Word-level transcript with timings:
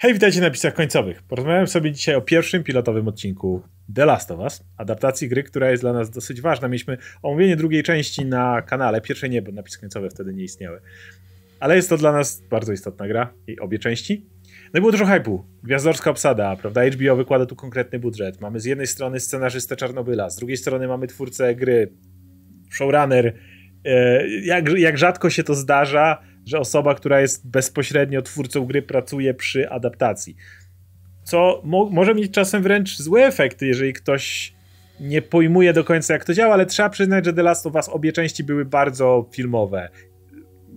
Hej, 0.00 0.14
witajcie 0.14 0.40
na 0.40 0.46
napisach 0.46 0.74
końcowych. 0.74 1.22
Porozmawiam 1.22 1.66
sobie 1.66 1.92
dzisiaj 1.92 2.14
o 2.14 2.20
pierwszym 2.20 2.64
pilotowym 2.64 3.08
odcinku 3.08 3.62
The 3.94 4.06
Last 4.06 4.30
of 4.30 4.38
Us, 4.38 4.64
adaptacji 4.76 5.28
gry, 5.28 5.42
która 5.42 5.70
jest 5.70 5.82
dla 5.82 5.92
nas 5.92 6.10
dosyć 6.10 6.40
ważna. 6.40 6.68
Mieliśmy 6.68 6.98
omówienie 7.22 7.56
drugiej 7.56 7.82
części 7.82 8.24
na 8.24 8.62
kanale, 8.62 9.00
pierwszej 9.00 9.30
nie, 9.30 9.42
bo 9.42 9.52
napisy 9.52 9.80
końcowe 9.80 10.10
wtedy 10.10 10.34
nie 10.34 10.44
istniały. 10.44 10.80
Ale 11.60 11.76
jest 11.76 11.88
to 11.88 11.96
dla 11.96 12.12
nas 12.12 12.42
bardzo 12.50 12.72
istotna 12.72 13.08
gra 13.08 13.34
i 13.46 13.58
obie 13.60 13.78
części. 13.78 14.26
No 14.74 14.78
i 14.78 14.80
było 14.80 14.92
dużo 14.92 15.06
hypu. 15.06 15.44
Gwiazdorska 15.62 16.10
obsada, 16.10 16.56
prawda? 16.56 16.90
HBO 16.90 17.16
wykłada 17.16 17.46
tu 17.46 17.56
konkretny 17.56 17.98
budżet. 17.98 18.40
Mamy 18.40 18.60
z 18.60 18.64
jednej 18.64 18.86
strony 18.86 19.20
scenarzystę 19.20 19.76
Czarnobyla, 19.76 20.30
z 20.30 20.36
drugiej 20.36 20.56
strony 20.56 20.88
mamy 20.88 21.06
twórcę 21.06 21.54
gry, 21.54 21.92
showrunner. 22.70 23.34
E, 23.84 24.28
jak, 24.28 24.68
jak 24.68 24.98
rzadko 24.98 25.30
się 25.30 25.44
to 25.44 25.54
zdarza, 25.54 26.22
że 26.48 26.58
osoba, 26.58 26.94
która 26.94 27.20
jest 27.20 27.48
bezpośrednio 27.48 28.22
twórcą 28.22 28.66
gry, 28.66 28.82
pracuje 28.82 29.34
przy 29.34 29.70
adaptacji. 29.70 30.36
Co 31.24 31.62
mo 31.64 31.90
może 31.90 32.14
mieć 32.14 32.32
czasem 32.32 32.62
wręcz 32.62 32.98
złe 32.98 33.26
efekty, 33.26 33.66
jeżeli 33.66 33.92
ktoś 33.92 34.54
nie 35.00 35.22
pojmuje 35.22 35.72
do 35.72 35.84
końca, 35.84 36.12
jak 36.12 36.24
to 36.24 36.34
działa, 36.34 36.54
ale 36.54 36.66
trzeba 36.66 36.90
przyznać, 36.90 37.24
że 37.24 37.32
The 37.32 37.42
Last 37.42 37.66
of 37.66 37.74
Us 37.74 37.88
obie 37.88 38.12
części 38.12 38.44
były 38.44 38.64
bardzo 38.64 39.28
filmowe. 39.32 39.88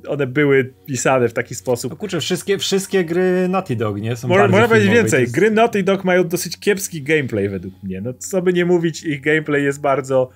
One 0.07 0.27
były 0.27 0.73
pisane 0.85 1.29
w 1.29 1.33
taki 1.33 1.55
sposób. 1.55 1.91
No 1.91 1.97
kurczę, 1.97 2.19
wszystkie, 2.19 2.57
wszystkie 2.57 3.05
gry 3.05 3.47
Naughty 3.49 3.75
Dog, 3.75 4.01
nie? 4.01 4.15
Są 4.15 4.27
Może, 4.27 4.47
można 4.47 4.67
powiedzieć 4.67 4.89
więcej. 4.89 5.21
Jest... 5.21 5.33
Gry 5.33 5.51
Naughty 5.51 5.83
Dog 5.83 6.03
mają 6.03 6.27
dosyć 6.27 6.59
kiepski 6.59 7.01
gameplay 7.01 7.49
według 7.49 7.83
mnie. 7.83 8.01
No 8.01 8.13
co 8.13 8.41
by 8.41 8.53
nie 8.53 8.65
mówić, 8.65 9.03
ich 9.03 9.21
gameplay 9.21 9.63
jest 9.63 9.81
bardzo... 9.81 10.29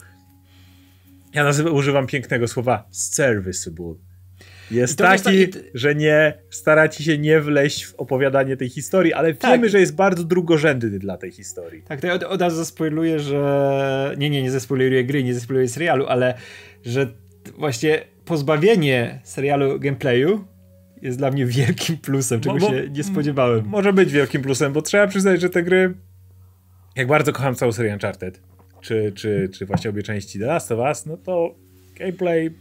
Ja 1.34 1.44
nazywam, 1.44 1.74
używam 1.74 2.08
pięknego 2.08 2.48
słowa 2.48 2.88
serviceable 2.92 3.96
jest 4.72 4.98
taki, 4.98 5.50
tak, 5.50 5.62
że 5.74 5.96
nie 5.96 6.34
staracie 6.50 7.04
się 7.04 7.18
nie 7.18 7.42
wleść 7.42 7.86
w 7.86 7.96
opowiadanie 7.96 8.58
tej 8.58 8.70
historii, 8.70 9.14
ale 9.14 9.34
tak. 9.34 9.52
wiemy, 9.52 9.70
że 9.70 9.80
jest 9.80 9.96
bardzo 9.96 10.24
drugorzędny 10.24 11.00
dla 11.00 11.18
tej 11.18 11.32
historii. 11.32 11.82
Tak, 11.82 12.02
to 12.02 12.08
ja 12.08 12.14
od, 12.14 12.24
od 12.24 12.42
razu 12.42 12.56
zaspoiluję, 12.56 13.20
że 13.20 14.16
nie, 14.18 14.30
nie, 14.30 14.44
nie 14.44 14.52
zaspoiluję 14.52 15.04
gry, 15.04 15.24
nie 15.24 15.34
zaspoiluję 15.34 15.68
serialu, 15.68 16.06
ale 16.08 16.34
że 16.86 17.08
właśnie 17.58 18.02
pozbawienie 18.26 19.20
serialu 19.24 19.80
gameplayu 19.80 20.46
jest 21.02 21.18
dla 21.18 21.32
mnie 21.32 21.46
wielkim 21.46 21.98
plusem, 21.98 22.42
czego 22.42 22.58
bo, 22.58 22.70
się 22.70 22.90
nie 22.90 23.04
spodziewałem. 23.04 23.66
Może 23.66 23.94
być 23.94 24.12
wielkim 24.12 24.42
plusem, 24.42 24.74
bo 24.74 24.82
trzeba 24.82 25.08
przyznać, 25.08 25.42
że 25.42 25.50
te 25.50 25.64
gry 25.64 25.94
jak 26.96 27.08
bardzo 27.08 27.34
kocham 27.34 27.56
całą 27.56 27.72
serię 27.72 27.94
Uncharted, 27.94 28.42
czy, 28.82 29.12
czy, 29.16 29.50
czy 29.54 29.66
właśnie 29.66 29.90
obie 29.90 30.04
części 30.04 30.40
The 30.40 30.46
Last 30.46 30.72
of 30.72 30.80
Us, 30.80 31.06
no 31.06 31.18
to 31.18 31.56
gameplay 32.00 32.52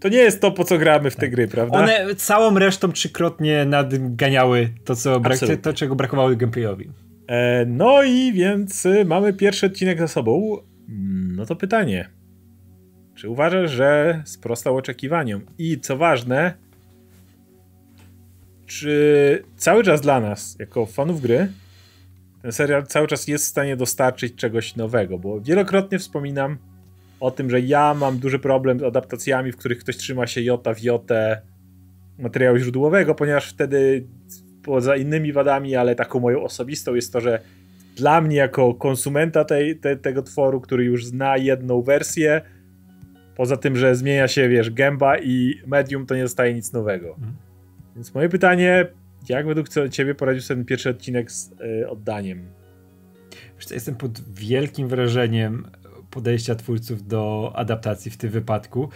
to 0.00 0.08
nie 0.08 0.18
jest 0.18 0.40
to, 0.40 0.52
po 0.52 0.64
co 0.64 0.78
gramy 0.78 1.10
w 1.10 1.16
te 1.16 1.20
tak. 1.20 1.30
gry, 1.30 1.48
prawda? 1.48 1.78
One 1.78 2.14
całą 2.14 2.58
resztą 2.58 2.92
trzykrotnie 2.92 3.64
nadganiały 3.64 4.68
to, 4.84 4.96
co 4.96 5.20
brak, 5.20 5.38
to 5.62 5.72
czego 5.72 5.94
brakowało 5.94 6.36
gameplayowi. 6.36 6.90
E, 7.26 7.66
no 7.66 8.02
i 8.02 8.32
więc 8.32 8.86
y, 8.86 9.04
mamy 9.04 9.32
pierwszy 9.32 9.66
odcinek 9.66 9.98
za 9.98 10.08
sobą. 10.08 10.56
Mm, 10.88 11.36
no 11.36 11.46
to 11.46 11.56
pytanie. 11.56 12.08
Czy 13.14 13.28
uważasz, 13.28 13.70
że 13.70 14.22
sprostał 14.26 14.76
oczekiwaniom? 14.76 15.46
I 15.58 15.80
co 15.80 15.96
ważne, 15.96 16.54
czy 18.66 19.44
cały 19.56 19.84
czas 19.84 20.00
dla 20.00 20.20
nas, 20.20 20.56
jako 20.58 20.86
fanów 20.86 21.20
gry, 21.20 21.48
ten 22.42 22.52
serial 22.52 22.86
cały 22.86 23.06
czas 23.06 23.28
jest 23.28 23.44
w 23.44 23.48
stanie 23.48 23.76
dostarczyć 23.76 24.34
czegoś 24.34 24.76
nowego? 24.76 25.18
Bo 25.18 25.40
wielokrotnie 25.40 25.98
wspominam, 25.98 26.58
o 27.20 27.30
tym, 27.30 27.50
że 27.50 27.60
ja 27.60 27.94
mam 27.94 28.18
duży 28.18 28.38
problem 28.38 28.80
z 28.80 28.82
adaptacjami, 28.82 29.52
w 29.52 29.56
których 29.56 29.78
ktoś 29.78 29.96
trzyma 29.96 30.26
się 30.26 30.40
jota 30.40 30.74
w 30.74 30.82
jotę 30.82 31.42
materiału 32.18 32.58
źródłowego, 32.58 33.14
ponieważ 33.14 33.50
wtedy 33.50 34.06
poza 34.62 34.96
innymi 34.96 35.32
wadami, 35.32 35.76
ale 35.76 35.94
taką 35.94 36.20
moją 36.20 36.42
osobistą 36.42 36.94
jest 36.94 37.12
to, 37.12 37.20
że 37.20 37.40
dla 37.96 38.20
mnie 38.20 38.36
jako 38.36 38.74
konsumenta 38.74 39.44
tej, 39.44 39.76
te, 39.76 39.96
tego 39.96 40.22
tworu, 40.22 40.60
który 40.60 40.84
już 40.84 41.06
zna 41.06 41.36
jedną 41.36 41.82
wersję, 41.82 42.40
poza 43.36 43.56
tym, 43.56 43.76
że 43.76 43.94
zmienia 43.94 44.28
się, 44.28 44.48
wiesz, 44.48 44.70
gęba 44.70 45.18
i 45.18 45.54
medium, 45.66 46.06
to 46.06 46.14
nie 46.14 46.22
zostaje 46.22 46.54
nic 46.54 46.72
nowego. 46.72 47.08
Mhm. 47.08 47.32
Więc 47.94 48.14
moje 48.14 48.28
pytanie, 48.28 48.86
jak 49.28 49.46
według 49.46 49.68
ciebie 49.90 50.14
poradził 50.14 50.42
sobie 50.42 50.58
ten 50.58 50.64
pierwszy 50.64 50.90
odcinek 50.90 51.32
z 51.32 51.52
y, 51.82 51.88
oddaniem? 51.88 52.42
Wiesz 53.58 53.70
jestem 53.70 53.94
pod 53.94 54.34
wielkim 54.34 54.88
wrażeniem 54.88 55.66
podejścia 56.10 56.54
twórców 56.54 57.06
do 57.06 57.52
adaptacji 57.54 58.10
w 58.10 58.16
tym 58.16 58.30
wypadku 58.30 58.88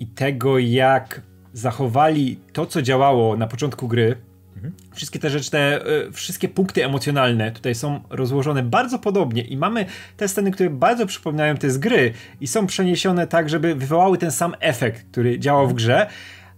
i 0.00 0.06
tego, 0.06 0.58
jak 0.58 1.22
zachowali 1.52 2.38
to, 2.52 2.66
co 2.66 2.82
działało 2.82 3.36
na 3.36 3.46
początku 3.46 3.88
gry. 3.88 4.16
Mhm. 4.56 4.74
Wszystkie 4.94 5.18
te 5.18 5.30
rzeczy, 5.30 5.50
te 5.50 5.86
y, 6.06 6.12
wszystkie 6.12 6.48
punkty 6.48 6.84
emocjonalne 6.84 7.52
tutaj 7.52 7.74
są 7.74 8.00
rozłożone 8.10 8.62
bardzo 8.62 8.98
podobnie 8.98 9.42
i 9.42 9.56
mamy 9.56 9.86
te 10.16 10.28
sceny, 10.28 10.50
które 10.50 10.70
bardzo 10.70 11.06
przypominają 11.06 11.56
te 11.56 11.70
z 11.70 11.78
gry 11.78 12.12
i 12.40 12.46
są 12.46 12.66
przeniesione 12.66 13.26
tak, 13.26 13.48
żeby 13.48 13.74
wywołały 13.74 14.18
ten 14.18 14.30
sam 14.30 14.54
efekt, 14.60 15.10
który 15.10 15.38
działał 15.38 15.68
w 15.68 15.74
grze, 15.74 16.06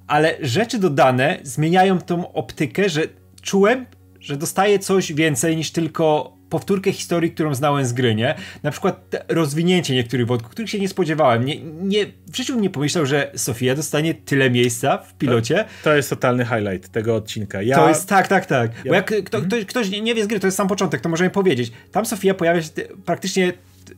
ale 0.06 0.36
rzeczy 0.40 0.78
dodane 0.78 1.38
zmieniają 1.42 2.00
tą 2.00 2.32
optykę, 2.32 2.88
że 2.88 3.02
czułem, 3.42 3.86
że 4.20 4.36
dostaję 4.36 4.78
coś 4.78 5.12
więcej 5.12 5.56
niż 5.56 5.70
tylko 5.70 6.36
powtórkę 6.50 6.92
historii, 6.92 7.30
którą 7.30 7.54
znałem 7.54 7.84
z 7.84 7.92
gry, 7.92 8.14
nie? 8.14 8.34
Na 8.62 8.70
przykład 8.70 9.24
rozwinięcie 9.28 9.94
niektórych 9.94 10.26
wątków, 10.26 10.52
których 10.52 10.70
się 10.70 10.80
nie 10.80 10.88
spodziewałem. 10.88 11.44
Nie, 11.44 11.60
nie, 11.82 12.06
w 12.32 12.36
życiu 12.36 12.52
bym 12.52 12.62
nie 12.62 12.70
pomyślał, 12.70 13.06
że 13.06 13.30
Sofia 13.34 13.74
dostanie 13.74 14.14
tyle 14.14 14.50
miejsca 14.50 14.98
w 14.98 15.14
pilocie. 15.14 15.54
To, 15.54 15.84
to 15.84 15.96
jest 15.96 16.10
totalny 16.10 16.44
highlight 16.44 16.92
tego 16.92 17.14
odcinka. 17.16 17.62
Ja... 17.62 17.76
To 17.76 17.88
jest, 17.88 18.08
tak, 18.08 18.28
tak, 18.28 18.46
tak. 18.46 18.70
Ja... 18.84 18.90
Bo 18.90 18.94
jak 18.94 19.06
kto, 19.06 19.38
mhm. 19.38 19.44
ktoś, 19.44 19.64
ktoś 19.64 19.90
nie 20.00 20.14
wie 20.14 20.24
z 20.24 20.26
gry, 20.26 20.40
to 20.40 20.46
jest 20.46 20.56
sam 20.56 20.68
początek, 20.68 21.00
to 21.00 21.08
możemy 21.08 21.30
powiedzieć. 21.30 21.72
Tam 21.92 22.06
Sofia 22.06 22.34
pojawia 22.34 22.62
się 22.62 22.70
praktycznie 23.04 23.52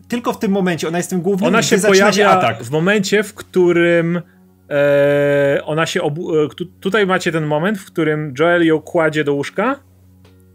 tylko 0.09 0.33
w 0.33 0.39
tym 0.39 0.53
momencie, 0.53 0.89
ona 0.89 0.99
jest 0.99 1.11
tym 1.11 1.23
głównym, 1.23 1.49
Ona 1.49 1.63
się 1.63 1.79
pojawia 1.79 2.13
się 2.13 2.29
atak. 2.29 2.63
w 2.63 2.71
momencie, 2.71 3.23
w 3.23 3.35
którym 3.35 4.23
e, 4.71 5.61
ona 5.65 5.87
się 5.87 6.03
obu... 6.03 6.45
E, 6.45 6.49
tutaj 6.81 7.07
macie 7.07 7.33
ten 7.33 7.47
moment, 7.47 7.79
w 7.79 7.85
którym 7.85 8.35
Joel 8.39 8.67
ją 8.67 8.81
kładzie 8.81 9.25
do 9.25 9.35
łóżka 9.35 9.81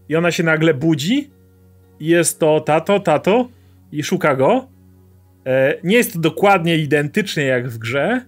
i 0.10 0.16
ona 0.16 0.32
się 0.32 0.44
nagle 0.44 0.74
budzi 0.74 1.37
jest 2.00 2.40
to 2.40 2.60
tato, 2.60 3.00
tato 3.00 3.50
i 3.92 4.04
szuka 4.04 4.36
go. 4.36 4.68
E, 5.46 5.74
nie 5.84 5.98
jest 5.98 6.14
to 6.14 6.20
dokładnie 6.20 6.78
identycznie 6.78 7.44
jak 7.44 7.70
w 7.70 7.78
grze, 7.78 8.26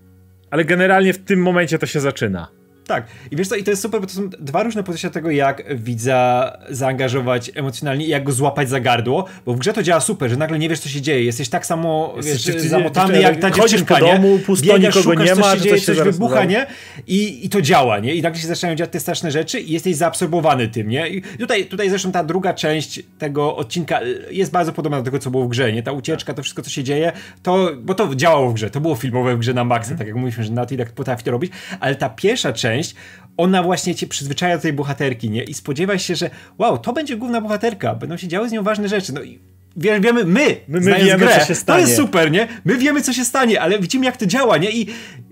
ale 0.51 0.65
generalnie 0.65 1.13
w 1.13 1.23
tym 1.23 1.41
momencie 1.41 1.79
to 1.79 1.85
się 1.85 1.99
zaczyna. 1.99 2.58
Tak. 2.89 3.05
I 3.31 3.35
wiesz 3.35 3.47
co, 3.47 3.55
i 3.55 3.63
to 3.63 3.71
jest 3.71 3.81
super, 3.81 4.01
bo 4.01 4.07
to 4.07 4.13
są 4.13 4.29
dwa 4.29 4.63
różne 4.63 4.83
podejścia 4.83 5.09
tego, 5.09 5.31
jak 5.31 5.79
widza 5.79 6.51
zaangażować 6.69 7.51
emocjonalnie 7.55 8.05
i 8.05 8.09
jak 8.09 8.23
go 8.23 8.31
złapać 8.31 8.69
za 8.69 8.79
gardło, 8.79 9.25
bo 9.45 9.53
w 9.53 9.59
grze 9.59 9.73
to 9.73 9.83
działa 9.83 9.99
super, 9.99 10.29
że 10.29 10.37
nagle 10.37 10.59
nie 10.59 10.69
wiesz, 10.69 10.79
co 10.79 10.89
się 10.89 11.01
dzieje. 11.01 11.23
Jesteś 11.23 11.49
tak 11.49 11.65
samo 11.65 12.15
wiesz, 12.23 12.43
ty, 12.43 12.69
zamotany 12.69 13.21
jak 13.21 13.39
ta 13.39 13.51
dziewczynka, 13.51 13.95
po 13.95 14.05
domu, 14.05 14.39
pusto, 14.45 14.65
Biegasz, 14.65 14.95
nikogo 14.95 15.13
szukasz, 15.13 15.29
nie 15.29 15.35
ma, 15.35 15.51
co 15.51 15.55
się 15.57 15.61
dzieje, 15.61 15.81
coś 15.81 15.97
wybucha, 15.97 16.43
nie? 16.45 16.67
I, 17.07 17.45
I 17.45 17.49
to 17.49 17.61
działa, 17.61 17.99
nie? 17.99 18.15
I 18.15 18.21
nagle 18.21 18.41
się 18.41 18.47
zaczynają 18.47 18.75
dziać 18.75 18.89
te 18.89 18.99
straszne 18.99 19.31
rzeczy 19.31 19.59
i 19.59 19.71
jesteś 19.71 19.95
zaabsorbowany 19.95 20.67
tym, 20.67 20.89
nie? 20.89 21.09
I 21.09 21.21
tutaj, 21.21 21.65
tutaj 21.65 21.89
zresztą 21.89 22.11
ta 22.11 22.23
druga 22.23 22.53
część 22.53 23.03
tego 23.17 23.55
odcinka 23.55 23.99
jest 24.31 24.51
bardzo 24.51 24.73
podobna 24.73 24.97
do 24.97 25.03
tego, 25.03 25.19
co 25.19 25.31
było 25.31 25.45
w 25.45 25.49
grze, 25.49 25.73
nie? 25.73 25.83
Ta 25.83 25.91
ucieczka, 25.91 26.33
to 26.33 26.43
wszystko, 26.43 26.61
co 26.61 26.69
się 26.69 26.83
dzieje, 26.83 27.11
to, 27.43 27.71
bo 27.81 27.95
to 27.95 28.15
działało 28.15 28.49
w 28.49 28.53
grze, 28.53 28.69
to 28.69 28.81
było 28.81 28.95
filmowe 28.95 29.35
w 29.35 29.39
grze 29.39 29.53
na 29.53 29.63
maksa, 29.63 29.95
tak 29.95 30.07
jak 30.07 30.15
mówiliśmy, 30.15 30.43
że 30.43 30.51
Naughty 30.51 30.77
tak 30.77 30.91
potrafi 30.91 31.23
to 31.23 31.31
robić, 31.31 31.51
ale 31.79 31.95
ta 31.95 32.09
pierwsza 32.09 32.53
część 32.53 32.78
część, 32.83 32.95
ona 33.37 33.63
właśnie 33.63 33.95
cię 33.95 34.07
przyzwyczaja 34.07 34.55
do 34.55 34.61
tej 34.61 34.73
bohaterki, 34.73 35.29
nie? 35.29 35.43
I 35.43 35.53
spodziewaj 35.53 35.99
się, 35.99 36.15
że 36.15 36.29
wow, 36.57 36.77
to 36.77 36.93
będzie 36.93 37.17
główna 37.17 37.41
bohaterka, 37.41 37.95
będą 37.95 38.17
się 38.17 38.27
działy 38.27 38.49
z 38.49 38.51
nią 38.51 38.63
ważne 38.63 38.89
rzeczy. 38.89 39.13
No 39.13 39.23
i 39.23 39.39
wie, 39.77 39.99
wiemy, 39.99 40.25
my, 40.25 40.55
my, 40.67 40.79
my 40.79 40.95
wiemy, 40.95 41.25
grę, 41.25 41.39
co 41.39 41.45
się 41.45 41.55
stanie. 41.55 41.81
To 41.81 41.87
jest 41.87 42.01
super, 42.01 42.31
nie? 42.31 42.47
My 42.65 42.77
wiemy, 42.77 43.01
co 43.01 43.13
się 43.13 43.25
stanie, 43.25 43.61
ale 43.61 43.79
widzimy, 43.79 44.05
jak 44.05 44.17
to 44.17 44.25
działa, 44.25 44.57
nie? 44.57 44.71
I 44.71 44.87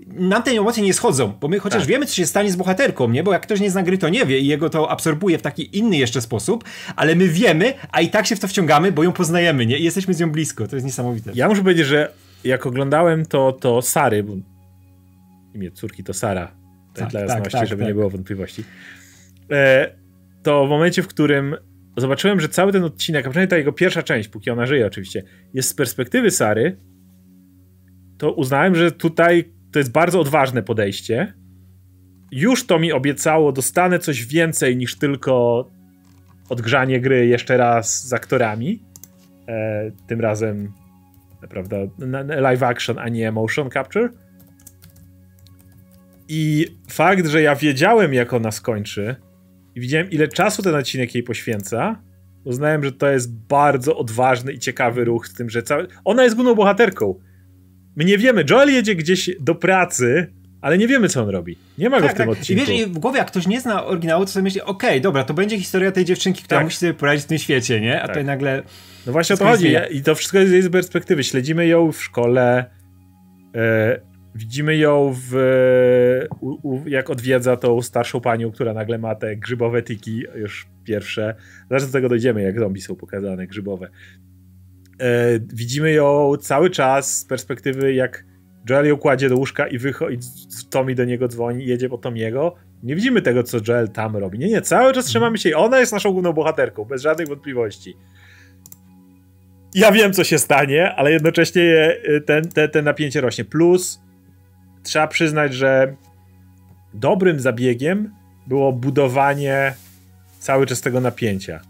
nam 0.06 0.42
te 0.42 0.50
emocje 0.50 0.82
nie 0.82 0.94
schodzą, 0.94 1.32
bo 1.40 1.48
my 1.48 1.58
chociaż 1.58 1.80
tak. 1.80 1.88
wiemy, 1.88 2.06
co 2.06 2.14
się 2.14 2.26
stanie 2.26 2.50
z 2.52 2.56
bohaterką, 2.56 3.08
nie? 3.08 3.22
Bo 3.22 3.32
jak 3.32 3.42
ktoś 3.42 3.60
nie 3.60 3.70
zna 3.70 3.82
gry, 3.82 3.98
to 3.98 4.08
nie 4.08 4.26
wie 4.26 4.38
i 4.38 4.46
jego 4.46 4.70
to 4.70 4.90
absorbuje 4.90 5.38
w 5.38 5.42
taki 5.42 5.78
inny 5.78 5.96
jeszcze 5.96 6.20
sposób, 6.20 6.64
ale 6.96 7.14
my 7.14 7.28
wiemy, 7.28 7.74
a 7.92 8.00
i 8.00 8.08
tak 8.08 8.26
się 8.26 8.36
w 8.36 8.40
to 8.40 8.48
wciągamy, 8.48 8.92
bo 8.92 9.02
ją 9.02 9.12
poznajemy, 9.12 9.66
nie? 9.66 9.78
I 9.78 9.84
jesteśmy 9.84 10.14
z 10.14 10.20
nią 10.20 10.30
blisko. 10.30 10.68
To 10.68 10.76
jest 10.76 10.86
niesamowite. 10.86 11.30
Ja 11.34 11.48
muszę 11.48 11.62
powiedzieć, 11.62 11.86
że 11.86 12.12
jak 12.44 12.66
oglądałem 12.66 13.26
to, 13.26 13.52
to 13.52 13.82
Sary, 13.82 14.22
bo 14.22 14.32
imię 15.54 15.70
córki 15.70 16.04
to 16.04 16.14
Sara, 16.14 16.52
tak, 17.00 17.10
dla 17.10 17.20
tak, 17.20 17.28
jasności, 17.28 17.58
tak, 17.58 17.68
żeby 17.68 17.82
tak. 17.82 17.88
nie 17.88 17.94
było 17.94 18.10
wątpliwości. 18.10 18.64
E, 19.50 19.90
to 20.42 20.66
w 20.66 20.68
momencie, 20.68 21.02
w 21.02 21.08
którym 21.08 21.56
zobaczyłem, 21.96 22.40
że 22.40 22.48
cały 22.48 22.72
ten 22.72 22.84
odcinek, 22.84 23.26
a 23.26 23.30
przynajmniej 23.30 23.48
ta 23.48 23.56
jego 23.56 23.72
pierwsza 23.72 24.02
część, 24.02 24.28
póki 24.28 24.50
ona 24.50 24.66
żyje 24.66 24.86
oczywiście, 24.86 25.22
jest 25.54 25.68
z 25.68 25.74
perspektywy 25.74 26.30
Sary, 26.30 26.76
to 28.18 28.32
uznałem, 28.32 28.74
że 28.74 28.92
tutaj 28.92 29.44
to 29.72 29.78
jest 29.78 29.92
bardzo 29.92 30.20
odważne 30.20 30.62
podejście. 30.62 31.32
Już 32.32 32.66
to 32.66 32.78
mi 32.78 32.92
obiecało, 32.92 33.52
dostanę 33.52 33.98
coś 33.98 34.26
więcej 34.26 34.76
niż 34.76 34.98
tylko 34.98 35.64
odgrzanie 36.48 37.00
gry 37.00 37.26
jeszcze 37.26 37.56
raz 37.56 38.08
z 38.08 38.12
aktorami. 38.12 38.82
E, 39.48 39.90
tym 40.06 40.20
razem, 40.20 40.72
prawda, 41.48 41.76
live 42.40 42.62
action, 42.62 42.98
a 42.98 43.08
nie 43.08 43.32
motion 43.32 43.70
capture. 43.70 44.08
I 46.28 46.66
fakt, 46.88 47.26
że 47.26 47.42
ja 47.42 47.56
wiedziałem, 47.56 48.14
jak 48.14 48.32
ona 48.32 48.50
skończy, 48.50 49.16
i 49.74 49.80
widziałem 49.80 50.10
ile 50.10 50.28
czasu 50.28 50.62
ten 50.62 50.74
odcinek 50.74 51.14
jej 51.14 51.22
poświęca, 51.24 52.02
uznałem, 52.44 52.84
że 52.84 52.92
to 52.92 53.08
jest 53.08 53.32
bardzo 53.32 53.96
odważny 53.96 54.52
i 54.52 54.58
ciekawy 54.58 55.04
ruch 55.04 55.28
z 55.28 55.34
tym, 55.34 55.50
że 55.50 55.62
cały... 55.62 55.86
ona 56.04 56.24
jest 56.24 56.36
główną 56.36 56.54
bohaterką. 56.54 57.14
My 57.96 58.04
nie 58.04 58.18
wiemy, 58.18 58.44
Joel 58.50 58.72
jedzie 58.72 58.94
gdzieś 58.94 59.30
do 59.40 59.54
pracy, 59.54 60.32
ale 60.60 60.78
nie 60.78 60.88
wiemy, 60.88 61.08
co 61.08 61.22
on 61.22 61.28
robi. 61.28 61.58
Nie 61.78 61.90
ma 61.90 62.00
go 62.00 62.06
tak, 62.06 62.14
w 62.14 62.18
tym 62.18 62.28
tak. 62.28 62.38
odcinku. 62.38 62.62
I 62.62 62.66
wiesz, 62.66 62.80
i 62.80 62.86
w 62.86 62.98
głowie, 62.98 63.18
jak 63.18 63.26
ktoś 63.26 63.46
nie 63.46 63.60
zna 63.60 63.84
oryginału, 63.84 64.24
to 64.24 64.30
sobie 64.30 64.42
myśli, 64.42 64.62
okej, 64.62 64.90
okay, 64.90 65.00
dobra, 65.00 65.24
to 65.24 65.34
będzie 65.34 65.58
historia 65.58 65.92
tej 65.92 66.04
dziewczynki, 66.04 66.42
która 66.42 66.58
Tak. 66.58 66.66
musi 66.66 66.76
sobie 66.76 66.94
poradzić 66.94 67.24
w 67.24 67.28
tym 67.28 67.38
świecie, 67.38 67.80
nie? 67.80 67.96
A 67.96 68.00
Tak. 68.00 68.08
tutaj 68.08 68.24
nagle... 68.24 68.62
No 69.06 69.12
właśnie 69.12 69.34
o 69.34 69.36
to 69.38 69.44
chodzi. 69.44 69.74
I 69.90 70.02
to 70.02 70.14
wszystko 70.14 70.38
jest 70.38 70.50
z 70.50 70.52
jej 70.52 70.70
perspektywy. 70.70 71.24
Śledzimy 71.24 71.66
ją 71.66 71.92
w 71.92 72.02
szkole. 72.02 72.70
E, 74.38 74.40
widzimy 74.40 74.76
ją 74.76 75.14
w. 75.14 75.34
U, 76.40 76.68
u, 76.68 76.88
jak 76.88 77.10
odwiedza 77.10 77.56
tą 77.56 77.82
starszą 77.82 78.20
panią, 78.20 78.50
która 78.50 78.74
nagle 78.74 78.98
ma 78.98 79.14
te 79.14 79.36
grzybowe 79.36 79.82
tiki, 79.82 80.24
już 80.34 80.66
pierwsze. 80.84 81.34
Zaraz 81.68 81.86
do 81.86 81.92
tego 81.92 82.08
dojdziemy, 82.08 82.42
jak 82.42 82.58
zombie 82.58 82.80
są 82.80 82.96
pokazane, 82.96 83.46
grzybowe. 83.46 83.88
E, 85.00 85.38
widzimy 85.54 85.92
ją 85.92 86.36
cały 86.40 86.70
czas 86.70 87.18
z 87.18 87.24
perspektywy, 87.24 87.94
jak 87.94 88.24
Joel 88.70 88.86
ją 88.86 88.96
kładzie 88.96 89.28
do 89.28 89.36
łóżka 89.36 89.66
i 89.66 89.78
wychodzi, 89.78 90.18
Tommy 90.70 90.94
do 90.94 91.04
niego 91.04 91.28
dzwoni, 91.28 91.66
jedzie 91.66 91.88
po 91.88 91.98
Tomiego. 91.98 92.54
Nie 92.82 92.94
widzimy 92.94 93.22
tego, 93.22 93.42
co 93.42 93.58
Joel 93.68 93.88
tam 93.88 94.16
robi. 94.16 94.38
Nie, 94.38 94.48
nie, 94.48 94.62
cały 94.62 94.92
czas 94.92 95.04
trzymamy 95.04 95.38
się. 95.38 95.56
Ona 95.56 95.80
jest 95.80 95.92
naszą 95.92 96.12
główną 96.12 96.32
bohaterką, 96.32 96.84
bez 96.84 97.02
żadnych 97.02 97.28
wątpliwości 97.28 97.96
ja 99.74 99.92
wiem, 99.92 100.12
co 100.12 100.24
się 100.24 100.38
stanie, 100.38 100.94
ale 100.94 101.12
jednocześnie 101.12 101.62
je- 101.62 102.20
ten, 102.26 102.48
te, 102.72 102.82
napięcie 102.82 103.20
rośnie. 103.20 103.44
Plus 103.44 104.00
trzeba 104.88 105.06
przyznać, 105.06 105.54
że 105.54 105.94
dobrym 106.94 107.40
zabiegiem 107.40 108.14
było 108.46 108.72
budowanie 108.72 109.74
cały 110.38 110.66
czas 110.66 110.80
tego 110.80 111.00
napięcia. 111.00 111.60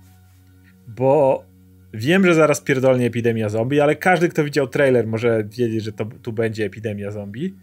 Bo 0.89 1.45
wiem, 1.95 2.27
że 2.27 2.35
zaraz 2.35 2.61
pierdolnie 2.61 3.07
epidemia 3.07 3.49
zombie, 3.49 3.81
ale 3.81 3.97
każdy, 3.97 4.29
kto 4.29 4.45
widział 4.45 4.67
trailer, 4.69 5.07
może 5.07 5.45
wiedzieć, 5.45 5.85
że 5.85 5.93
to, 5.93 6.05
tu 6.05 6.33
będzie 6.33 6.65
epidemia 6.65 7.11
zombie. 7.11 7.55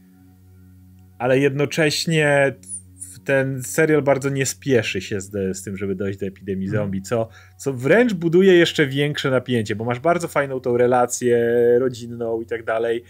Ale 1.17 1.39
jednocześnie 1.39 2.53
ten 3.25 3.63
serial 3.63 4.01
bardzo 4.01 4.29
nie 4.29 4.45
spieszy 4.45 5.01
się 5.01 5.21
z, 5.21 5.57
z 5.57 5.63
tym, 5.63 5.77
żeby 5.77 5.95
dojść 5.95 6.19
do 6.19 6.25
epidemii 6.25 6.67
Mhm. 6.67 6.83
zombie, 6.83 7.01
co, 7.01 7.29
co 7.57 7.73
wręcz 7.73 8.13
buduje 8.13 8.53
jeszcze 8.53 8.87
większe 8.87 9.31
napięcie, 9.31 9.75
bo 9.75 9.85
masz 9.85 9.99
bardzo 9.99 10.27
fajną 10.27 10.59
tą 10.59 10.77
relację 10.77 11.37
rodzinną 11.79 12.41
i 12.41 12.45
tak 12.45 12.63
dalej, 12.63 13.03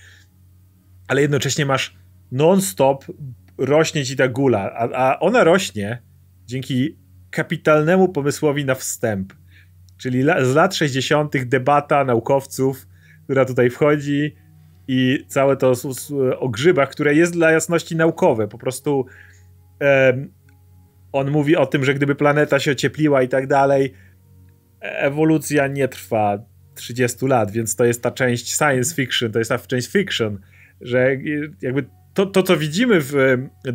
ale 1.08 1.22
jednocześnie 1.22 1.66
masz 1.66 2.05
non-stop 2.32 3.06
rośnie 3.58 4.06
ci 4.06 4.16
ta 4.16 4.28
gula, 4.28 4.74
a, 4.74 4.90
a 4.90 5.20
ona 5.20 5.44
rośnie 5.44 6.02
dzięki 6.46 6.98
kapitalnemu 7.32 8.10
pomysłowi 8.10 8.66
na 8.66 8.76
wstęp. 8.76 9.34
Czyli 9.98 10.20
la, 10.22 10.46
z 10.46 10.56
lat 10.56 10.76
60. 10.76 11.46
debata 11.46 12.04
naukowców, 12.04 12.88
która 13.24 13.46
tutaj 13.46 13.70
wchodzi 13.70 14.36
i 14.88 15.26
całe 15.28 15.58
to 15.58 15.74
o 16.40 16.50
grzybach, 16.50 16.90
które 16.90 17.16
jest 17.16 17.34
dla 17.34 17.52
jasności 17.52 17.96
naukowe. 17.96 18.48
Po 18.48 18.58
prostu 18.58 19.06
em, 19.80 20.32
on 21.12 21.32
mówi 21.32 21.56
o 21.56 21.66
tym, 21.66 21.86
że 21.86 21.94
gdyby 21.94 22.16
planeta 22.16 22.60
się 22.60 22.72
ociepliła 22.72 23.22
i 23.22 23.28
tak 23.28 23.48
dalej, 23.48 23.94
ewolucja 24.82 25.68
nie 25.68 25.88
trwa 25.88 26.38
30 26.76 27.26
lat, 27.26 27.52
więc 27.52 27.76
to 27.76 27.86
jest 27.86 28.04
ta 28.04 28.12
część 28.12 28.56
science 28.56 28.96
fiction, 28.96 29.32
to 29.32 29.40
jest 29.40 29.50
ta 29.50 29.60
część 29.60 29.92
fiction, 29.92 30.40
że 30.82 31.18
jakby 31.62 31.86
to, 32.16 32.26
to 32.26 32.44
co 32.44 32.58
widzimy 32.58 33.02
w 33.02 33.14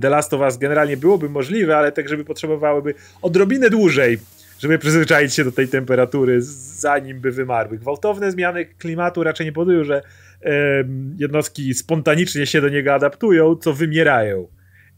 The 0.01 0.11
Last 0.11 0.35
of 0.35 0.41
Us 0.41 0.59
generalnie 0.59 0.97
byłoby 0.97 1.29
możliwe, 1.29 1.77
ale 1.77 1.93
tak, 1.93 2.09
żeby 2.09 2.25
potrzebowałyby 2.25 2.95
odrobinę 3.23 3.71
dłużej, 3.71 4.19
żeby 4.59 4.79
przyzwyczaić 4.79 5.35
się 5.35 5.45
do 5.45 5.53
tej 5.53 5.69
temperatury, 5.69 6.43
zanim 6.43 7.21
by 7.21 7.31
wymarły. 7.31 7.79
Gwałtowne 7.79 8.31
zmiany 8.31 8.65
klimatu 8.65 9.23
raczej 9.23 9.47
nie 9.47 9.53
powodują, 9.53 9.85
że 9.85 10.03
em, 10.41 11.17
jednostki 11.19 11.75
spontanicznie 11.75 12.47
się 12.47 12.61
do 12.61 12.69
niego 12.69 12.95
adaptują, 12.95 13.57
co 13.57 13.73
wymierają. 13.73 14.49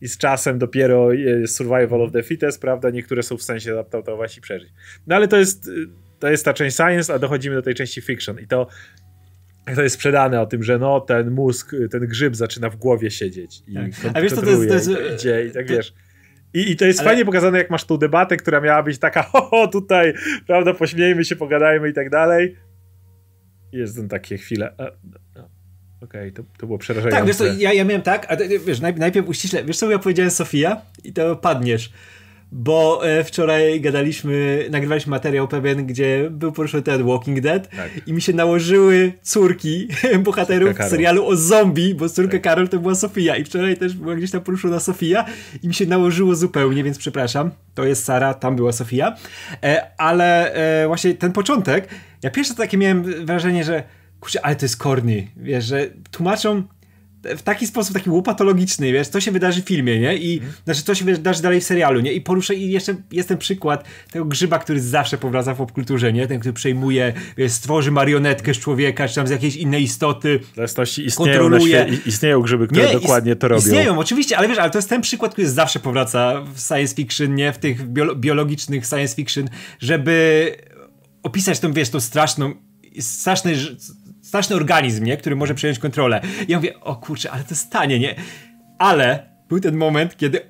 I 0.01 0.09
z 0.09 0.19
czasem 0.19 0.59
dopiero 0.59 1.13
jest 1.13 1.57
survival 1.57 2.03
of 2.03 2.13
the 2.13 2.23
fittest, 2.23 2.61
prawda? 2.61 2.91
Niektóre 2.91 3.23
są 3.23 3.37
w 3.37 3.43
się 3.43 3.73
adaptować 3.73 4.39
i 4.39 4.41
przeżyć. 4.41 4.71
No 5.07 5.17
ale 5.17 5.29
to 5.29 5.37
jest, 5.37 5.69
y, 5.69 5.89
to 6.19 6.31
jest 6.31 6.45
ta 6.45 6.55
część 6.55 6.77
science, 6.77 7.15
a 7.15 7.19
dochodzimy 7.19 7.57
do 7.57 7.63
tej 7.63 7.75
części 7.75 8.01
fiction. 8.01 8.41
I 8.41 8.47
to, 8.47 8.67
to 9.75 9.83
jest 9.83 9.95
sprzedane 9.95 10.41
o 10.41 10.47
tym, 10.47 10.63
że 10.63 10.79
no, 10.79 11.01
ten 11.01 11.31
mózg, 11.31 11.73
ten 11.91 12.07
grzyb 12.07 12.37
zaczyna 12.37 12.71
w 12.71 12.77
głowie 12.77 13.11
siedzieć. 13.11 13.63
I 13.67 13.75
Tak. 13.75 13.85
A 14.15 14.21
wiesz, 14.21 14.33
co 14.33 14.43
to 14.43 14.51
jest- 14.51 14.69
to 14.69 14.75
jest- 14.75 14.91
i 14.91 15.15
idzie 15.15 15.47
i 15.47 15.51
tak 15.51 15.67
to- 15.67 15.73
wiesz. 15.75 15.95
I, 16.55 16.71
I 16.71 16.77
to 16.77 16.85
jest 16.85 17.01
Ale- 17.01 17.09
fajnie 17.09 17.25
pokazane, 17.25 17.59
jak 17.59 17.71
masz 17.71 17.85
tą 17.85 17.97
debatę, 17.97 18.37
która 18.37 18.61
miała 18.61 18.83
być 18.83 18.99
taka, 18.99 19.23
ho, 19.33 19.43
ho 19.43 19.69
tutaj, 19.69 20.15
prawda, 20.47 20.75
pośmiejmy 20.75 21.25
się, 21.25 21.37
pogadajmy 21.37 21.89
i 21.89 21.93
tak 21.93 22.11
dalej. 22.11 22.57
Jest 23.73 23.97
tam 23.97 24.09
takie 24.09 24.39
chwile. 24.39 24.75
a, 24.79 24.85
no, 25.37 25.49
Okej, 26.03 26.33
to, 26.33 26.43
to 26.59 26.67
było 26.67 26.79
przerażające. 26.79 27.17
Tak, 27.19 27.27
wiesz 27.27 27.37
co, 27.37 27.47
ja, 27.47 27.73
ja 27.73 27.85
miałem 27.85 28.03
tak, 28.03 28.27
a 28.33 28.37
wiesz, 28.67 28.81
naj, 28.81 28.95
najpierw 28.95 29.29
uściśle, 29.29 29.65
wiesz 29.65 29.77
co 29.77 29.91
ja 29.91 29.99
powiedziałem 29.99 30.31
Sofia? 30.31 30.83
I 31.05 31.13
to 31.13 31.37
padniesz. 31.37 31.93
Bo 32.55 33.09
e, 33.09 33.25
wczoraj 33.25 33.81
gadaliśmy, 33.81 34.67
nagrywaliśmy 34.71 35.11
materiał 35.11 35.49
pewien, 35.49 35.87
gdzie 35.87 36.29
był 36.31 36.53
poruszony 36.53 36.83
ten 36.83 37.07
Walking 37.07 37.41
Dead 37.41 37.69
Tak. 37.77 37.91
i 38.07 38.13
mi 38.13 38.23
się 38.23 38.33
nałożyły 38.33 39.13
córki 39.23 39.89
bohaterów 40.25 40.77
serialu 40.89 41.27
o 41.27 41.37
zombie, 41.37 41.95
bo 41.95 42.09
córka 42.09 42.33
Tak. 42.33 42.43
Karol 42.43 42.69
to 42.69 42.79
była 42.79 42.95
Sofia 42.95 43.37
i 43.37 43.45
wczoraj 43.45 43.77
też 43.77 43.95
była 43.95 44.15
gdzieś 44.15 44.31
tam 44.31 44.41
poruszona 44.41 44.81
Sofia 44.81 45.25
i 45.63 45.69
mi 45.69 45.75
się 45.75 45.87
nałożyło 45.87 46.35
zupełnie, 46.35 46.85
więc 46.85 46.99
przepraszam. 46.99 47.51
To 47.75 47.85
jest 47.85 48.05
Sara, 48.05 48.35
tam 48.35 48.57
była 48.57 48.73
Sofia. 48.73 49.17
E, 49.63 49.91
ale 49.99 50.55
e, 50.83 50.87
właśnie 50.87 51.15
ten 51.15 51.33
początek, 51.33 51.89
ja 52.23 52.31
pierwsze 52.31 52.55
takie 52.55 52.79
miałem 52.79 53.27
wrażenie, 53.27 53.65
że 53.65 53.83
kurczę, 54.21 54.47
ale 54.47 54.57
to 54.57 54.65
jest 54.65 54.77
Korny, 54.77 55.29
wiesz, 55.37 55.65
że 55.65 55.87
tłumaczą 56.11 56.63
w 57.37 57.43
taki 57.43 57.67
sposób, 57.67 57.95
taki 57.95 58.11
łopatologiczny, 58.11 58.93
wiesz, 58.93 59.09
co 59.09 59.21
się 59.21 59.31
wydarzy 59.33 59.63
w 59.63 59.65
filmie, 59.65 60.01
nie? 60.01 60.17
I 60.17 60.35
Mhm. 60.35 60.53
znaczy, 60.65 60.83
co 60.83 60.95
się 60.95 61.05
wydarzy 61.05 61.43
dalej 61.43 61.61
w 61.61 61.65
serialu, 61.65 62.01
nie? 62.01 62.13
I 62.13 62.21
poruszę, 62.21 62.55
i 62.55 62.71
jeszcze 62.71 62.95
jest 63.13 63.29
ten 63.29 63.39
przykład 63.39 63.85
tego 64.11 64.25
grzyba, 64.25 64.59
który 64.59 64.81
zawsze 64.81 65.19
powraca 65.19 65.55
w 65.55 65.57
popkulturze, 65.57 66.13
nie? 66.13 66.27
Ten, 66.27 66.39
który 66.41 66.53
przejmuje, 66.53 67.13
wiesz, 67.37 67.53
stworzy 67.53 67.91
marionetkę 67.91 68.55
z 68.55 68.59
człowieka, 68.59 69.09
czy 69.09 69.15
tam 69.15 69.27
z 69.27 69.31
jakiejś 69.31 69.57
innej 69.57 69.83
istoty. 69.83 70.41
Zależności 70.57 71.07
istnieją, 71.07 71.49
na 71.49 71.57
kontroluje- 71.57 71.87
świe- 71.87 71.99
istnieją 72.09 72.41
grzyby, 72.41 72.67
które 72.69 72.87
Nie, 72.87 72.93
dokładnie 72.93 73.37
to 73.37 73.49
robią. 73.49 73.63
Istnieją, 73.63 73.99
oczywiście, 73.99 74.39
ale 74.39 74.49
wiesz, 74.49 74.59
ale 74.59 74.71
to 74.71 74.79
jest 74.79 74.89
ten 74.89 75.01
przykład, 75.01 75.33
który 75.33 75.49
zawsze 75.51 75.81
powraca 75.81 76.43
w 76.55 76.61
science 76.61 76.95
fiction, 76.95 77.35
nie? 77.35 77.53
W 77.53 77.59
tych 77.59 77.93
biolo- 77.93 78.17
biologicznych 78.17 78.87
science 78.87 79.15
fiction, 79.17 79.49
żeby 79.81 80.57
opisać 81.23 81.61
tą, 81.61 81.73
wiesz, 81.73 81.91
tą 81.91 82.01
straszną, 82.01 82.53
straszny, 83.01 83.55
straszny 84.23 84.57
organizm, 84.57 85.05
nie? 85.05 85.17
Który 85.17 85.37
może 85.37 85.55
przejąć 85.55 85.79
kontrolę. 85.79 86.21
I 86.49 86.53
ja 86.53 86.59
mówię, 86.59 86.81
o 86.81 86.97
kurczę, 86.97 87.31
ale 87.31 87.45
to 87.45 87.55
stanie, 87.55 87.99
nie? 87.99 88.15
Ale 88.79 89.27
był 89.49 89.61
ten 89.61 89.77
moment, 89.77 90.17
kiedy 90.17 90.41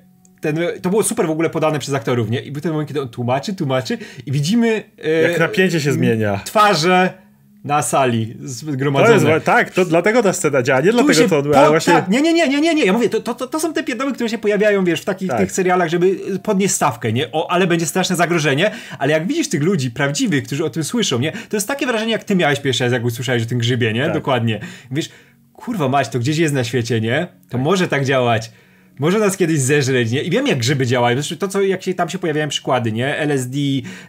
ten, 0.41 0.59
to 0.81 0.89
było 0.89 1.03
super 1.03 1.27
w 1.27 1.29
ogóle 1.29 1.49
podane 1.49 1.79
przez 1.79 1.93
aktorów, 1.93 2.29
nie? 2.29 2.41
I 2.41 2.51
był 2.51 2.61
ten 2.61 2.71
moment, 2.71 2.87
kiedy 2.87 3.01
on 3.01 3.09
tłumaczy, 3.09 3.55
tłumaczy 3.55 3.97
i 4.25 4.31
widzimy 4.31 4.83
e, 5.03 5.09
Jak 5.09 5.39
napięcie 5.39 5.81
się 5.81 5.91
zmienia. 5.91 6.41
twarze 6.45 7.22
na 7.63 7.81
sali 7.81 8.27
To 8.35 8.47
zgromadzone. 8.71 9.31
jest, 9.33 9.45
tak, 9.45 9.69
to 9.69 9.85
dlatego 9.85 10.23
ta 10.23 10.33
scena 10.33 10.61
działa, 10.63 10.79
nie 10.81 10.87
Tu 10.87 10.93
dlatego 10.93 11.13
się 11.13 11.29
to, 11.29 11.43
po- 11.43 11.67
właśnie... 11.69 11.93
Tak, 11.93 12.09
nie, 12.09 12.21
nie, 12.21 12.33
nie, 12.33 12.47
nie, 12.47 12.61
nie, 12.61 12.75
nie. 12.75 12.85
Ja 12.85 12.93
mówię, 12.93 13.09
to, 13.09 13.21
to, 13.21 13.35
to, 13.35 13.47
to 13.47 13.59
są 13.59 13.73
te 13.73 13.83
pierdoły, 13.83 14.13
które 14.13 14.29
się 14.29 14.37
pojawiają, 14.37 14.85
wiesz, 14.85 15.01
w 15.01 15.05
takich 15.05 15.29
Tak. 15.29 15.39
tych 15.39 15.51
serialach, 15.51 15.89
żeby 15.89 16.15
podnieść 16.43 16.73
stawkę, 16.73 17.13
nie? 17.13 17.31
O, 17.31 17.51
ale 17.51 17.67
będzie 17.67 17.85
straszne 17.85 18.15
zagrożenie. 18.15 18.71
Ale 18.99 19.11
jak 19.13 19.27
widzisz 19.27 19.49
tych 19.49 19.63
ludzi 19.63 19.91
prawdziwych, 19.91 20.43
którzy 20.43 20.65
o 20.65 20.69
tym 20.69 20.83
słyszą, 20.83 21.19
nie? 21.19 21.31
To 21.31 21.57
jest 21.57 21.67
takie 21.67 21.85
wrażenie, 21.87 22.11
jak 22.11 22.23
ty 22.23 22.35
miałeś 22.35 22.59
pierwszy 22.59 22.83
raz, 22.83 22.93
jak 22.93 23.05
usłyszałeś 23.05 23.43
o 23.43 23.45
tym 23.45 23.57
grzybie, 23.57 23.93
nie? 23.93 24.03
Tak. 24.05 24.13
Dokładnie. 24.13 24.59
Wiesz, 24.91 25.09
kurwa 25.53 25.89
mać, 25.89 26.09
to 26.09 26.19
gdzieś 26.19 26.37
jest 26.37 26.53
na 26.53 26.63
świecie, 26.63 27.01
nie? 27.01 27.27
To 27.49 27.57
może 27.57 27.87
tak 27.87 28.05
działać. 28.05 28.51
Może 28.99 29.19
nas 29.19 29.37
kiedyś 29.37 29.59
zeżreć, 29.59 30.11
nie? 30.11 30.21
I 30.21 30.29
wiem, 30.29 30.47
jak 30.47 30.57
grzyby 30.59 30.85
działają. 30.85 31.15
Zresztą 31.17 31.35
to, 31.35 31.47
co 31.47 31.61
jak 31.61 31.83
się 31.83 31.93
tam 31.93 32.09
się 32.09 32.19
pojawiają 32.19 32.47
przykłady, 32.49 32.91
nie? 32.91 33.17
LSD, 33.17 33.57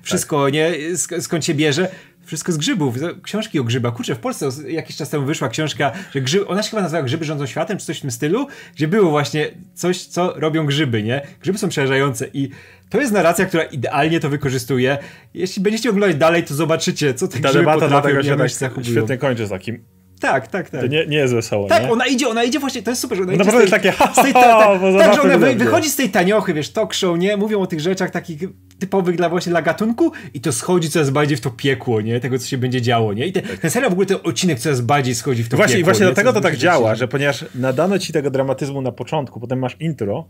wszystko, 0.03 0.49
nie? 0.49 0.71
Sk- 0.93 1.21
skąd 1.21 1.45
się 1.45 1.55
bierze? 1.55 1.89
Wszystko 2.25 2.53
z 2.53 2.57
grzybów. 2.57 2.95
Książki 3.23 3.61
o 3.61 3.65
grzybach. 3.65 3.95
Kurczę, 3.95 4.15
w 4.15 4.19
Polsce 4.19 4.49
jakiś 4.69 4.97
czas 4.97 5.11
temu 5.11 5.27
wyszła 5.27 5.49
książka, 5.49 5.93
że 6.15 6.21
grzyby, 6.21 6.47
ona 6.47 6.63
się 6.63 6.71
chyba 6.71 6.83
nazywała 6.83 7.05
Grzyby 7.05 7.25
rządzą 7.25 7.47
światem, 7.47 7.79
czy 7.79 7.87
coś 7.87 7.99
w 7.99 8.01
tym 8.01 8.11
stylu, 8.11 8.47
gdzie 8.75 8.89
było 8.89 9.11
właśnie 9.11 9.51
coś, 9.75 10.07
co 10.07 10.35
robią 10.37 10.67
grzyby, 10.67 11.03
nie? 11.03 11.23
Grzyby 11.41 11.59
są 11.59 11.69
przerażające 11.69 12.27
i 12.35 12.51
to 12.91 13.01
jest 13.01 13.13
narracja, 13.13 13.47
która 13.47 13.63
idealnie 13.63 14.21
to 14.21 14.31
wykorzystuje. 14.31 14.99
Jeśli 15.35 15.63
będziecie 15.63 15.91
oglądać 15.91 16.17
dalej, 16.17 16.45
to 16.45 16.55
zobaczycie, 16.55 17.15
co 17.15 17.29
te 17.29 17.41
Ta 17.41 17.49
grzyby 17.49 17.59
debata 17.59 17.81
potrafią 17.81 18.23
dlatego 18.23 18.49
się 18.49 18.59
tak 18.59 18.73
świetnie 18.85 19.19
kończy 19.19 19.47
z 19.47 19.51
takim. 19.51 19.94
Tak, 20.21 20.49
tak, 20.49 20.71
tak. 20.71 20.81
To 20.81 20.87
nie, 20.87 21.07
nie 21.07 21.17
jest 21.17 21.35
wesoło, 21.35 21.69
Tak, 21.69 21.83
nie? 21.83 21.91
ona 21.93 22.07
idzie, 22.07 22.29
ona 22.29 22.45
idzie 22.45 22.59
właśnie, 22.61 22.83
to 22.83 22.91
jest 22.91 23.03
super, 23.03 23.19
że 23.19 23.23
ona 23.25 23.33
No 23.33 23.37
idzie 23.37 23.45
naprawdę 23.45 23.71
tej, 23.71 23.81
takie, 23.81 23.93
ha, 23.93 24.23
tej, 24.23 24.33
ta, 24.33 24.41
ta, 24.41 24.79
bo 24.79 24.99
tak, 24.99 25.15
że 25.15 25.23
ona 25.23 25.39
wy, 25.39 25.55
wychodzi 25.55 25.91
z 25.91 25.97
tej 25.97 26.11
taniochy, 26.11 26.55
wiesz, 26.55 26.71
talk 26.73 26.95
show, 26.95 27.19
nie? 27.19 27.37
Mówią 27.37 27.61
o 27.61 27.67
tych 27.67 27.81
rzeczach 27.81 28.11
takich 28.11 28.41
typowych 28.79 29.17
dla 29.17 29.29
właśnie 29.29 29.51
dla 29.51 29.63
gatunku 29.63 30.13
i 30.35 30.41
to 30.41 30.53
schodzi 30.53 30.91
coraz 30.91 31.11
bardziej 31.11 31.37
w 31.37 31.41
to 31.41 31.51
piekło, 31.51 32.01
nie? 32.01 32.21
Tego, 32.21 32.39
co 32.39 32.47
się 32.47 32.59
będzie 32.59 32.83
działo, 32.83 33.13
nie? 33.13 33.27
I 33.27 33.33
te, 33.33 33.43
ten 33.43 33.71
serial 33.71 33.91
w 33.91 33.93
ogóle, 33.93 34.07
ten 34.07 34.19
odcinek 34.25 34.59
coraz 34.59 34.81
bardziej 34.81 35.15
schodzi 35.15 35.45
w 35.45 35.49
to 35.49 35.57
Właśnie, 35.57 35.75
i 35.75 35.79
piekło. 35.79 35.93
właśnie 35.93 36.07
nie? 36.07 36.13
dlatego 36.13 36.33
to 36.33 36.41
tak 36.41 36.57
działa, 36.57 36.91
się- 36.95 36.99
że 36.99 37.09
ponieważ 37.09 37.45
nadano 37.55 37.99
ci 37.99 38.13
tego 38.13 38.31
dramatyzmu 38.31 38.81
na 38.83 38.93
początku, 38.93 39.41
potem 39.41 39.59
masz 39.59 39.77
intro, 39.81 40.25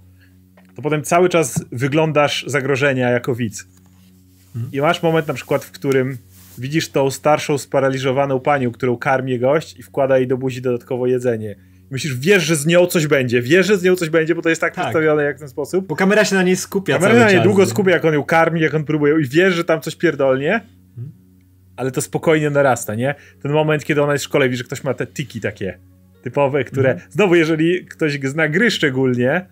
to 0.77 0.83
potem 0.83 1.03
cały 1.03 1.29
czas 1.29 1.65
wyglądasz 1.73 2.45
zagrożenia 2.47 3.11
jako 3.11 3.35
widz. 3.35 3.65
I 4.73 4.81
masz 4.81 5.03
moment 5.03 5.29
na 5.29 5.35
przykład, 5.35 5.65
w 5.65 5.71
którym 5.71 6.19
widzisz 6.59 6.89
tą 6.89 7.11
starszą, 7.11 7.59
sparaliżowaną 7.59 8.41
panią, 8.41 8.73
którą 8.73 8.97
karmi 8.97 9.39
gość 9.39 9.79
i 9.79 9.83
wkłada 9.83 10.19
jej 10.19 10.27
do 10.27 10.37
buzi 10.37 10.63
dodatkowo 10.63 11.07
jedzenie. 11.07 11.57
Myślisz, 11.91 12.17
wiesz, 12.17 12.43
że 12.43 12.57
z 12.57 12.67
nią 12.67 12.87
coś 12.87 13.07
będzie, 13.07 13.43
wiesz, 13.43 13.67
że 13.67 13.77
z 13.77 13.83
nią 13.83 13.97
coś 13.97 14.09
będzie, 14.09 14.35
bo 14.35 14.43
to 14.43 14.49
jest 14.49 14.61
tak, 14.61 14.75
tak. 14.75 14.85
przedstawione 14.85 15.25
jak 15.25 15.37
w 15.37 15.39
ten 15.39 15.49
sposób. 15.49 15.87
Bo 15.87 15.97
kamera 15.97 16.25
się 16.25 16.35
na 16.35 16.43
niej 16.43 16.57
skupia 16.57 16.99
Kamera 16.99 17.15
na 17.15 17.33
niej 17.33 17.43
długo 17.43 17.67
skupia, 17.67 17.91
jak 17.91 18.05
on 18.05 18.15
ją 18.15 18.25
karmi, 18.25 18.61
jak 18.61 18.75
on 18.75 18.85
próbuje 18.85 19.21
i 19.21 19.29
wiesz, 19.29 19.55
że 19.55 19.65
tam 19.65 19.81
coś 19.81 19.97
pierdolnie, 19.97 20.61
ale 21.77 21.91
to 21.91 22.01
spokojnie 22.01 22.51
narasta, 22.51 22.95
nie? 22.95 23.15
Ten 23.43 23.53
moment, 23.53 23.85
kiedy 23.85 24.03
ona 24.03 24.13
jest 24.13 24.25
w 24.25 24.29
szkole, 24.29 24.49
widzisz, 24.49 24.59
że 24.59 24.65
ktoś 24.65 24.85
ma 24.85 24.95
te 24.95 25.07
tiki 25.07 25.41
takie 25.41 25.79
typowe, 26.23 26.65
które, 26.65 26.91
mhm. 26.91 27.11
znowu, 27.13 27.35
jeżeli 27.35 27.87
ktoś 27.87 28.21
zna 28.25 28.49
gry 28.49 28.71
szczególnie, 28.71 29.47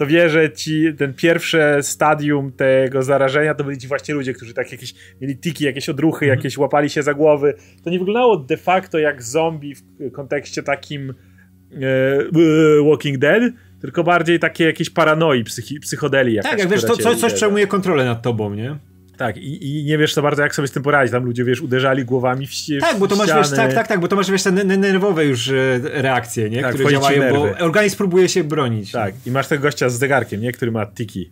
to 0.00 0.06
wie, 0.06 0.30
że 0.30 0.52
ci 0.52 0.94
ten 0.98 1.14
pierwsze 1.14 1.82
stadium 1.82 2.52
tego 2.52 3.02
zarażenia 3.02 3.54
to 3.54 3.64
byli 3.64 3.78
ci 3.78 3.88
właśnie 3.88 4.14
ludzie, 4.14 4.32
którzy 4.32 4.54
tak 4.54 4.72
jakieś 4.72 4.94
mieli 5.20 5.36
tiki, 5.36 5.64
jakieś 5.64 5.88
odruchy, 5.88 6.24
mhm. 6.24 6.38
jakieś 6.38 6.58
łapali 6.58 6.90
się 6.90 7.02
za 7.02 7.14
głowy. 7.14 7.54
To 7.84 7.90
nie 7.90 7.98
wyglądało 7.98 8.36
de 8.36 8.56
facto 8.56 8.98
jak 8.98 9.22
zombie 9.22 9.74
w 9.74 10.12
kontekście 10.12 10.62
takim 10.62 11.10
e, 11.10 12.84
Walking 12.88 13.18
Dead, 13.18 13.42
tylko 13.80 14.04
bardziej 14.04 14.38
takie 14.38 14.64
jakieś 14.64 14.90
paranoi, 14.90 15.44
psychi, 15.44 15.80
psychodelii. 15.80 16.34
Jakaś, 16.34 16.50
tak, 16.50 16.60
jak 16.60 16.68
wiesz, 16.68 16.84
to 16.84 16.96
coś, 16.96 17.16
coś 17.16 17.32
przejmuje 17.32 17.66
kontrolę 17.66 18.04
nad 18.04 18.22
tobą, 18.22 18.54
nie? 18.54 18.76
Tak, 19.20 19.36
i, 19.36 19.80
i 19.80 19.84
nie 19.84 19.98
wiesz 19.98 20.14
to 20.14 20.22
bardzo, 20.22 20.42
jak 20.42 20.54
sobie 20.54 20.68
z 20.68 20.70
tym 20.70 20.82
poradzić. 20.82 21.12
Tam 21.12 21.24
ludzie, 21.24 21.44
wiesz, 21.44 21.60
uderzali 21.60 22.04
głowami 22.04 22.46
w, 22.46 22.52
ścianę. 22.52 22.80
Tak, 22.80 22.98
bo 22.98 23.08
to 23.08 23.16
masz, 23.16 23.34
wiesz, 23.34 23.50
tak, 23.50 23.74
tak, 23.74 23.88
tak, 23.88 24.00
bo 24.00 24.08
to 24.08 24.16
masz, 24.16 24.30
wiesz, 24.30 24.42
te 24.42 24.52
nerwowe 24.52 25.24
już 25.24 25.48
e, 25.48 25.80
reakcje, 25.82 26.50
nie? 26.50 26.62
Tak, 26.62 26.74
które 26.74 26.90
działają, 26.90 27.34
bo 27.34 27.42
organizm 27.42 27.96
próbuje 27.96 28.28
się 28.28 28.44
bronić. 28.44 28.92
Tak, 28.92 29.14
i 29.26 29.30
masz 29.30 29.48
tego 29.48 29.62
gościa 29.62 29.88
z 29.88 29.98
zegarkiem, 29.98 30.40
nie? 30.40 30.52
Który 30.52 30.70
ma 30.70 30.86
tiki. 30.86 31.30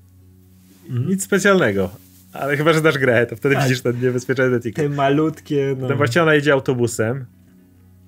Mhm. 0.88 1.09
Nic 1.09 1.25
specjalnego. 1.25 1.90
Ale 2.33 2.57
chyba, 2.57 2.73
że 2.73 2.80
dasz 2.80 2.99
grę, 2.99 3.26
to 3.26 3.37
wtedy 3.37 3.54
tak. 3.54 3.64
widzisz 3.64 3.83
ten 3.83 4.00
niebezpieczny 4.00 4.61
tiki. 4.61 4.83
Te 4.83 4.88
malutkie, 4.88 5.75
no. 5.76 5.83
Potem 5.83 5.97
właśnie 5.97 6.23
ona 6.23 6.35
jedzie 6.35 6.52
autobusem 6.52 7.26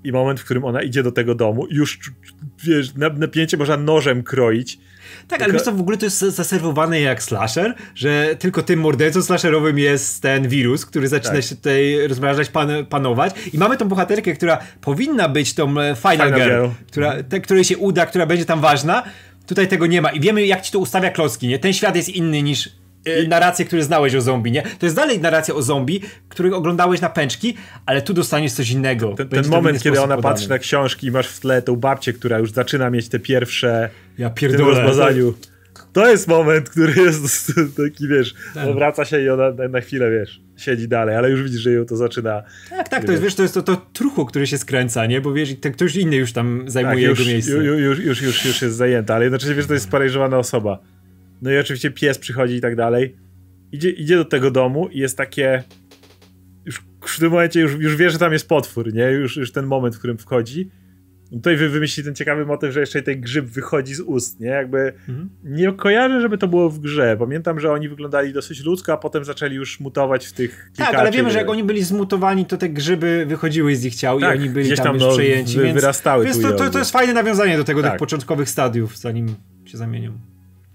i 0.05 0.13
moment, 0.13 0.41
w 0.41 0.45
którym 0.45 0.65
ona 0.65 0.83
idzie 0.83 1.03
do 1.03 1.13
tego 1.13 1.35
domu, 1.35 1.67
już 1.71 1.99
wiesz, 2.65 2.93
napięcie 3.17 3.57
można 3.57 3.77
nożem 3.77 4.23
kroić 4.23 4.79
tak, 5.29 5.29
tylko... 5.29 5.45
ale 5.45 5.53
wiesz 5.53 5.63
co, 5.63 5.73
w 5.73 5.81
ogóle 5.81 5.97
to 5.97 6.07
jest 6.07 6.19
zaserwowane 6.19 7.01
jak 7.01 7.23
slasher, 7.23 7.75
że 7.95 8.37
tylko 8.39 8.63
tym 8.63 8.81
mordercą 8.81 9.23
slasherowym 9.23 9.79
jest 9.79 10.23
ten 10.23 10.49
wirus, 10.49 10.87
który 10.87 11.09
zaczyna 11.09 11.35
tak. 11.35 11.45
się 11.45 11.57
tutaj 11.57 12.09
rozmrażać, 12.09 12.49
pan, 12.49 12.87
panować 12.87 13.35
i 13.53 13.59
mamy 13.59 13.77
tą 13.77 13.89
bohaterkę, 13.89 14.33
która 14.33 14.59
powinna 14.81 15.29
być 15.29 15.55
tą 15.55 15.81
e, 15.81 15.97
final, 15.97 16.17
final 16.17 16.33
girl, 16.35 16.51
girl. 16.51 16.67
Która, 16.87 17.23
te, 17.23 17.41
której 17.41 17.65
się 17.65 17.79
uda, 17.79 18.07
która 18.07 18.27
będzie 18.27 18.45
tam 18.45 18.61
ważna, 18.61 19.03
Tutaj 19.47 19.69
tego 19.69 19.87
nie 19.87 20.03
ma 20.03 20.11
i 20.11 20.21
wiemy 20.21 20.47
jak 20.47 20.63
ci 20.63 20.73
to 20.73 20.79
ustawia 20.79 21.11
klocki, 21.11 21.49
nie? 21.49 21.59
Ten 21.59 21.73
świat 21.73 21.97
jest 21.97 22.09
inny 22.09 22.43
niż 22.43 22.71
E, 23.05 23.29
narracje, 23.29 23.65
które 23.65 23.83
znałeś 23.83 24.15
o 24.15 24.21
zombie, 24.21 24.53
nie? 24.53 24.63
To 24.63 24.87
jest 24.87 24.97
dalej 24.97 25.21
narracja 25.21 25.55
o 25.55 25.63
zombie, 25.63 26.01
których 26.29 26.53
oglądałeś 26.53 27.01
na 27.01 27.11
pęczki, 27.11 27.57
ale 27.87 28.03
tu 28.03 28.15
dostaniesz 28.15 28.53
coś 28.53 28.71
innego. 28.71 29.13
Ten, 29.13 29.29
ten 29.29 29.49
moment, 29.49 29.83
kiedy 29.83 30.01
ona 30.01 30.17
podany. 30.17 30.35
patrzy 30.35 30.49
na 30.49 30.59
książki 30.59 31.07
i 31.07 31.11
masz 31.11 31.29
w 31.29 31.41
tle 31.41 31.63
tą 31.63 31.77
babcię, 31.77 32.13
która 32.13 32.39
już 32.39 32.53
zaczyna 32.53 32.91
mieć 32.91 33.09
te 33.09 33.19
pierwsze 33.19 33.91
ja 34.19 34.31
pierdolę, 34.31 34.73
w 34.73 34.77
tym 34.77 34.87
rozmazaniu. 34.87 35.35
To 35.93 36.11
jest 36.11 36.29
moment, 36.29 36.71
który 36.71 37.03
jest 37.03 37.53
taki, 37.85 38.09
wiesz, 38.09 38.35
tak. 38.55 38.75
wraca 38.75 39.05
się 39.05 39.23
i 39.23 39.29
ona 39.29 39.69
na 39.69 39.81
chwilę, 39.81 40.11
wiesz, 40.11 40.41
siedzi 40.57 40.89
dalej, 40.89 41.17
ale 41.17 41.31
już 41.31 41.43
widzisz, 41.43 41.61
że 41.61 41.73
ją 41.73 41.85
to 41.85 41.97
zaczyna. 41.97 42.43
Tak, 42.71 42.89
tak, 42.89 43.05
to 43.05 43.13
jest, 43.13 43.23
wiesz, 43.23 43.35
to 43.35 43.43
jest 43.43 43.55
to, 43.55 43.63
to 43.63 43.77
truchu, 43.93 44.27
który 44.27 44.47
się 44.47 44.59
skręca, 44.59 45.07
nie? 45.07 45.21
Bo 45.21 45.33
wiesz, 45.33 45.55
ten 45.61 45.73
ktoś 45.73 45.97
inny 45.97 46.17
już 46.17 46.33
tam 46.33 46.65
zajmuje 46.67 47.09
tak, 47.09 47.11
już, 47.11 47.19
jego 47.19 47.33
miejsce. 47.33 47.53
Już, 47.53 47.81
już, 47.81 47.99
już, 47.99 48.23
już, 48.23 48.45
już 48.45 48.63
jest 48.63 48.77
zajęta, 48.77 49.15
ale 49.15 49.25
jednocześnie 49.25 49.55
wiesz, 49.55 49.67
to 49.67 49.75
jest 49.75 49.85
sparaliżowana 49.85 50.39
osoba. 50.39 50.79
No 51.43 51.51
i 51.51 51.59
oczywiście 51.59 51.91
pies 51.91 52.19
przychodzi 52.19 52.55
i 52.55 52.61
tak 52.61 52.77
dalej. 52.77 53.17
Idzie, 53.73 53.91
idzie 53.91 54.17
do 54.17 54.25
tego 54.25 54.51
domu 54.51 54.89
i 54.89 54.99
jest 54.99 55.17
takie. 55.17 55.63
Już 56.65 56.83
w 57.01 57.19
tym 57.19 57.31
momencie 57.31 57.61
już, 57.61 57.75
już 57.75 57.97
wie, 57.97 58.11
że 58.11 58.19
tam 58.19 58.33
jest 58.33 58.49
potwór, 58.49 58.95
nie? 58.95 59.05
Już, 59.05 59.37
już 59.37 59.53
ten 59.53 59.67
moment, 59.67 59.97
w 59.97 59.99
którym 59.99 60.19
wchodzi. 60.19 60.71
Tutaj 61.33 61.57
wy 61.57 61.69
wymyśli 61.69 62.05
ten 62.05 62.15
ciekawy 62.15 62.47
motyw, 62.47 62.73
że 62.73 62.81
jeszcze 62.81 63.03
ten 63.03 63.21
grzyb 63.21 63.47
wychodzi 63.47 63.95
z 63.95 64.01
ust, 64.01 64.41
nie? 64.41 64.49
Jakby 64.49 64.79
mhm. 65.09 65.31
nie 65.45 65.73
kojarzę, 65.73 66.21
żeby 66.21 66.39
to 66.39 66.49
było 66.49 66.71
w 66.71 66.79
grze. 66.79 67.17
Pamiętam, 67.19 67.61
że 67.61 67.73
oni 67.73 67.89
wyglądali 67.89 68.33
dosyć 68.33 68.65
ludzko, 68.65 68.93
a 68.93 68.97
potem 68.97 69.25
zaczęli 69.25 69.55
już 69.55 69.81
mutować 69.81 70.27
w 70.27 70.33
tych 70.33 70.71
Tak, 70.77 70.95
ale 70.95 71.11
wiemy, 71.11 71.31
że 71.31 71.39
jak 71.39 71.49
oni 71.49 71.65
byli 71.65 71.83
zmutowani, 71.83 72.47
to 72.47 72.57
te 72.57 72.69
grzyby 72.69 73.27
wychodziły 73.29 73.77
z 73.77 73.85
ich 73.85 73.95
ciał 73.95 74.21
tak, 74.21 74.37
i 74.37 74.39
oni 74.41 74.51
byli 74.51 74.77
tam, 74.77 74.85
tam 74.85 74.95
już 74.95 75.03
no, 75.03 75.13
przejęci, 75.13 75.57
wy, 75.57 75.63
więc, 75.63 75.75
wyrastały 75.75 76.25
więc 76.25 76.43
to, 76.43 76.53
to, 76.53 76.71
to, 76.71 76.79
jest 76.79 76.91
fajne 76.91 77.13
nawiązanie 77.13 77.57
do 77.57 77.65
tego, 77.65 77.83
tak. 77.83 77.91
tych 77.91 77.99
początkowych 77.99 78.49
stadiów, 78.49 78.99
zanim 78.99 79.35
się 79.65 79.79
zamienią. 79.79 80.30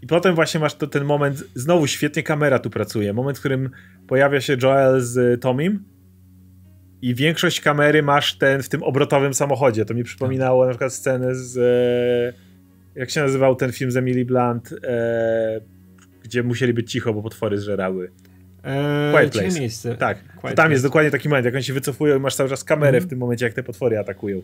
I 0.05 0.07
potem 0.07 0.35
właśnie 0.35 0.59
masz 0.59 0.75
to, 0.75 0.87
ten 0.87 1.03
moment, 1.03 1.43
znowu 1.55 1.87
świetnie 1.87 2.23
kamera 2.23 2.59
tu 2.59 2.69
pracuje, 2.69 3.13
moment, 3.13 3.37
w 3.37 3.39
którym 3.39 3.69
pojawia 4.07 4.41
się 4.41 4.57
Joel 4.63 5.01
z 5.01 5.41
Tomim 5.41 5.83
i 7.01 7.15
większość 7.15 7.61
kamery 7.61 8.03
masz 8.03 8.37
ten 8.37 8.63
w 8.63 8.69
tym 8.69 8.83
obrotowym 8.83 9.33
samochodzie. 9.33 9.85
To 9.85 9.93
mi 9.93 10.03
przypominało 10.03 10.63
tak. 10.63 10.67
na 10.67 10.73
przykład 10.73 10.93
scenę 10.93 11.35
z 11.35 11.57
e, 11.57 12.99
jak 12.99 13.09
się 13.09 13.21
nazywał 13.21 13.55
ten 13.55 13.71
film 13.71 13.91
z 13.91 13.97
Emily 13.97 14.25
Blunt, 14.25 14.73
e, 14.83 15.61
gdzie 16.23 16.43
musieli 16.43 16.73
być 16.73 16.91
cicho, 16.91 17.13
bo 17.13 17.21
potwory 17.21 17.57
zżerały. 17.57 18.11
Quiet 19.11 19.31
Place. 19.31 19.59
Miejsce. 19.59 19.95
Tak. 19.95 20.17
Quiet 20.41 20.55
tam 20.55 20.71
jest 20.71 20.83
dokładnie 20.83 21.11
taki 21.11 21.29
moment, 21.29 21.45
jak 21.45 21.53
oni 21.53 21.63
się 21.63 21.73
wycofują 21.73 22.17
i 22.17 22.19
masz 22.19 22.35
cały 22.35 22.49
czas 22.49 22.63
kamerę 22.63 22.97
mm. 22.97 23.01
w 23.01 23.09
tym 23.09 23.19
momencie, 23.19 23.45
jak 23.45 23.53
te 23.53 23.63
potwory 23.63 23.99
atakują. 23.99 24.41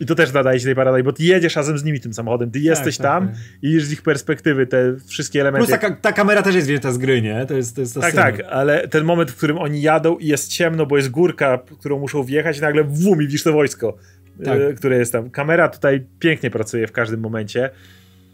I 0.00 0.06
to 0.06 0.14
też 0.14 0.32
nadaje 0.32 0.60
się 0.60 0.64
tej 0.64 0.74
paradaj, 0.74 1.02
bo 1.02 1.12
ty 1.12 1.24
jedziesz 1.24 1.56
razem 1.56 1.78
z 1.78 1.84
nimi 1.84 2.00
tym 2.00 2.14
samochodem, 2.14 2.50
ty 2.50 2.58
jesteś 2.58 2.96
tak, 2.96 3.06
tam 3.06 3.26
tak, 3.26 3.36
tak. 3.36 3.44
i 3.62 3.68
widzisz 3.68 3.84
z 3.84 3.92
ich 3.92 4.02
perspektywy 4.02 4.66
te 4.66 4.96
wszystkie 5.06 5.40
elementy. 5.40 5.66
Plus 5.66 5.80
ta, 5.80 5.90
ta 5.90 6.12
kamera 6.12 6.42
też 6.42 6.54
jest 6.54 6.66
wzięta 6.66 6.92
z 6.92 6.98
gry, 6.98 7.22
nie? 7.22 7.46
To 7.46 7.54
jest, 7.54 7.74
to 7.74 7.80
jest 7.80 7.94
tak, 7.94 8.12
scena. 8.12 8.22
tak, 8.22 8.40
ale 8.50 8.88
ten 8.88 9.04
moment, 9.04 9.30
w 9.30 9.36
którym 9.36 9.58
oni 9.58 9.82
jadą 9.82 10.18
i 10.18 10.26
jest 10.26 10.48
ciemno, 10.48 10.86
bo 10.86 10.96
jest 10.96 11.10
górka, 11.10 11.58
którą 11.78 11.98
muszą 11.98 12.22
wjechać 12.22 12.58
i 12.58 12.60
nagle 12.60 12.84
wum 12.84 13.22
i 13.22 13.26
widzisz 13.26 13.42
to 13.42 13.52
wojsko, 13.52 13.96
tak. 14.44 14.60
E, 14.60 14.74
które 14.74 14.98
jest 14.98 15.12
tam. 15.12 15.30
Kamera 15.30 15.68
tutaj 15.68 16.06
pięknie 16.18 16.50
pracuje 16.50 16.86
w 16.86 16.92
każdym 16.92 17.20
momencie. 17.20 17.70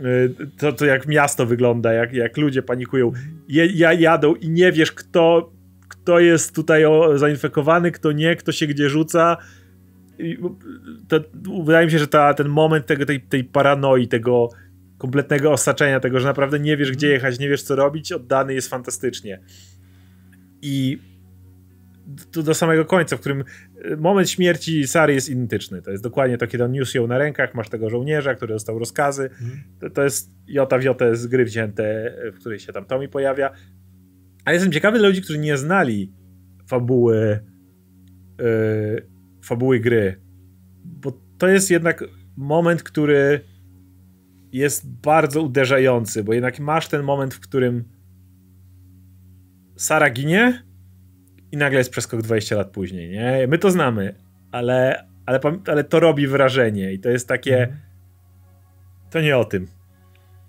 E, 0.00 0.04
to, 0.58 0.72
to 0.72 0.84
jak 0.84 1.06
miasto 1.06 1.46
wygląda, 1.46 1.92
jak, 1.92 2.12
jak 2.12 2.36
ludzie 2.36 2.62
panikują. 2.62 3.12
Je, 3.48 3.66
jadą 3.94 4.34
i 4.34 4.50
nie 4.50 4.72
wiesz, 4.72 4.92
kto, 4.92 5.52
kto 5.88 6.20
jest 6.20 6.54
tutaj 6.54 6.82
zainfekowany, 7.14 7.92
kto 7.92 8.12
nie, 8.12 8.36
kto 8.36 8.52
się 8.52 8.66
gdzie 8.66 8.90
rzuca 8.90 9.36
to, 11.08 11.20
wydaje 11.64 11.86
mi 11.86 11.92
się, 11.92 11.98
że 11.98 12.08
ta, 12.08 12.34
ten 12.34 12.48
moment 12.48 12.86
tego, 12.86 13.06
tej, 13.06 13.20
tej 13.20 13.44
paranoi, 13.44 14.08
tego 14.08 14.48
kompletnego 14.98 15.52
osaczenia, 15.52 16.00
tego, 16.00 16.20
że 16.20 16.26
naprawdę 16.26 16.58
nie 16.58 16.76
wiesz, 16.76 16.92
gdzie 16.92 17.08
jechać, 17.08 17.38
nie 17.38 17.48
wiesz, 17.48 17.62
co 17.62 17.76
robić, 17.76 18.12
oddany 18.12 18.54
jest 18.54 18.68
fantastycznie. 18.68 19.40
I 20.62 20.98
to 22.32 22.42
do 22.42 22.54
samego 22.54 22.84
końca, 22.84 23.16
w 23.16 23.20
którym 23.20 23.44
e, 23.84 23.96
moment 23.96 24.30
śmierci 24.30 24.86
Sary 24.86 25.14
jest 25.14 25.28
identyczny. 25.28 25.82
To 25.82 25.90
jest 25.90 26.02
dokładnie 26.02 26.38
to, 26.38 26.46
kiedy 26.46 26.64
on 26.64 26.72
niósł 26.72 26.96
ją 26.96 27.06
na 27.06 27.18
rękach, 27.18 27.54
masz 27.54 27.68
tego 27.68 27.90
żołnierza, 27.90 28.34
który 28.34 28.54
dostał 28.54 28.78
rozkazy. 28.78 29.22
Mhm. 29.22 29.62
To, 29.80 29.90
to, 29.90 30.04
jest 30.04 30.30
jota 30.46 30.78
w 30.78 30.82
jotę 30.82 31.16
z 31.16 31.26
gry 31.26 31.44
wzięte, 31.44 32.14
w 32.32 32.38
której 32.38 32.58
się 32.58 32.72
tam 32.72 32.84
Tommy 32.84 33.08
pojawia. 33.08 33.50
A 34.44 34.52
jestem 34.52 34.72
ciekawy 34.72 34.98
dla 34.98 35.08
ludzi, 35.08 35.22
którzy 35.22 35.38
nie 35.38 35.56
znali 35.56 36.12
fabuły 36.66 37.40
yy, 38.38 39.06
fabuły 39.44 39.80
gry. 39.80 40.20
Bo 40.84 41.12
to 41.38 41.48
jest 41.48 41.70
jednak 41.70 42.04
moment, 42.36 42.82
który 42.82 43.40
jest 44.52 44.90
bardzo 45.00 45.42
uderzający, 45.42 46.24
bo 46.24 46.32
jednak 46.32 46.60
masz 46.60 46.88
ten 46.88 47.02
moment, 47.02 47.34
w 47.34 47.40
którym 47.40 47.84
Sara 49.76 50.10
ginie 50.10 50.67
i 51.52 51.56
nagle 51.56 51.78
jest 51.78 51.90
przeskok 51.90 52.22
20 52.22 52.56
lat 52.56 52.70
później, 52.70 53.10
nie? 53.10 53.46
My 53.48 53.58
to 53.58 53.70
znamy, 53.70 54.14
ale, 54.52 55.06
ale, 55.26 55.40
ale 55.66 55.84
to 55.84 56.00
robi 56.00 56.26
wrażenie 56.26 56.92
i 56.92 56.98
to 56.98 57.08
jest 57.08 57.28
takie 57.28 57.58
mhm. 57.58 57.80
to 59.10 59.20
nie 59.20 59.36
o 59.36 59.44
tym. 59.44 59.68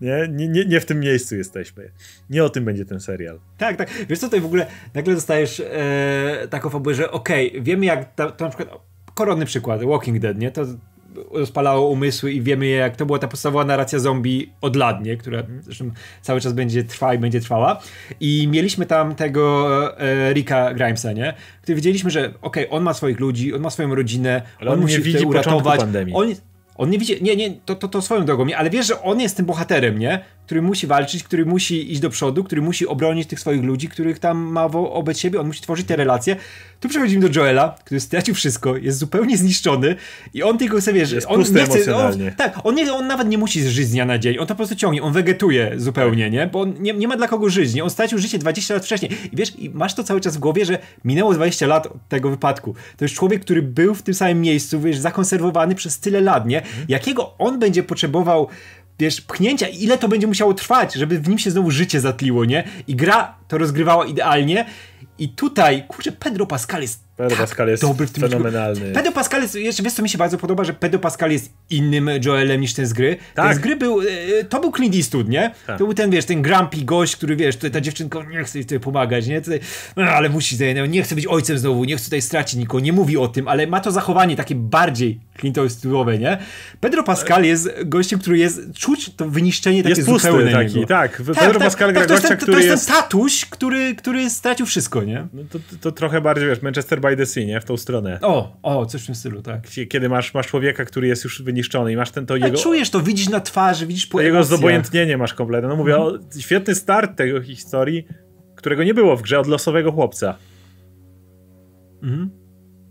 Nie? 0.01 0.27
Nie, 0.29 0.47
nie, 0.47 0.65
nie 0.65 0.79
w 0.79 0.85
tym 0.85 0.99
miejscu 0.99 1.35
jesteśmy. 1.35 1.91
Nie 2.29 2.43
o 2.43 2.49
tym 2.49 2.65
będzie 2.65 2.85
ten 2.85 2.99
serial. 2.99 3.39
Tak, 3.57 3.77
tak. 3.77 3.89
Wiesz 4.09 4.19
co, 4.19 4.27
tutaj 4.27 4.41
w 4.41 4.45
ogóle 4.45 4.65
nagle 4.93 5.15
dostajesz 5.15 5.59
e, 5.59 6.47
taką 6.49 6.69
fabułę, 6.69 6.95
że 6.95 7.11
okej, 7.11 7.49
okay, 7.49 7.61
wiemy 7.61 7.85
jak 7.85 8.15
to, 8.15 8.31
to 8.31 8.45
na 8.45 8.51
przykład 8.51 8.79
koronny 9.13 9.45
przykład, 9.45 9.83
Walking 9.83 10.19
Dead, 10.19 10.37
nie? 10.37 10.51
To 10.51 10.65
rozpalało 11.31 11.89
umysły 11.89 12.31
i 12.31 12.41
wiemy 12.41 12.67
jak 12.67 12.95
to 12.95 13.05
była 13.05 13.19
ta 13.19 13.27
podstawowa 13.27 13.65
narracja 13.65 13.99
zombie 13.99 14.51
od 14.61 14.75
lat, 14.75 15.03
nie? 15.03 15.17
Która 15.17 15.43
zresztą 15.61 15.91
cały 16.21 16.41
czas 16.41 16.53
będzie 16.53 16.83
trwała 16.83 17.13
i 17.13 17.17
będzie 17.17 17.41
trwała. 17.41 17.79
I 18.19 18.47
mieliśmy 18.51 18.85
tam 18.85 19.15
tego 19.15 19.79
e, 19.99 20.33
Ricka 20.33 20.73
Grimesa, 20.73 21.11
nie? 21.11 21.33
Który 21.61 21.75
wiedzieliśmy, 21.75 22.11
że 22.11 22.33
okej, 22.41 22.67
okay, 22.67 22.69
on 22.69 22.83
ma 22.83 22.93
swoich 22.93 23.19
ludzi, 23.19 23.53
on 23.53 23.61
ma 23.61 23.69
swoją 23.69 23.95
rodzinę, 23.95 24.41
on, 24.61 24.67
on 24.67 24.79
musi 24.79 25.01
widzi 25.01 25.25
uratować. 25.25 25.79
Pandemii. 25.79 26.13
On, 26.15 26.27
on 26.79 26.89
nie 26.89 26.99
widzi, 26.99 27.23
nie, 27.23 27.35
nie, 27.35 27.51
to, 27.65 27.75
to, 27.75 27.87
to 27.87 28.01
swoją 28.01 28.25
drogą, 28.25 28.45
nie, 28.45 28.57
ale 28.57 28.69
wiesz, 28.69 28.87
że 28.87 29.01
on 29.01 29.19
jest 29.19 29.37
tym 29.37 29.45
bohaterem, 29.45 29.99
nie? 29.99 30.23
który 30.49 30.61
musi 30.61 30.87
walczyć, 30.87 31.23
który 31.23 31.45
musi 31.45 31.91
iść 31.91 32.01
do 32.01 32.09
przodu, 32.09 32.43
który 32.43 32.61
musi 32.61 32.87
obronić 32.87 33.27
tych 33.27 33.39
swoich 33.39 33.63
ludzi, 33.63 33.89
których 33.89 34.19
tam 34.19 34.37
ma 34.37 34.69
wobec 34.69 35.19
siebie, 35.19 35.39
on 35.39 35.47
musi 35.47 35.61
tworzyć 35.61 35.87
te 35.87 35.95
relacje. 35.95 36.35
Tu 36.79 36.89
przechodzimy 36.89 37.29
do 37.29 37.39
Joela, 37.39 37.75
który 37.85 37.99
stracił 37.99 38.35
wszystko, 38.35 38.77
jest 38.77 38.97
zupełnie 38.97 39.37
zniszczony 39.37 39.95
i 40.33 40.43
on 40.43 40.57
tylko 40.57 40.81
sobie, 40.81 40.99
Jest 40.99 41.27
on 41.27 41.39
nie 41.39 41.65
chce, 41.65 41.95
on, 41.95 42.13
tak, 42.37 42.59
on, 42.63 42.75
nie, 42.75 42.93
on 42.93 43.07
nawet 43.07 43.27
nie 43.27 43.37
musi 43.37 43.69
żyć 43.69 43.87
z 43.87 43.91
dnia 43.91 44.05
na 44.05 44.17
dzień, 44.17 44.37
on 44.39 44.47
to 44.47 44.53
po 44.53 44.55
prostu 44.55 44.75
ciągnie, 44.75 45.03
on 45.03 45.13
wegetuje 45.13 45.73
zupełnie, 45.77 46.29
nie? 46.29 46.47
Bo 46.47 46.61
on 46.61 46.73
nie, 46.79 46.93
nie 46.93 47.07
ma 47.07 47.17
dla 47.17 47.27
kogo 47.27 47.49
żyć, 47.49 47.73
nie? 47.73 47.83
On 47.83 47.89
stracił 47.89 48.17
życie 48.17 48.37
20 48.37 48.73
lat 48.73 48.85
wcześniej 48.85 49.11
i 49.31 49.35
wiesz, 49.35 49.59
i 49.59 49.69
masz 49.69 49.93
to 49.93 50.03
cały 50.03 50.21
czas 50.21 50.37
w 50.37 50.39
głowie, 50.39 50.65
że 50.65 50.79
minęło 51.05 51.33
20 51.33 51.67
lat 51.67 51.85
od 51.85 52.07
tego 52.07 52.29
wypadku. 52.29 52.75
To 52.97 53.05
jest 53.05 53.15
człowiek, 53.15 53.41
który 53.41 53.61
był 53.61 53.95
w 53.95 54.01
tym 54.01 54.13
samym 54.13 54.41
miejscu, 54.41 54.81
wiesz, 54.81 54.97
zakonserwowany 54.97 55.75
przez 55.75 55.99
tyle 55.99 56.21
lat, 56.21 56.45
nie? 56.45 56.61
Jakiego 56.87 57.37
on 57.37 57.59
będzie 57.59 57.83
potrzebował 57.83 58.47
wiesz, 58.99 59.21
pchnięcia, 59.21 59.67
ile 59.67 59.97
to 59.97 60.07
będzie 60.07 60.27
musiało 60.27 60.53
trwać, 60.53 60.93
żeby 60.93 61.19
w 61.19 61.29
nim 61.29 61.39
się 61.39 61.51
znowu 61.51 61.71
życie 61.71 61.99
zatliło, 61.99 62.45
nie? 62.45 62.63
I 62.87 62.95
gra 62.95 63.35
to 63.47 63.57
rozgrywała 63.57 64.05
idealnie. 64.05 64.65
I 65.19 65.29
tutaj, 65.29 65.83
kurczę, 65.87 66.11
Pedro 66.11 66.45
Pascal 66.45 66.81
jest 66.81 67.03
Pedro 67.19 67.37
tak 67.37 67.47
Pascal 67.47 67.67
jest 67.67 67.83
dobry 67.83 68.07
w 68.07 68.11
tym 68.11 68.29
fenomenalny. 68.29 68.91
Pedro 68.93 69.11
Pascal 69.11 69.41
jest, 69.41 69.55
jeszcze 69.55 69.83
wiesz 69.83 69.93
co 69.93 70.03
mi 70.03 70.09
się 70.09 70.17
bardzo 70.17 70.37
podoba, 70.37 70.63
że 70.63 70.73
Pedro 70.73 70.99
Pascal 70.99 71.31
jest 71.31 71.49
innym 71.69 72.09
Joelem 72.25 72.61
niż 72.61 72.73
ten 72.73 72.85
z 72.85 72.93
gry. 72.93 73.17
Tak. 73.35 73.47
Ten 73.47 73.55
z 73.55 73.59
gry 73.59 73.75
był, 73.75 74.01
e, 74.01 74.05
to 74.49 74.59
był 74.59 74.71
Clint 74.71 74.95
Eastwood, 74.95 75.29
nie? 75.29 75.51
Tak. 75.67 75.77
To 75.77 75.85
był 75.85 75.93
ten, 75.93 76.11
wiesz, 76.11 76.25
ten 76.25 76.41
grumpy 76.41 76.77
gość, 76.77 77.15
który, 77.15 77.35
wiesz, 77.35 77.55
tutaj 77.55 77.71
ta 77.71 77.81
dziewczynka 77.81 78.23
nie 78.23 78.43
chce 78.43 78.59
tutaj 78.59 78.79
pomagać, 78.79 79.27
nie? 79.27 79.41
Tutaj, 79.41 79.59
no, 79.95 80.03
ale 80.03 80.29
musi 80.29 80.55
tutaj, 80.55 80.75
no, 80.75 80.85
nie 80.85 81.03
chce 81.03 81.15
być 81.15 81.27
ojcem 81.27 81.57
znowu, 81.57 81.83
nie 81.83 81.95
chce 81.97 82.05
tutaj 82.05 82.21
stracić 82.21 82.59
nikogo, 82.59 82.79
nie 82.79 82.93
mówi 82.93 83.17
o 83.17 83.27
tym, 83.27 83.47
ale 83.47 83.67
ma 83.67 83.79
to 83.79 83.91
zachowanie 83.91 84.35
takie 84.35 84.55
bardziej 84.55 85.19
Clint 85.39 85.57
Eastwoodowe, 85.57 86.17
nie? 86.17 86.37
Pedro 86.79 87.03
Pascal 87.03 87.43
jest 87.45 87.69
gościem, 87.85 88.19
który 88.19 88.37
jest, 88.37 88.73
czuć 88.73 89.11
to 89.15 89.29
wyniszczenie 89.29 89.83
takie 89.83 89.95
Jest 89.95 90.09
pusty 90.09 90.27
zupełne 90.27 90.51
taki, 90.51 90.75
niego. 90.75 90.87
tak. 90.87 91.21
Pedro 91.39 91.59
Pascal 91.59 91.93
gra 91.93 92.01
to 92.05 92.13
gościa, 92.13 92.27
ten, 92.27 92.37
który 92.37 92.53
to 92.53 92.59
jest, 92.59 92.69
jest... 92.69 92.87
ten 92.87 92.95
tatuś, 92.95 93.45
który, 93.45 93.95
który 93.95 94.29
stracił 94.29 94.65
wszystko, 94.65 95.03
nie? 95.03 95.27
No 95.33 95.43
to, 95.51 95.59
to 95.81 95.91
trochę 95.91 96.21
bardziej, 96.21 96.47
wiesz, 96.47 96.61
Manchester 96.61 97.01
by 97.01 97.08
the 97.17 97.25
Sea, 97.25 97.45
nie? 97.45 97.61
W 97.61 97.65
tą 97.65 97.77
stronę. 97.77 98.19
O, 98.21 98.57
o, 98.63 98.85
coś 98.85 99.03
w 99.03 99.05
tym 99.05 99.15
stylu, 99.15 99.41
tak. 99.41 99.61
Kiedy 99.89 100.09
masz, 100.09 100.33
masz 100.33 100.47
człowieka, 100.47 100.85
który 100.85 101.07
jest 101.07 101.23
już 101.23 101.41
wyniszczony 101.41 101.91
i 101.91 101.95
masz 101.95 102.11
ten 102.11 102.25
to 102.25 102.33
Ale 102.33 102.45
jego... 102.45 102.57
czujesz 102.57 102.89
to, 102.89 103.01
widzisz 103.01 103.29
na 103.29 103.39
twarzy, 103.39 103.87
widzisz 103.87 104.07
po 104.07 104.21
Jego 104.21 104.37
emocjach. 104.37 104.57
zobojętnienie 104.59 105.17
masz 105.17 105.33
kompletne. 105.33 105.69
No 105.69 105.75
mówię, 105.75 105.97
o, 105.97 106.19
świetny 106.39 106.75
start 106.75 107.15
tego 107.17 107.41
historii, 107.41 108.07
którego 108.55 108.83
nie 108.83 108.93
było 108.93 109.17
w 109.17 109.21
grze 109.21 109.39
od 109.39 109.47
losowego 109.47 109.91
chłopca. 109.91 110.35
Mhm. 112.03 112.29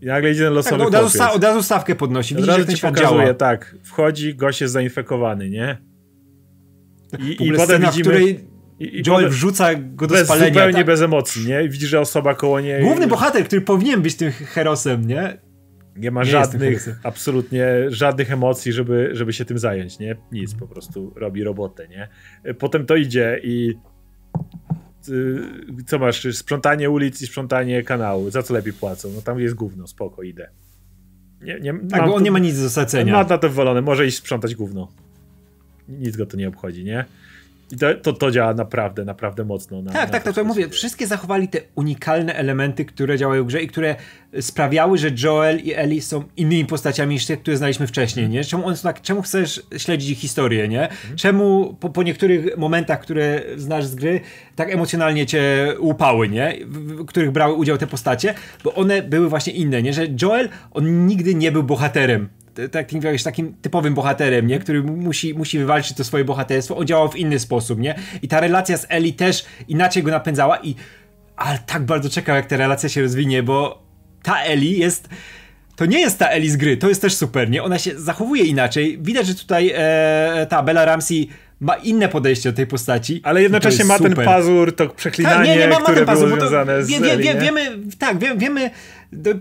I 0.01 0.05
nagle 0.05 0.31
idzie 0.31 0.43
ten 0.43 0.53
losowy 0.53 0.71
Tak, 0.71 0.79
no, 0.81 0.87
od, 0.87 0.93
razu, 0.93 1.09
sta- 1.09 1.31
od 1.33 1.43
razu 1.43 1.63
stawkę 1.63 1.95
podnosi, 1.95 2.33
Od 2.35 2.37
widzisz 2.37 2.47
razu 2.47 2.59
jak 2.59 2.67
ten 2.67 2.75
ci 2.75 2.81
pokazuje, 2.81 3.21
działa. 3.21 3.33
tak. 3.33 3.75
Wchodzi, 3.83 4.35
gość 4.35 4.61
jest 4.61 4.73
zainfekowany, 4.73 5.49
nie? 5.49 5.77
I, 7.19 7.35
W 7.37 7.41
ogóle 7.41 7.57
potem 7.57 7.81
widzimy... 7.81 8.09
której 8.09 8.39
i, 8.79 8.99
i 8.99 9.03
Joel 9.07 9.29
wrzuca 9.29 9.75
go 9.75 10.07
do 10.07 10.13
bez, 10.13 10.25
spalenia. 10.25 10.47
zupełnie 10.53 10.73
tak? 10.73 10.85
bez 10.85 11.01
emocji, 11.01 11.47
nie? 11.47 11.63
I 11.63 11.69
widzisz, 11.69 11.89
że 11.89 11.99
osoba 11.99 12.35
koło 12.35 12.59
niej... 12.61 12.83
Główny 12.83 13.07
bohater, 13.07 13.45
który 13.45 13.61
powinien 13.61 14.01
być 14.01 14.15
tym 14.15 14.31
herosem, 14.31 15.07
nie? 15.07 15.37
Nie 15.95 16.11
ma 16.11 16.23
nie 16.23 16.29
żadnych, 16.29 16.99
absolutnie 17.03 17.67
żadnych 17.87 18.31
emocji, 18.31 18.71
żeby, 18.73 19.09
żeby 19.13 19.33
się 19.33 19.45
tym 19.45 19.59
zająć, 19.59 19.99
nie? 19.99 20.15
Nic, 20.31 20.55
po 20.55 20.67
prostu 20.67 21.13
robi 21.15 21.43
robotę, 21.43 21.87
nie? 21.87 22.09
Potem 22.53 22.85
to 22.85 22.95
idzie 22.95 23.39
i 23.43 23.75
y, 25.09 25.39
co 25.85 25.99
masz, 25.99 26.27
sprzątanie 26.35 26.89
ulic 26.89 27.21
i 27.21 27.25
sprzątanie 27.27 27.83
kanału, 27.83 28.29
za 28.29 28.43
co 28.43 28.53
lepiej 28.53 28.73
płacą? 28.73 29.09
No 29.15 29.21
tam 29.21 29.39
jest 29.39 29.55
gówno, 29.55 29.87
spoko, 29.87 30.23
idę. 30.23 30.49
Nie, 31.41 31.59
nie, 31.59 31.73
Tak, 31.91 32.05
bo 32.05 32.13
on 32.13 32.17
tu- 32.19 32.25
nie 32.25 32.31
ma 32.31 32.39
nic 32.39 32.61
do 32.61 32.69
stracenia. 32.69 33.13
Ma 33.13 33.23
na 33.23 33.37
to 33.37 33.49
wywalone, 33.49 33.81
może 33.81 34.07
iść 34.07 34.17
sprzątać 34.17 34.55
gówno. 34.55 34.91
Nic 35.89 36.17
go 36.17 36.25
to 36.25 36.37
nie 36.37 36.47
obchodzi, 36.47 36.83
nie? 36.83 37.05
I 37.71 37.77
to, 37.77 37.95
to, 37.95 38.13
to 38.13 38.31
działa 38.31 38.53
naprawdę, 38.53 39.05
naprawdę 39.05 39.45
mocno. 39.45 39.81
Na, 39.81 39.91
Tak, 39.91 40.01
na 40.01 40.11
tak, 40.11 40.23
to, 40.23 40.29
tak, 40.29 40.35
to 40.35 40.43
mówię. 40.43 40.69
Wszystkie 40.69 41.07
zachowali 41.07 41.47
te 41.47 41.59
unikalne 41.75 42.35
elementy, 42.35 42.85
które 42.85 43.17
działają 43.17 43.43
w 43.43 43.47
grze 43.47 43.61
i 43.61 43.67
które 43.67 43.95
sprawiały, 44.41 44.97
że 44.97 45.09
Joel 45.23 45.59
i 45.59 45.73
Ellie 45.73 46.01
są 46.01 46.23
innymi 46.37 46.65
postaciami 46.65 47.13
niż 47.15 47.25
te, 47.25 47.37
które 47.37 47.57
znaliśmy 47.57 47.87
wcześniej, 47.87 48.29
nie? 48.29 48.43
Czemu, 48.43 48.75
są 48.75 48.83
tak, 48.83 49.01
czemu 49.01 49.21
chcesz 49.21 49.63
śledzić 49.77 50.09
ich 50.09 50.17
historię, 50.17 50.67
nie? 50.67 50.89
Czemu 51.15 51.73
po, 51.79 51.89
po 51.89 52.03
niektórych 52.03 52.57
momentach, 52.57 52.99
które 52.99 53.41
znasz 53.55 53.85
z 53.85 53.95
gry, 53.95 54.21
tak 54.55 54.73
emocjonalnie 54.73 55.25
cię 55.25 55.73
łupały, 55.79 56.29
nie? 56.29 56.57
W, 56.65 57.03
w 57.03 57.05
których 57.05 57.31
brały 57.31 57.53
udział 57.53 57.77
te 57.77 57.87
postacie, 57.87 58.33
bo 58.63 58.73
one 58.73 59.01
były 59.01 59.29
właśnie 59.29 59.53
inne, 59.53 59.81
nie? 59.81 59.93
Że 59.93 60.07
Joel, 60.21 60.49
on 60.71 61.07
nigdy 61.07 61.35
nie 61.35 61.51
był 61.51 61.63
bohaterem. 61.63 62.29
Takim, 62.71 63.01
wiesz, 63.01 63.23
takim 63.23 63.53
typowym 63.61 63.93
bohaterem, 63.93 64.47
nie? 64.47 64.59
Który 64.59 64.83
mu- 64.83 64.95
musi, 64.97 65.33
musi 65.33 65.59
wywalczyć 65.59 65.97
to 65.97 66.03
swoje 66.03 66.25
bohaterstwo. 66.25 66.77
On 66.77 66.87
działał 66.87 67.09
w 67.09 67.15
inny 67.15 67.39
sposób, 67.39 67.79
nie? 67.79 67.95
I 68.21 68.27
ta 68.27 68.39
relacja 68.39 68.77
z 68.77 68.85
Ellie 68.89 69.13
też 69.13 69.45
inaczej 69.67 70.03
go 70.03 70.11
napędzała 70.11 70.59
i 70.63 70.75
ale 71.35 71.59
tak 71.65 71.83
bardzo 71.83 72.09
czekał, 72.09 72.35
jak 72.35 72.45
ta 72.45 72.57
relacja 72.57 72.89
się 72.89 73.01
rozwinie, 73.01 73.43
bo 73.43 73.83
ta 74.23 74.41
Ellie 74.41 74.77
jest. 74.79 75.09
To 75.75 75.85
nie 75.85 75.99
jest 75.99 76.19
ta 76.19 76.27
Ellie 76.27 76.49
z 76.51 76.57
gry, 76.57 76.77
to 76.77 76.89
jest 76.89 77.01
też 77.01 77.15
super, 77.15 77.49
nie? 77.49 77.63
Ona 77.63 77.79
się 77.79 77.99
zachowuje 77.99 78.43
inaczej. 78.43 78.97
Widać, 79.01 79.27
że 79.27 79.35
tutaj 79.35 79.71
e, 79.75 80.47
ta 80.49 80.63
Bella 80.63 80.85
Ramsey 80.85 81.29
ma 81.59 81.75
inne 81.75 82.09
podejście 82.09 82.51
do 82.51 82.55
tej 82.55 82.67
postaci. 82.67 83.21
Ale 83.23 83.41
jednocześnie 83.41 83.85
ma 83.85 83.93
jest 83.93 84.03
ten 84.03 84.11
super. 84.11 84.25
pazur, 84.25 84.75
to 84.75 84.89
przeklinanie, 84.89 85.35
Tak, 85.37 85.47
nie, 85.47 85.57
nie, 85.57 85.67
ma, 85.67 85.75
ma 85.75 85.81
które 85.81 85.97
ten 85.97 86.05
pazur, 86.05 86.25
było 86.27 86.37
bo 86.37 86.43
to 86.43 86.49
związane 86.49 86.83
z 86.83 86.89
wie, 86.89 86.99
wie, 86.99 87.17
nie? 87.17 87.35
wiemy, 87.41 87.77
tak, 87.99 88.19
wie, 88.19 88.35
wiemy 88.37 88.71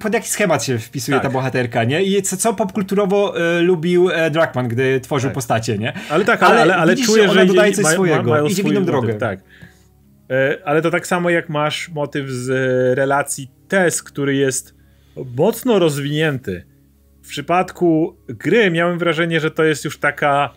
pod 0.01 0.15
jaki 0.15 0.29
schemat 0.29 0.65
się 0.65 0.79
wpisuje 0.79 1.17
Tak. 1.17 1.23
ta 1.23 1.31
bohaterka, 1.31 1.85
nie? 1.85 2.03
I 2.03 2.23
co, 2.23 2.37
co 2.37 2.55
popkulturowo 2.55 3.41
e, 3.41 3.61
lubił 3.61 4.11
e, 4.11 4.31
Druckmann, 4.31 4.69
gdy 4.69 5.01
tworzył 5.01 5.29
Tak. 5.31 5.35
postacie, 5.35 5.79
nie? 5.79 5.93
Ale 6.11 6.25
tak, 6.25 6.43
ale, 6.43 6.61
ale, 6.63 6.77
ale 6.77 6.93
widzisz, 6.93 7.07
czuję, 7.07 7.29
że 7.29 7.47
dodaje 7.47 7.73
coś 7.73 7.83
ma- 7.85 7.89
ma- 7.91 7.95
swojego, 7.95 8.31
mają 8.31 8.47
idzie 8.47 8.63
w 8.63 8.67
inną 8.67 8.85
drogę. 8.85 9.15
Tak. 9.15 9.41
E, 10.31 10.59
Ale 10.65 10.83
to 10.83 10.91
tak 10.91 11.07
samo 11.07 11.31
jak 11.31 11.49
masz 11.49 11.89
motyw 11.89 12.31
z 12.31 12.51
e, 12.51 12.95
relacji 12.95 13.51
Tess, 13.69 14.03
który 14.03 14.35
jest 14.35 14.75
mocno 15.37 15.79
rozwinięty. 15.79 16.65
W 17.23 17.29
przypadku 17.29 18.17
gry 18.29 18.71
miałem 18.71 18.99
wrażenie, 18.99 19.41
że 19.41 19.51
to 19.51 19.65
jest 19.65 19.85
już 19.85 19.99
taka 19.99 20.51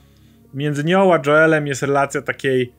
między 0.54 0.84
nią 0.84 1.13
a 1.13 1.19
Joelem 1.26 1.67
jest 1.67 1.82
relacja 1.84 2.21
takiej 2.21 2.74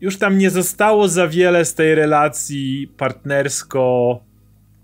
już 0.00 0.18
tam 0.18 0.38
nie 0.38 0.50
zostało 0.50 1.08
za 1.08 1.28
wiele 1.28 1.64
z 1.64 1.74
tej 1.74 1.94
relacji 1.94 2.92
partnersko 2.96 4.20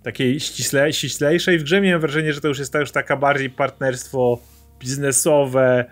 takiej 0.03 0.41
ściśle, 0.41 0.93
ściślejszej. 0.93 1.59
W 1.59 1.63
grze 1.63 1.81
miałem 1.81 2.01
wrażenie, 2.01 2.33
że 2.33 2.41
to 2.41 2.49
już 2.49 2.59
jest 2.59 2.75
już 2.75 2.91
taka 2.91 3.17
bardziej 3.17 3.51
partnerstwo 3.51 4.39
biznesowe. 4.81 5.85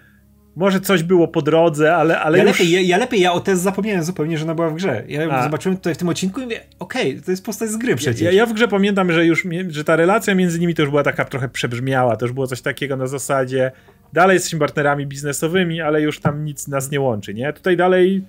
Może 0.57 0.81
coś 0.81 1.03
było 1.03 1.29
po 1.29 1.43
drodze, 1.43 1.97
ale, 1.97 2.21
ale 2.21 2.39
ja, 2.39 2.45
już... 2.45 2.59
lepiej, 2.59 2.73
ja, 2.73 2.81
ja 2.81 2.97
lepiej, 2.97 3.21
ja 3.21 3.33
o 3.33 3.41
Tess 3.41 3.61
zapomniałem 3.61 4.03
zupełnie, 4.05 4.39
że 4.39 4.45
ona 4.45 4.55
była 4.55 4.71
w 4.71 4.75
grze. 4.75 5.05
Ja 5.09 5.23
ją 5.23 5.31
A. 5.31 5.45
zobaczyłem 5.45 5.77
tutaj 5.77 5.95
w 5.95 5.99
tym 5.99 6.09
odcinku 6.09 6.41
i 6.41 6.45
mówię, 6.45 6.61
okej, 6.79 7.21
to 7.23 7.31
jest 7.31 7.45
postać 7.45 7.71
z 7.71 7.77
gry 7.77 7.97
przecież. 7.97 8.21
Ja, 8.21 8.33
ja 8.33 8.47
w 8.47 8.53
grze 8.53 8.69
pamiętam, 8.69 9.13
że 9.13 9.27
już 9.27 9.47
że 9.69 9.85
ta 9.85 9.97
relacja 9.97 10.35
między 10.35 10.61
nimi 10.61 10.75
to 10.75 10.83
już 10.83 10.91
była 10.91 11.03
taka 11.03 11.25
trochę 11.25 11.49
przebrzmiała, 11.49 12.17
to 12.17 12.25
już 12.25 12.33
było 12.33 12.47
coś 12.47 12.61
takiego 12.61 12.97
na 12.97 13.07
zasadzie 13.07 13.73
dalej 14.13 14.35
jesteśmy 14.35 14.59
partnerami 14.59 15.07
biznesowymi, 15.07 15.81
ale 15.81 16.03
już 16.03 16.21
tam 16.21 16.45
nic 16.45 16.69
nas 16.69 16.91
nie 16.91 17.01
łączy, 17.01 17.35
nie? 17.35 17.53
Tutaj 17.53 17.77
dalej 17.77 18.25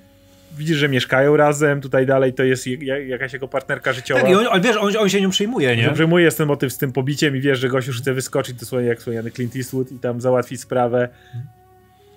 widzisz, 0.57 0.77
że 0.77 0.89
mieszkają 0.89 1.37
razem, 1.37 1.81
tutaj 1.81 2.05
dalej 2.05 2.33
to 2.33 2.43
jest 2.43 2.67
je- 2.67 2.77
ja- 2.85 2.99
jakaś 2.99 3.33
jego 3.33 3.47
partnerka 3.47 3.93
życiowa. 3.93 4.21
tak, 4.21 4.29
i 4.29 4.35
on, 4.35 4.47
on, 4.47 4.61
wiesz, 4.61 4.77
on, 4.77 4.97
on 4.99 5.09
się 5.09 5.21
nią 5.21 5.29
przejmuje, 5.29 5.75
nie? 5.77 5.89
Przejmuje 5.89 6.25
jest 6.25 6.37
ten 6.37 6.47
motyw 6.47 6.73
z 6.73 6.77
tym 6.77 6.91
pobiciem 6.91 7.35
i 7.35 7.41
wiesz, 7.41 7.59
że 7.59 7.69
gość 7.69 7.87
już 7.87 8.01
chce 8.01 8.13
wyskoczyć 8.13 8.55
dosłownie 8.55 8.87
jak 8.87 8.99
wspomniany 8.99 9.31
Clint 9.31 9.55
Eastwood 9.55 9.91
i 9.91 9.99
tam 9.99 10.21
załatwić 10.21 10.61
sprawę. 10.61 11.09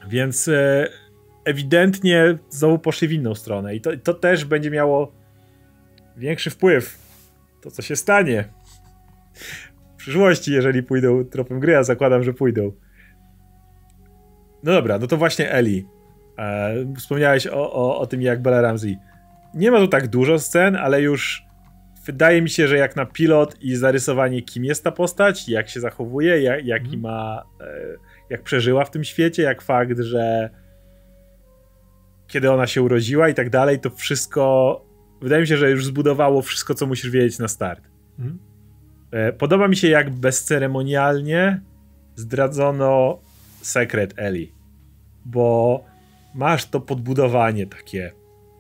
Więc 0.09 0.49
e, 0.49 0.89
ewidentnie 1.45 2.39
znowu 2.51 2.79
poszli 2.79 3.09
w 3.09 3.13
inną 3.13 3.35
stronę 3.35 3.75
i 3.75 3.81
to, 3.81 3.91
to 3.97 4.15
też 4.15 4.45
będzie 4.45 4.71
miało 4.71 5.13
większy 6.17 6.51
wpływ 6.51 6.99
to, 7.63 7.71
co 7.71 7.83
się 7.83 7.97
stanie 7.97 8.45
w 9.95 9.97
przyszłości, 9.97 10.53
jeżeli 10.53 10.83
pójdą 10.83 11.25
tropem 11.25 11.61
gry, 11.61 11.77
a 11.77 11.83
zakładam, 11.83 12.25
że 12.25 12.33
pójdą. 12.33 12.73
No 14.63 14.73
dobra, 14.73 14.99
no 14.99 15.07
to 15.07 15.17
właśnie 15.17 15.51
Eli. 15.53 15.87
E, 16.39 16.75
wspomniałeś 16.99 17.47
o, 17.47 17.73
o, 17.73 17.99
o 17.99 18.07
tym, 18.07 18.23
jak 18.23 18.43
Bella 18.43 18.61
Ramsey. 18.61 18.99
Nie 19.55 19.71
ma 19.71 19.79
tu 19.79 19.89
tak 19.89 20.09
dużo 20.09 20.39
scen, 20.39 20.77
ale 20.77 21.03
już 21.03 21.45
wydaje 22.07 22.43
mi 22.43 22.51
się, 22.51 22.69
że 22.69 22.77
jak 22.77 22.97
na 22.97 23.07
pilot 23.07 23.63
i 23.63 23.77
zarysowanie, 23.77 24.43
kim 24.43 24.65
jest 24.65 24.85
ta 24.85 24.93
postać, 24.93 25.49
jak 25.49 25.69
się 25.69 25.81
zachowuje, 25.81 26.43
jak, 26.43 26.65
jaki 26.67 26.99
ma, 26.99 27.43
e, 27.61 27.65
jak 28.31 28.43
przeżyła 28.43 28.85
w 28.85 28.91
tym 28.91 29.05
świecie, 29.05 29.43
jak 29.43 29.63
fakt, 29.63 29.99
że 29.99 30.51
kiedy 32.27 32.51
ona 32.51 32.67
się 32.67 32.83
urodziła 32.83 33.29
i 33.29 33.35
tak 33.35 33.51
dalej, 33.51 33.81
to 33.81 33.91
wszystko, 33.91 34.85
wydaje 35.23 35.41
mi 35.41 35.49
się, 35.49 35.57
że 35.57 35.71
już 35.71 35.87
zbudowało 35.87 36.43
wszystko, 36.43 36.75
co 36.75 36.87
musisz 36.87 37.11
wiedzieć 37.11 37.39
na 37.39 37.49
start. 37.49 37.85
Mhm. 38.19 38.39
E, 39.11 39.33
Podoba 39.33 39.69
mi 39.69 39.77
się, 39.77 39.89
jak 39.89 40.11
bezceremonialnie 40.11 41.61
zdradzono 42.17 43.19
sekret 43.63 44.15
Eli, 44.17 44.53
bo 45.25 45.85
masz 46.35 46.67
to 46.67 46.81
podbudowanie 46.81 47.67
takie. 47.67 48.13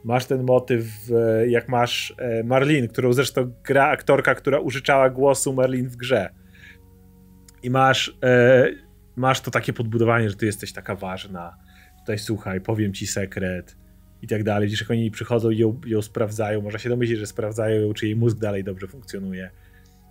Masz 0.04 0.26
ten 0.26 0.42
motyw, 0.42 0.86
e, 1.10 1.48
jak 1.48 1.68
masz 1.68 2.14
e, 2.18 2.44
Marlin, 2.44 2.88
którą 2.88 3.12
zresztą 3.12 3.52
gra 3.64 3.88
aktorka, 3.88 4.34
która 4.34 4.60
użyczała 4.60 5.10
głosu 5.10 5.52
Marlin 5.52 5.88
w 5.88 5.96
grze. 5.96 6.30
I 7.62 7.70
masz, 7.70 8.18
e, 8.24 8.66
masz 9.16 9.40
to 9.40 9.50
takie 9.50 9.72
podbudowanie, 9.72 10.30
że 10.30 10.36
ty 10.36 10.46
jesteś 10.46 10.72
taka 10.72 10.94
ważna. 10.94 11.56
tutaj 11.98 12.18
słuchaj, 12.18 12.60
powiem 12.60 12.92
ci 12.92 13.06
sekret 13.06 13.76
i 14.22 14.26
tak 14.26 14.42
dalej. 14.42 14.66
Widzisz, 14.66 14.80
jak 14.80 14.90
oni 14.90 15.10
przychodzą 15.10 15.50
i 15.50 15.58
ją, 15.58 15.80
ją 15.86 16.02
sprawdzają, 16.02 16.62
można 16.62 16.78
się 16.78 16.88
domyślić, 16.88 17.18
że 17.18 17.26
sprawdzają 17.26 17.80
ją, 17.80 17.92
czy 17.92 18.06
jej 18.06 18.16
mózg 18.16 18.38
dalej 18.38 18.64
dobrze 18.64 18.86
funkcjonuje. 18.86 19.50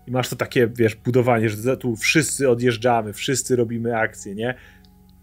I 0.07 0.11
masz 0.11 0.29
to 0.29 0.35
takie, 0.35 0.67
wiesz, 0.67 0.95
budowanie, 0.95 1.49
że 1.49 1.77
tu 1.77 1.95
wszyscy 1.95 2.49
odjeżdżamy, 2.49 3.13
wszyscy 3.13 3.55
robimy 3.55 3.97
akcję, 3.97 4.35
nie? 4.35 4.55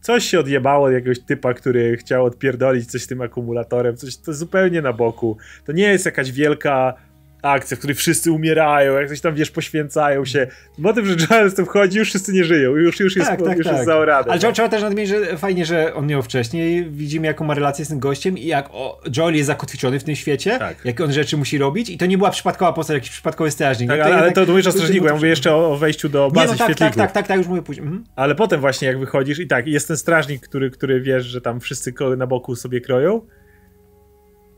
Coś 0.00 0.24
się 0.24 0.40
odjebało 0.40 0.86
od 0.86 0.92
jakiegoś 0.92 1.20
typa, 1.20 1.54
który 1.54 1.96
chciał 1.96 2.24
odpierdolić 2.24 2.90
coś 2.90 3.06
tym 3.06 3.22
akumulatorem, 3.22 3.96
coś 3.96 4.16
to 4.16 4.34
zupełnie 4.34 4.82
na 4.82 4.92
boku. 4.92 5.36
To 5.64 5.72
nie 5.72 5.82
jest 5.82 6.06
jakaś 6.06 6.32
wielka 6.32 6.94
akcja, 7.42 7.76
w 7.76 7.79
której 7.81 7.94
wszyscy 7.96 8.33
umierają, 8.33 8.94
jak 8.98 9.09
coś 9.09 9.20
tam, 9.20 9.35
wiesz, 9.35 9.50
poświęcają 9.50 10.24
się. 10.24 10.46
Motyw, 10.79 11.07
że 11.07 11.16
Giles 11.16 11.55
tu 11.55 11.64
wchodzi, 11.66 11.98
już 11.98 12.09
wszyscy 12.09 12.33
nie 12.33 12.44
żyją, 12.44 12.76
już, 12.76 13.00
już 13.00 13.16
jest, 13.16 13.29
Tak, 13.29 13.42
tak, 13.42 13.57
już 13.59 13.66
tak. 13.66 13.74
jest 13.74 13.87
zaorane. 13.87 14.31
Ale 14.31 14.38
trzeba, 14.38 14.53
trzeba 14.53 14.68
też 14.68 14.83
nadmienić, 14.83 15.11
że 15.11 15.37
fajnie, 15.38 15.64
że 15.66 15.94
on 15.94 16.07
miał 16.07 16.22
wcześniej. 16.22 16.90
Widzimy, 16.90 17.26
jaką 17.26 17.44
ma 17.44 17.55
relację 17.55 17.85
z 17.85 17.88
tym 17.88 17.98
gościem 17.98 18.38
i 18.38 18.46
jak 18.46 18.68
o, 18.72 19.00
Joel 19.16 19.35
jest 19.35 19.46
zakotwiczony 19.46 20.00
w 20.00 20.05
tym 20.05 20.16
świecie, 20.16 20.59
Tak. 20.59 20.85
jakie 20.85 21.05
on 21.05 21.12
rzeczy 21.12 21.37
musi 21.37 21.59
robić. 21.59 21.90
I 21.90 21.98
to 21.98 22.07
nie 22.07 22.18
była 22.18 22.31
przypadkowa 22.31 22.72
postać, 22.72 22.94
jakiś 22.94 23.11
przypadkowy 23.11 23.50
strażnik. 23.50 23.88
Tak, 23.88 23.98
nie? 23.98 24.05
ale, 24.05 24.14
jednak- 24.26 24.35
to 24.46 24.50
mówisz 24.53 24.66
o 24.66 24.72
strażniku, 24.72 25.07
ja 25.07 25.14
mówię 25.14 25.29
jeszcze 25.29 25.55
o, 25.55 25.72
o 25.72 25.76
wejściu 25.76 26.09
do 26.09 26.26
Nie, 26.26 26.33
bazy 26.33 26.46
no 26.46 26.53
tak, 26.53 26.59
tak, 26.59 26.66
świetlików. 26.66 26.96
tak, 26.96 27.12
tak, 27.12 27.26
tak, 27.26 27.38
już 27.38 27.46
mówię 27.46 27.62
później. 27.62 27.87
Mhm. 27.87 28.05
Ale 28.16 28.35
potem 28.35 28.61
właśnie 28.61 28.88
jak 28.88 28.98
wychodzisz 28.98 29.38
i 29.38 29.46
tak, 29.46 29.66
jest 29.66 29.88
ten 29.88 29.96
strażnik, 29.96 30.40
który, 30.48 30.70
który 30.70 31.00
wiesz, 31.00 31.24
że 31.24 31.40
tam 31.40 31.61
wszyscy 31.61 31.94
na 32.16 32.26
boku 32.26 32.57
sobie 32.57 32.81
kroją, 32.81 33.20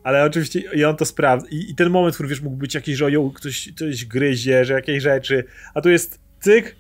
ale 0.04 0.24
oczywiście 0.24 0.60
i 0.74 0.84
on 0.84 0.96
to 0.96 1.04
sprawdza. 1.04 1.46
I, 1.50 1.70
I 1.70 1.74
ten 1.74 1.90
moment, 1.90 2.14
który 2.14 2.28
wiesz, 2.28 2.40
mógł 2.40 2.56
być 2.56 2.74
jakiś, 2.74 2.96
że 2.96 3.10
ją 3.12 3.30
ktoś 3.30 3.72
coś 3.76 4.04
gryzie, 4.04 4.64
że 4.64 4.74
jakieś 4.74 5.02
rzeczy, 5.02 5.44
a 5.74 5.80
tu 5.80 5.90
jest 5.90 6.20
cyk, 6.40 6.76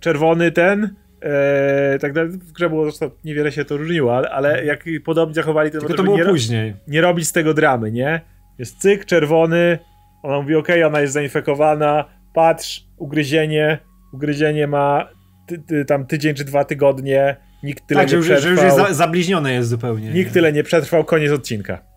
czerwony 0.00 0.52
ten, 0.52 0.94
e, 1.20 1.98
tak 1.98 2.12
dalej. 2.12 2.30
W 2.30 2.52
grze 2.52 2.68
było 2.68 2.84
zresztą 2.84 3.10
niewiele 3.24 3.52
się 3.52 3.64
to 3.64 3.76
różniło, 3.76 4.16
ale, 4.16 4.30
ale 4.30 4.64
jak 4.64 4.84
podobnie 5.04 5.34
zachowali 5.34 5.70
ten 5.70 5.80
to 5.80 6.02
było 6.02 6.16
nie, 6.16 6.24
ro- 6.24 6.30
później. 6.30 6.74
nie 6.88 7.00
robić 7.00 7.28
z 7.28 7.32
tego 7.32 7.54
dramy, 7.54 7.92
nie? 7.92 8.20
Jest 8.58 8.78
cyk, 8.78 9.04
czerwony, 9.04 9.78
ona 10.22 10.40
mówi, 10.40 10.54
okej, 10.54 10.84
ona 10.84 11.00
jest 11.00 11.12
zainfekowana, 11.12 12.04
patrz, 12.34 12.84
ugryzienie, 12.96 13.78
ugryzienie 14.12 14.66
ma 14.66 15.08
ty, 15.46 15.58
ty, 15.58 15.84
tam 15.84 16.06
tydzień 16.06 16.34
czy 16.34 16.44
dwa 16.44 16.64
tygodnie, 16.64 17.36
nikt 17.62 17.86
tyle 17.86 18.00
Tak, 18.00 18.08
że 18.08 18.16
nie 18.16 18.18
już, 18.18 18.26
że 18.26 18.34
już 18.34 18.42
przetrwał, 18.42 18.64
jest 18.86 18.98
za, 18.98 19.04
zabliźnione 19.04 19.52
jest 19.52 19.68
zupełnie. 19.68 20.10
nikt 20.10 20.32
tyle 20.32 20.52
nie 20.52 20.62
przetrwał, 20.62 21.04
koniec 21.04 21.32
odcinka. 21.32 21.93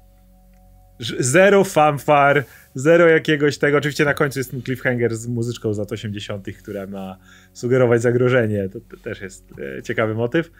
Zero 1.19 1.63
fanfar, 1.63 2.43
zero 2.75 3.07
jakiegoś 3.07 3.57
tego, 3.57 3.77
oczywiście 3.77 4.05
na 4.05 4.13
końcu 4.13 4.39
jest 4.39 4.51
ten 4.51 4.61
cliffhanger 4.61 5.15
z 5.15 5.27
muzyczką 5.27 5.73
z 5.73 5.77
lat 5.77 5.91
80., 5.91 6.47
która 6.59 6.87
ma 6.87 7.17
sugerować 7.53 8.01
zagrożenie, 8.01 8.69
to, 8.69 8.79
to 8.79 8.97
też 8.97 9.21
jest 9.21 9.53
e, 9.77 9.83
ciekawy 9.83 10.15
motyw, 10.15 10.51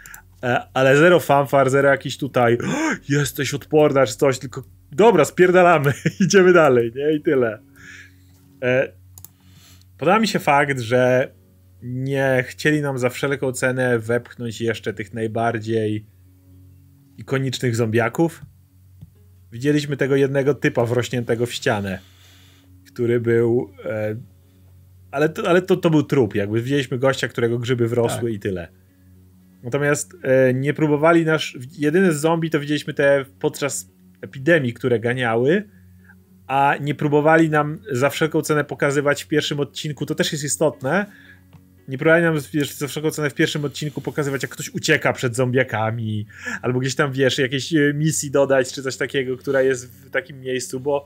e, 0.43 0.67
ale 0.73 0.97
zero 0.97 1.19
fanfar, 1.19 1.69
zero 1.69 1.89
jakiś 1.89 2.17
tutaj 2.17 2.58
jesteś 3.10 3.54
odporna 3.54 4.06
czy 4.06 4.17
coś, 4.17 4.39
tylko 4.39 4.63
dobra, 4.91 5.26
spierdalamy, 5.26 5.93
idziemy 6.26 6.54
dalej, 6.54 6.91
nie? 6.95 7.13
I 7.13 7.21
tyle. 7.21 7.60
E, 8.63 8.91
podoba 9.97 10.19
mi 10.19 10.28
się 10.28 10.39
fakt, 10.39 10.80
że 10.80 11.32
nie 11.84 12.43
chcieli 12.47 12.82
nam 12.82 12.97
za 12.97 13.10
wszelką 13.10 13.52
cenę 13.52 14.00
wepchnąć 14.00 14.62
jeszcze 14.62 14.93
tych 14.93 15.13
najbardziej 15.13 16.06
ikonicznych 17.17 17.76
zombiaków. 17.76 18.45
Widzieliśmy 19.51 19.97
tego 19.97 20.15
jednego 20.15 20.53
typa 20.53 20.86
wrośniętego 20.86 21.45
w 21.45 21.53
ścianę, 21.53 21.99
który 22.88 23.19
był. 23.19 23.69
E, 23.86 24.15
ale 25.12 25.29
to, 25.29 25.49
ale 25.49 25.62
to, 25.62 25.77
to 25.77 25.89
był 25.89 26.03
trup, 26.03 26.36
jakby 26.36 26.62
widzieliśmy 26.62 26.97
gościa, 26.97 27.27
którego 27.27 27.60
grzyby 27.60 27.88
wrosły 27.88 28.29
Tak. 28.29 28.33
i 28.33 28.39
tyle. 28.39 28.67
Natomiast 29.63 30.13
e, 30.23 30.53
nie 30.53 30.73
próbowali 30.73 31.25
nasz. 31.25 31.57
Jedyne 31.77 32.13
z 32.13 32.19
zombie 32.19 32.49
to 32.49 32.60
widzieliśmy 32.60 32.93
te 32.93 33.25
podczas 33.39 33.89
epidemii, 34.21 34.73
które 34.73 34.99
ganiały, 34.99 35.63
a 36.47 36.75
nie 36.81 36.95
próbowali 36.95 37.49
nam 37.49 37.79
za 37.91 38.10
wszelką 38.10 38.41
cenę 38.41 38.63
pokazywać 38.63 39.23
w 39.23 39.27
pierwszym 39.27 39.60
odcinku. 39.60 40.05
To 40.05 40.15
też 40.15 40.31
jest 40.31 40.43
istotne. 40.43 41.05
Nie 41.88 41.97
próbowali 41.97 42.23
nam 42.23 42.36
wiesz, 42.54 42.71
za 42.71 42.88
wszelką 42.88 43.12
cenę 43.12 43.30
w 43.30 43.34
pierwszym 43.34 43.65
odcinku 43.65 44.02
pokazywać, 44.02 44.41
jak 44.41 44.52
ktoś 44.52 44.69
ucieka 44.69 45.13
przed 45.13 45.36
zombiakami, 45.36 46.26
albo 46.62 46.80
gdzieś 46.80 46.95
tam 46.95 47.12
wiesz, 47.12 47.38
jakiejś 47.38 47.73
e, 47.73 47.93
misji 47.93 48.32
dodać, 48.32 48.73
czy 48.73 48.84
coś 48.84 48.97
takiego, 48.97 49.38
która 49.38 49.62
jest 49.62 49.91
w 49.91 50.10
takim 50.10 50.39
miejscu, 50.39 50.80
bo 50.80 51.06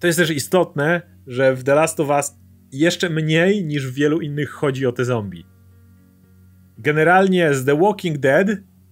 to 0.00 0.06
jest 0.06 0.18
też 0.18 0.30
istotne, 0.30 1.02
że 1.26 1.54
w 1.54 1.64
The 1.64 1.74
Last 1.74 2.00
of 2.00 2.08
Us 2.08 2.36
jeszcze 2.72 3.10
mniej 3.10 3.64
niż 3.64 3.86
w 3.86 3.94
wielu 3.94 4.20
innych 4.20 4.50
chodzi 4.50 4.86
o 4.86 4.92
te 4.92 5.04
zombie. 5.04 5.44
Generalnie 6.78 7.54
z 7.54 7.64
The 7.64 7.78
Walking 7.78 8.18
Dead 8.18 8.48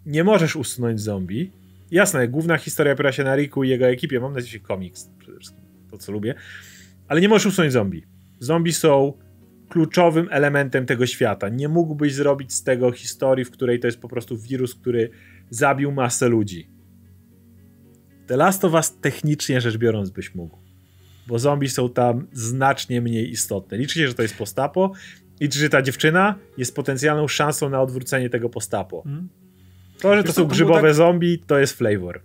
nie 0.07 0.25
możesz 0.25 0.57
usunąć 0.57 1.01
zombie. 1.01 1.53
Jasne, 1.91 2.29
główna 2.29 2.59
historia 2.59 2.93
opiera 2.93 3.13
się 3.13 3.25
na 3.25 3.37
Riku 3.37 3.65
i 3.65 3.69
jego 3.69 3.87
ekipie, 3.87 4.21
mam 4.21 4.33
na 4.33 4.41
myśli 4.41 4.61
komiks 4.61 5.11
przede 5.19 5.39
wszystkim, 5.39 5.65
to 5.91 5.99
co 5.99 6.13
lubię, 6.13 6.35
ale 7.09 7.21
nie 7.21 7.29
możesz 7.29 7.47
usunąć 7.47 7.73
zombie. 7.73 8.05
Zombie 8.41 8.73
są 8.73 9.13
kluczowym 9.69 10.29
elementem 10.31 10.87
tego 10.87 11.07
świata. 11.07 11.49
Nie 11.49 11.69
mógłbyś 11.69 12.15
zrobić 12.15 12.53
z 12.55 12.63
tego 12.63 12.93
historii, 12.93 13.45
w 13.45 13.51
której 13.51 13.81
to 13.81 13.87
jest 13.87 14.01
po 14.01 14.09
prostu 14.09 14.39
wirus, 14.39 14.75
który 14.75 15.11
zabił 15.51 15.93
masę 15.93 16.29
ludzi. 16.29 16.71
The 18.27 18.37
Last 18.37 18.65
of 18.65 18.73
Us 18.73 18.99
technicznie 19.01 19.61
rzecz 19.61 19.77
biorąc 19.77 20.11
byś 20.11 20.35
mógł. 20.35 20.59
Bo 21.27 21.39
zombie 21.39 21.69
są 21.69 21.89
tam 21.89 22.27
znacznie 22.33 23.01
mniej 23.01 23.31
istotne. 23.31 23.79
Liczy 23.79 23.99
się, 23.99 24.09
że 24.09 24.15
to 24.15 24.23
jest 24.23 24.37
postapo. 24.37 24.93
Liczy, 25.41 25.59
że 25.59 25.69
ta 25.69 25.83
dziewczyna 25.83 26.35
jest 26.59 26.75
potencjalną 26.75 27.29
szansą 27.29 27.69
na 27.69 27.81
odwrócenie 27.83 28.31
tego 28.31 28.49
postapo. 28.49 29.03
Mhm. 29.07 29.29
To, 30.01 30.11
że 30.11 30.17
Wiesz 30.17 30.27
to 30.27 30.33
co, 30.33 30.41
są 30.41 30.43
to 30.43 30.49
grzybowe 30.49 30.83
tak- 30.83 30.95
zombie, 30.95 31.39
to 31.47 31.59
jest 31.59 31.79
flavor. 31.79 32.23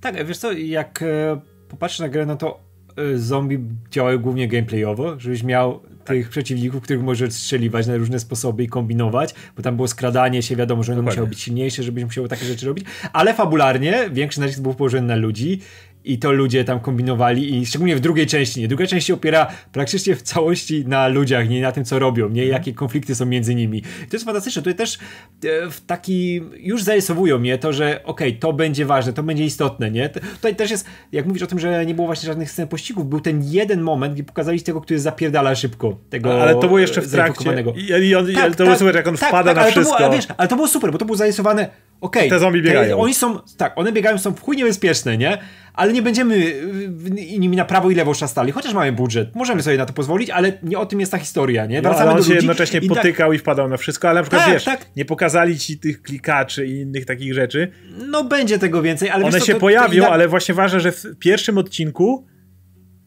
Tak, 0.00 0.26
wiesz 0.26 0.38
co, 0.38 0.52
jak 0.52 1.02
e, 1.02 1.40
popatrzysz 1.68 2.00
na 2.00 2.08
grę, 2.08 2.26
no 2.26 2.36
to 2.36 2.67
zombie 3.14 3.58
działają 3.90 4.18
głównie 4.18 4.48
gameplayowo, 4.48 5.20
żebyś 5.20 5.42
miał 5.42 5.80
tych 6.04 6.28
przeciwników, 6.28 6.82
których 6.82 7.02
możesz 7.02 7.32
strzeliwać 7.32 7.86
na 7.86 7.96
różne 7.96 8.20
sposoby 8.20 8.62
i 8.62 8.68
kombinować, 8.68 9.34
bo 9.56 9.62
tam 9.62 9.76
było 9.76 9.88
skradanie 9.88 10.42
się, 10.42 10.56
wiadomo, 10.56 10.82
że 10.82 10.92
one 10.92 11.00
Dokładnie. 11.02 11.16
musiały 11.16 11.28
być 11.28 11.40
silniejsze, 11.40 11.82
żebyś 11.82 12.04
musiał 12.04 12.28
takie 12.28 12.44
rzeczy 12.44 12.66
robić, 12.66 12.84
ale 13.12 13.34
fabularnie 13.34 14.10
większy 14.12 14.40
nacisk 14.40 14.60
był 14.60 14.74
położony 14.74 15.06
na 15.06 15.16
ludzi 15.16 15.60
i 16.08 16.18
to 16.18 16.32
ludzie 16.32 16.64
tam 16.64 16.80
kombinowali 16.80 17.56
i 17.56 17.66
szczególnie 17.66 17.96
w 17.96 18.00
drugiej 18.00 18.26
części, 18.26 18.60
nie? 18.60 18.68
Druga 18.68 18.86
część 18.86 19.06
się 19.06 19.14
opiera 19.14 19.46
praktycznie 19.72 20.16
w 20.16 20.22
całości 20.22 20.84
na 20.86 21.08
ludziach, 21.08 21.48
nie 21.48 21.62
na 21.62 21.72
tym, 21.72 21.84
co 21.84 21.98
robią, 21.98 22.28
nie? 22.28 22.46
Jakie 22.46 22.72
konflikty 22.74 23.14
są 23.14 23.26
między 23.26 23.54
nimi. 23.54 23.82
To 23.82 24.12
jest 24.12 24.24
fantastyczne. 24.24 24.62
Tutaj 24.62 24.74
też 24.74 24.98
e, 25.44 25.70
w 25.70 25.80
taki, 25.80 26.42
już 26.56 26.82
zarysowują 26.82 27.38
mnie 27.38 27.58
to, 27.58 27.72
że 27.72 28.00
okej, 28.04 28.38
to 28.38 28.52
będzie 28.52 28.86
ważne, 28.86 29.12
to 29.12 29.22
będzie 29.22 29.44
istotne, 29.44 29.90
nie? 29.90 30.08
Tutaj 30.08 30.56
też 30.56 30.70
jest, 30.70 30.86
jak 31.12 31.26
mówisz 31.26 31.42
o 31.42 31.46
tym, 31.46 31.58
że 31.58 31.86
nie 31.86 31.94
było 31.94 32.06
właśnie 32.06 32.26
żadnych 32.26 32.50
scen 32.50 32.68
pościgów, 32.68 33.08
był 33.08 33.20
ten 33.20 33.42
jeden 33.44 33.80
moment, 33.80 34.14
gdzie 34.14 34.24
pokazali 34.24 34.62
tego, 34.62 34.80
który 34.80 35.00
zapierdala 35.00 35.54
szybko. 35.54 35.96
Tego 36.10 36.42
Ale 36.42 36.54
to 36.54 36.60
było 36.60 36.78
jeszcze 36.78 37.00
w 37.00 37.04
e, 37.04 37.08
trakcie. 37.08 37.64
I, 37.76 38.08
i 38.08 38.14
on, 38.14 38.26
ale 38.42 38.54
to 38.54 38.64
było 38.64 38.76
super, 38.76 38.96
jak 38.96 39.08
on 39.08 39.16
wpada 39.16 39.54
na 39.54 39.60
ale 39.60 39.72
To 39.72 39.72
wszystko. 39.72 39.96
było, 39.96 40.08
ale, 40.08 40.16
wiesz, 40.16 40.26
ale 40.36 40.48
to 40.48 40.56
było 40.56 40.68
super, 40.68 40.92
bo 40.92 40.98
to 40.98 41.04
było 41.04 41.16
zarysowane. 41.16 41.68
Okej. 42.00 42.30
Te 42.30 42.38
zombie 42.38 42.62
biegają. 42.62 42.98
Oni 42.98 43.14
są, 43.14 43.38
tak, 43.56 43.72
one 43.78 43.92
biegają, 43.92 44.18
są 44.18 44.32
w 44.32 44.40
chuj 44.40 44.56
niebezpieczne, 44.56 45.18
nie? 45.18 45.38
Ale 45.74 45.92
nie 45.92 46.02
będziemy 46.02 46.34
y, 46.34 47.38
nimi 47.38 47.56
na 47.56 47.64
prawo 47.64 47.90
i 47.90 47.94
lewo 47.94 48.14
szastali, 48.14 48.52
chociaż 48.52 48.74
mamy 48.74 48.92
budżet. 48.92 49.34
Możemy 49.34 49.62
sobie 49.62 49.78
na 49.78 49.86
to 49.86 49.92
pozwolić, 49.92 50.30
ale 50.30 50.52
nie 50.62 50.78
o 50.78 50.86
tym 50.86 51.00
jest 51.00 51.12
ta 51.12 51.18
historia, 51.18 51.66
nie? 51.66 51.82
No, 51.82 51.88
Wracamy 51.88 52.10
ale 52.10 52.20
on 52.20 52.26
się 52.26 52.34
jednocześnie 52.34 52.80
i 52.80 52.88
tak- 52.88 52.96
potykał 52.96 53.32
i 53.32 53.38
wpadał 53.38 53.68
na 53.68 53.76
wszystko, 53.76 54.08
ale 54.08 54.20
na 54.20 54.22
przykład 54.22 54.44
Tak, 54.44 54.52
wiesz, 54.52 54.64
tak. 54.64 54.86
nie 54.96 55.04
pokazali 55.04 55.58
ci 55.58 55.78
tych 55.78 56.02
klikaczy 56.02 56.66
i 56.66 56.80
innych 56.80 57.06
takich 57.06 57.34
rzeczy. 57.34 57.72
No 58.06 58.24
będzie 58.24 58.58
tego 58.58 58.82
więcej, 58.82 59.10
ale 59.10 59.24
One 59.24 59.40
co, 59.40 59.46
się 59.46 59.54
to, 59.54 59.60
pojawią, 59.60 60.02
to, 60.02 60.12
ale 60.12 60.28
właśnie 60.28 60.54
ważne, 60.54 60.80
że 60.80 60.92
w 60.92 61.04
pierwszym 61.18 61.58
odcinku 61.58 62.26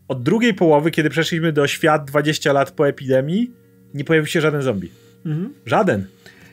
od 0.08 0.24
drugiej 0.24 0.54
połowy, 0.54 0.92
kiedy 0.92 1.10
przeszliśmy 1.10 1.52
do 1.52 1.68
świat 1.68 2.06
20 2.06 2.54
lat 2.54 2.72
po 2.72 2.88
epidemii, 2.88 3.52
nie 3.94 4.04
pojawił 4.04 4.28
się 4.28 4.42
żaden 4.42 4.62
zombie. 4.62 4.92
Mhm. 5.26 5.54
Żaden. 5.66 6.06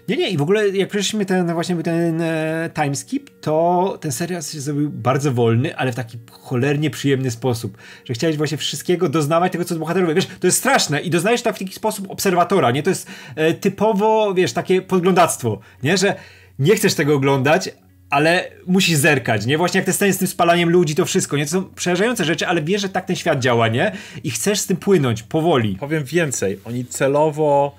Nie, 0.09 0.17
nie, 0.17 0.31
i 0.31 0.37
w 0.37 0.43
ogóle 0.43 0.69
jak 0.69 0.89
przeszliśmy 0.89 1.25
ten 1.27 1.53
właśnie 1.53 1.77
ten 1.77 2.21
e, 2.21 2.71
timeskip, 2.75 3.31
to 3.41 3.99
ten 4.01 4.13
serial 4.13 4.43
się 4.43 4.61
zrobił 4.61 4.91
bardzo 4.91 5.33
wolny, 5.33 5.77
ale 5.77 5.93
w 5.93 5.95
taki 5.95 6.19
cholernie 6.31 6.91
przyjemny 6.91 7.31
sposób, 7.31 7.79
że 8.05 8.15
chciałeś 8.15 8.37
właśnie 8.37 8.59
wszystkiego 8.59 9.09
doznawać 9.09 9.53
tego, 9.53 9.65
co 9.65 9.77
bohaterowie. 9.77 10.15
Wiesz, 10.15 10.27
to 10.27 10.47
jest 10.47 10.59
straszne 10.59 11.01
i 11.01 11.11
doznajesz 11.11 11.43
tak 11.43 11.57
w 11.57 11.59
taki 11.59 11.75
sposób 11.75 12.11
obserwatora, 12.11 12.71
nie? 12.71 12.83
To 12.83 12.91
jest 12.91 13.09
e, 13.37 13.55
typowo, 13.55 14.35
wiesz, 14.35 14.53
takie 14.53 14.83
podglądactwo, 14.83 15.61
nie? 15.83 15.97
Że 15.97 16.15
nie 16.59 16.77
chcesz 16.77 16.95
tego 16.95 17.15
oglądać, 17.15 17.71
ale 18.11 18.51
musisz 18.67 18.97
zerkać, 18.97 19.47
nie? 19.47 19.59
Właśnie 19.59 19.79
jak 19.79 19.87
te 19.87 19.93
sceny 19.93 20.13
z 20.13 20.19
tym 20.19 20.29
spalaniem 20.29 20.71
ludzi, 20.71 20.95
to 20.95 21.05
wszystko, 21.05 21.37
nie? 21.37 21.45
To 21.45 21.51
są 21.51 21.65
przerażające 21.75 22.25
rzeczy, 22.25 22.47
ale 22.47 22.63
wiesz, 22.63 22.83
że 22.83 22.89
tak 22.89 23.05
ten 23.05 23.17
świat 23.17 23.39
działa, 23.39 23.69
nie? 23.69 23.93
I 24.25 24.31
chcesz 24.31 24.59
z 24.59 24.67
tym 24.67 24.77
płynąć, 24.77 25.23
powoli. 25.23 25.77
Powiem 25.77 26.05
więcej, 26.05 26.59
oni 26.65 26.85
celowo 26.87 27.77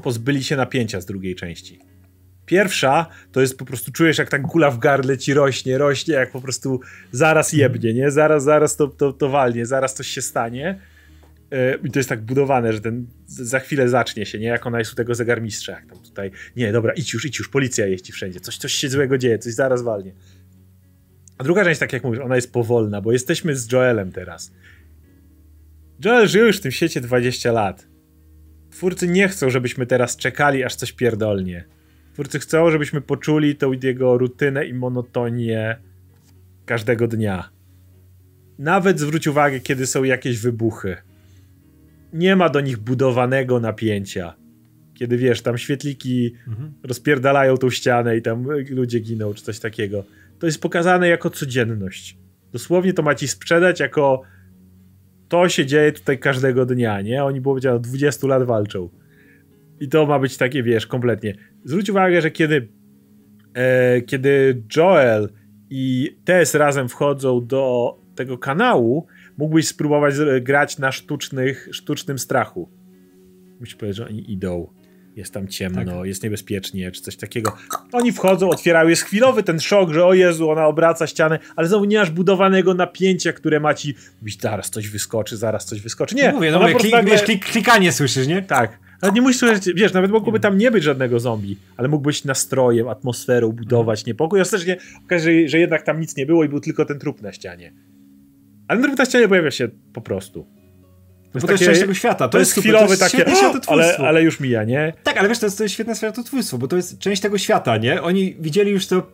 pozbyli 0.00 0.44
się 0.44 0.56
napięcia 0.56 1.00
z 1.00 1.06
drugiej 1.06 1.34
części. 1.34 1.78
Pierwsza 2.46 3.06
to 3.32 3.40
jest 3.40 3.58
po 3.58 3.64
prostu 3.64 3.92
czujesz, 3.92 4.18
jak 4.18 4.28
ta 4.28 4.38
gula 4.38 4.70
w 4.70 4.78
gardle 4.78 5.18
ci 5.18 5.34
rośnie, 5.34 5.78
rośnie, 5.78 6.14
jak 6.14 6.30
po 6.30 6.40
prostu 6.40 6.80
zaraz 7.12 7.52
jebnie, 7.52 7.94
nie? 7.94 8.10
Zaraz, 8.10 8.44
zaraz 8.44 8.76
to, 8.76 8.88
to, 8.88 9.12
to 9.12 9.28
walnie, 9.28 9.66
zaraz 9.66 9.94
coś 9.94 10.06
się 10.06 10.22
stanie. 10.22 10.80
e, 11.50 11.74
i 11.84 11.90
to 11.90 11.98
jest 11.98 12.08
tak 12.08 12.20
budowane, 12.20 12.72
że 12.72 12.80
ten 12.80 13.06
za 13.26 13.60
chwilę 13.60 13.88
zacznie 13.88 14.26
się, 14.26 14.38
nie? 14.38 14.46
Jak 14.46 14.66
ona 14.66 14.78
jest 14.78 14.92
u 14.92 14.96
tego 14.96 15.14
zegarmistrza, 15.14 15.72
jak 15.72 15.86
tam 15.86 15.98
tutaj, 15.98 16.30
nie, 16.56 16.72
dobra, 16.72 16.92
idź 16.92 17.12
już, 17.12 17.24
idź 17.24 17.38
już, 17.38 17.48
policja 17.48 17.86
jeździ 17.86 18.12
wszędzie, 18.12 18.40
coś, 18.40 18.56
coś 18.56 18.72
się 18.72 18.88
złego 18.88 19.18
dzieje, 19.18 19.38
coś 19.38 19.54
zaraz 19.54 19.82
walnie. 19.82 20.12
A 21.38 21.44
druga 21.44 21.64
część, 21.64 21.80
tak 21.80 21.92
jak 21.92 22.04
mówisz, 22.04 22.20
ona 22.20 22.36
jest 22.36 22.52
powolna, 22.52 23.00
bo 23.00 23.12
jesteśmy 23.12 23.56
z 23.56 23.72
Joelem 23.72 24.12
teraz. 24.12 24.52
Joel 26.04 26.28
żył 26.28 26.46
już 26.46 26.56
w 26.56 26.60
tym 26.60 26.72
świecie 26.72 27.00
20 27.00 27.52
lat. 27.52 27.89
Twórcy 28.80 29.08
nie 29.08 29.28
chcą, 29.28 29.50
żebyśmy 29.50 29.86
teraz 29.86 30.16
czekali, 30.16 30.64
aż 30.64 30.74
coś 30.74 30.92
pierdolnie. 30.92 31.64
Twórcy 32.12 32.38
chcą, 32.38 32.70
żebyśmy 32.70 33.00
poczuli 33.00 33.56
tą 33.56 33.72
jego 33.72 34.18
rutynę 34.18 34.66
i 34.66 34.74
monotonię 34.74 35.76
każdego 36.66 37.08
dnia. 37.08 37.50
Nawet 38.58 39.00
zwróć 39.00 39.26
uwagę, 39.26 39.60
kiedy 39.60 39.86
są 39.86 40.04
jakieś 40.04 40.38
wybuchy. 40.38 40.96
Nie 42.12 42.36
ma 42.36 42.48
do 42.48 42.60
nich 42.60 42.78
budowanego 42.78 43.60
napięcia. 43.60 44.34
Kiedy 44.94 45.16
wiesz, 45.16 45.42
tam 45.42 45.58
świetliki 45.58 46.34
mhm. 46.48 46.72
rozpierdalają 46.82 47.56
tą 47.56 47.70
ścianę 47.70 48.16
i 48.16 48.22
tam 48.22 48.46
ludzie 48.70 49.00
giną, 49.00 49.34
czy 49.34 49.44
coś 49.44 49.58
takiego. 49.58 50.04
To 50.38 50.46
jest 50.46 50.60
pokazane 50.60 51.08
jako 51.08 51.30
codzienność. 51.30 52.18
Dosłownie 52.52 52.92
to 52.92 53.02
ma 53.02 53.14
ci 53.14 53.28
sprzedać 53.28 53.80
jako 53.80 54.22
to 55.30 55.48
się 55.48 55.66
dzieje 55.66 55.92
tutaj 55.92 56.18
każdego 56.18 56.66
dnia, 56.66 57.00
nie? 57.00 57.24
Oni 57.24 57.40
było 57.40 57.54
powiedziane, 57.54 57.80
20 57.80 58.26
lat 58.26 58.42
walczą. 58.42 58.88
I 59.80 59.88
to 59.88 60.06
ma 60.06 60.18
być 60.18 60.36
takie, 60.36 60.62
wiesz, 60.62 60.86
kompletnie. 60.86 61.34
Zwróć 61.64 61.90
uwagę, 61.90 62.20
że 62.20 62.30
kiedy, 62.30 62.68
e, 63.54 64.00
kiedy 64.00 64.62
Joel 64.76 65.28
i 65.70 66.16
Tess 66.24 66.54
razem 66.54 66.88
wchodzą 66.88 67.46
do 67.46 67.94
tego 68.14 68.38
kanału, 68.38 69.06
mógłbyś 69.38 69.68
spróbować 69.68 70.14
grać 70.40 70.78
na 70.78 70.92
sztucznych, 70.92 71.68
sztucznym 71.72 72.18
strachu. 72.18 72.68
Musisz 73.60 73.74
powiedzieć, 73.74 73.96
że 73.96 74.06
oni 74.06 74.32
idą. 74.32 74.72
Jest 75.16 75.34
tam 75.34 75.48
ciemno, 75.48 75.96
tak. 75.96 76.06
jest 76.06 76.22
niebezpiecznie, 76.22 76.90
czy 76.90 77.00
coś 77.00 77.16
takiego. 77.16 77.56
Oni 77.92 78.12
wchodzą, 78.12 78.50
otwierają, 78.50 78.88
jest 78.88 79.02
chwilowy 79.02 79.42
ten 79.42 79.60
szok, 79.60 79.92
że 79.92 80.06
o 80.06 80.14
Jezu, 80.14 80.50
ona 80.50 80.66
obraca 80.66 81.06
ścianę, 81.06 81.38
ale 81.56 81.68
znowu 81.68 81.84
nie 81.84 81.98
masz 81.98 82.10
budowanego 82.10 82.74
napięcia, 82.74 83.32
które 83.32 83.60
ma 83.60 83.74
ci 83.74 83.94
zaraz 84.40 84.70
coś 84.70 84.88
wyskoczy, 84.88 85.36
zaraz 85.36 85.64
coś 85.64 85.80
wyskoczy. 85.80 86.14
Nie, 86.14 86.28
no 86.28 86.34
mówię, 86.34 86.50
no 86.50 86.60
mówię, 86.60 86.74
klik, 86.74 86.92
nagle... 86.92 87.10
wiesz, 87.10 87.22
klik, 87.22 87.44
klikanie 87.44 87.92
słyszysz, 87.92 88.26
nie? 88.26 88.42
Tak. 88.42 88.78
Ale 89.00 89.12
nie 89.12 89.20
musisz 89.20 89.38
słyszeć, 89.40 89.74
wiesz, 89.74 89.92
nawet 89.92 90.10
mogłoby 90.10 90.40
tam 90.40 90.58
nie 90.58 90.70
być 90.70 90.84
żadnego 90.84 91.20
zombie, 91.20 91.56
ale 91.76 91.88
mógłbyś 91.88 92.24
nastrojem, 92.24 92.88
atmosferą 92.88 93.52
budować 93.52 94.06
niepokój. 94.06 94.40
Ostatecznie 94.40 94.76
okaże 95.04 95.32
się, 95.32 95.48
że 95.48 95.58
jednak 95.58 95.82
tam 95.82 96.00
nic 96.00 96.16
nie 96.16 96.26
było 96.26 96.44
i 96.44 96.48
był 96.48 96.60
tylko 96.60 96.84
ten 96.84 96.98
trup 96.98 97.22
na 97.22 97.32
ścianie. 97.32 97.72
Ale 98.68 98.82
trup 98.82 98.98
na 98.98 99.04
ścianie 99.04 99.28
pojawia 99.28 99.50
się 99.50 99.68
po 99.92 100.00
prostu. 100.00 100.59
To 101.32 101.38
bo 101.38 101.46
to 101.46 101.52
jest 101.52 101.64
część 101.64 101.80
tego 101.80 101.94
świata. 101.94 102.28
To, 102.28 102.32
to 102.32 102.38
jest, 102.38 102.52
chwilowe 102.52 102.84
to 102.84 102.90
jest 102.90 103.02
takie, 103.02 103.24
ale, 103.66 103.96
ale 103.96 104.22
już 104.22 104.40
mija, 104.40 104.64
nie? 104.64 104.92
Tak, 105.02 105.16
ale 105.16 105.28
wiesz, 105.28 105.38
to 105.38 105.46
jest, 105.46 105.58
to 105.58 105.64
jest 105.64 105.74
świetne 105.74 105.96
światotwórstwo, 105.96 106.58
bo 106.58 106.68
to 106.68 106.76
jest 106.76 106.98
część 106.98 107.22
tego 107.22 107.38
świata, 107.38 107.76
nie? 107.76 108.02
Oni 108.02 108.36
widzieli 108.40 108.70
już 108.70 108.86
to 108.86 109.10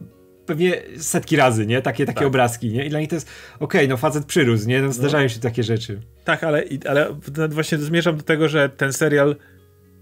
pewnie 0.46 0.82
setki 0.98 1.36
razy, 1.36 1.66
nie? 1.66 1.82
Takie, 1.82 2.06
takie 2.06 2.18
tak. 2.18 2.28
obrazki, 2.28 2.70
nie? 2.70 2.86
I 2.86 2.90
dla 2.90 3.00
nich 3.00 3.08
to 3.08 3.14
jest, 3.14 3.28
okej, 3.54 3.80
okay, 3.80 3.88
no 3.88 3.96
facet 3.96 4.24
przyrósł, 4.24 4.68
nie? 4.68 4.82
No, 4.82 4.92
zdarzają 4.92 5.28
się 5.28 5.40
takie 5.40 5.62
rzeczy. 5.62 6.00
Tak, 6.24 6.44
ale, 6.44 6.64
ale 6.88 7.16
właśnie 7.48 7.78
zmierzam 7.78 8.16
do 8.16 8.22
tego, 8.22 8.48
że 8.48 8.68
ten 8.68 8.92
serial 8.92 9.36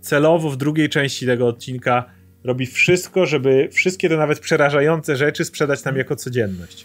celowo 0.00 0.50
w 0.50 0.56
drugiej 0.56 0.88
części 0.88 1.26
tego 1.26 1.46
odcinka 1.46 2.04
robi 2.44 2.66
wszystko, 2.66 3.26
żeby 3.26 3.68
wszystkie 3.72 4.08
te 4.08 4.16
nawet 4.16 4.40
przerażające 4.40 5.16
rzeczy 5.16 5.44
sprzedać 5.44 5.84
nam 5.84 5.96
jako 5.96 6.16
codzienność. 6.16 6.84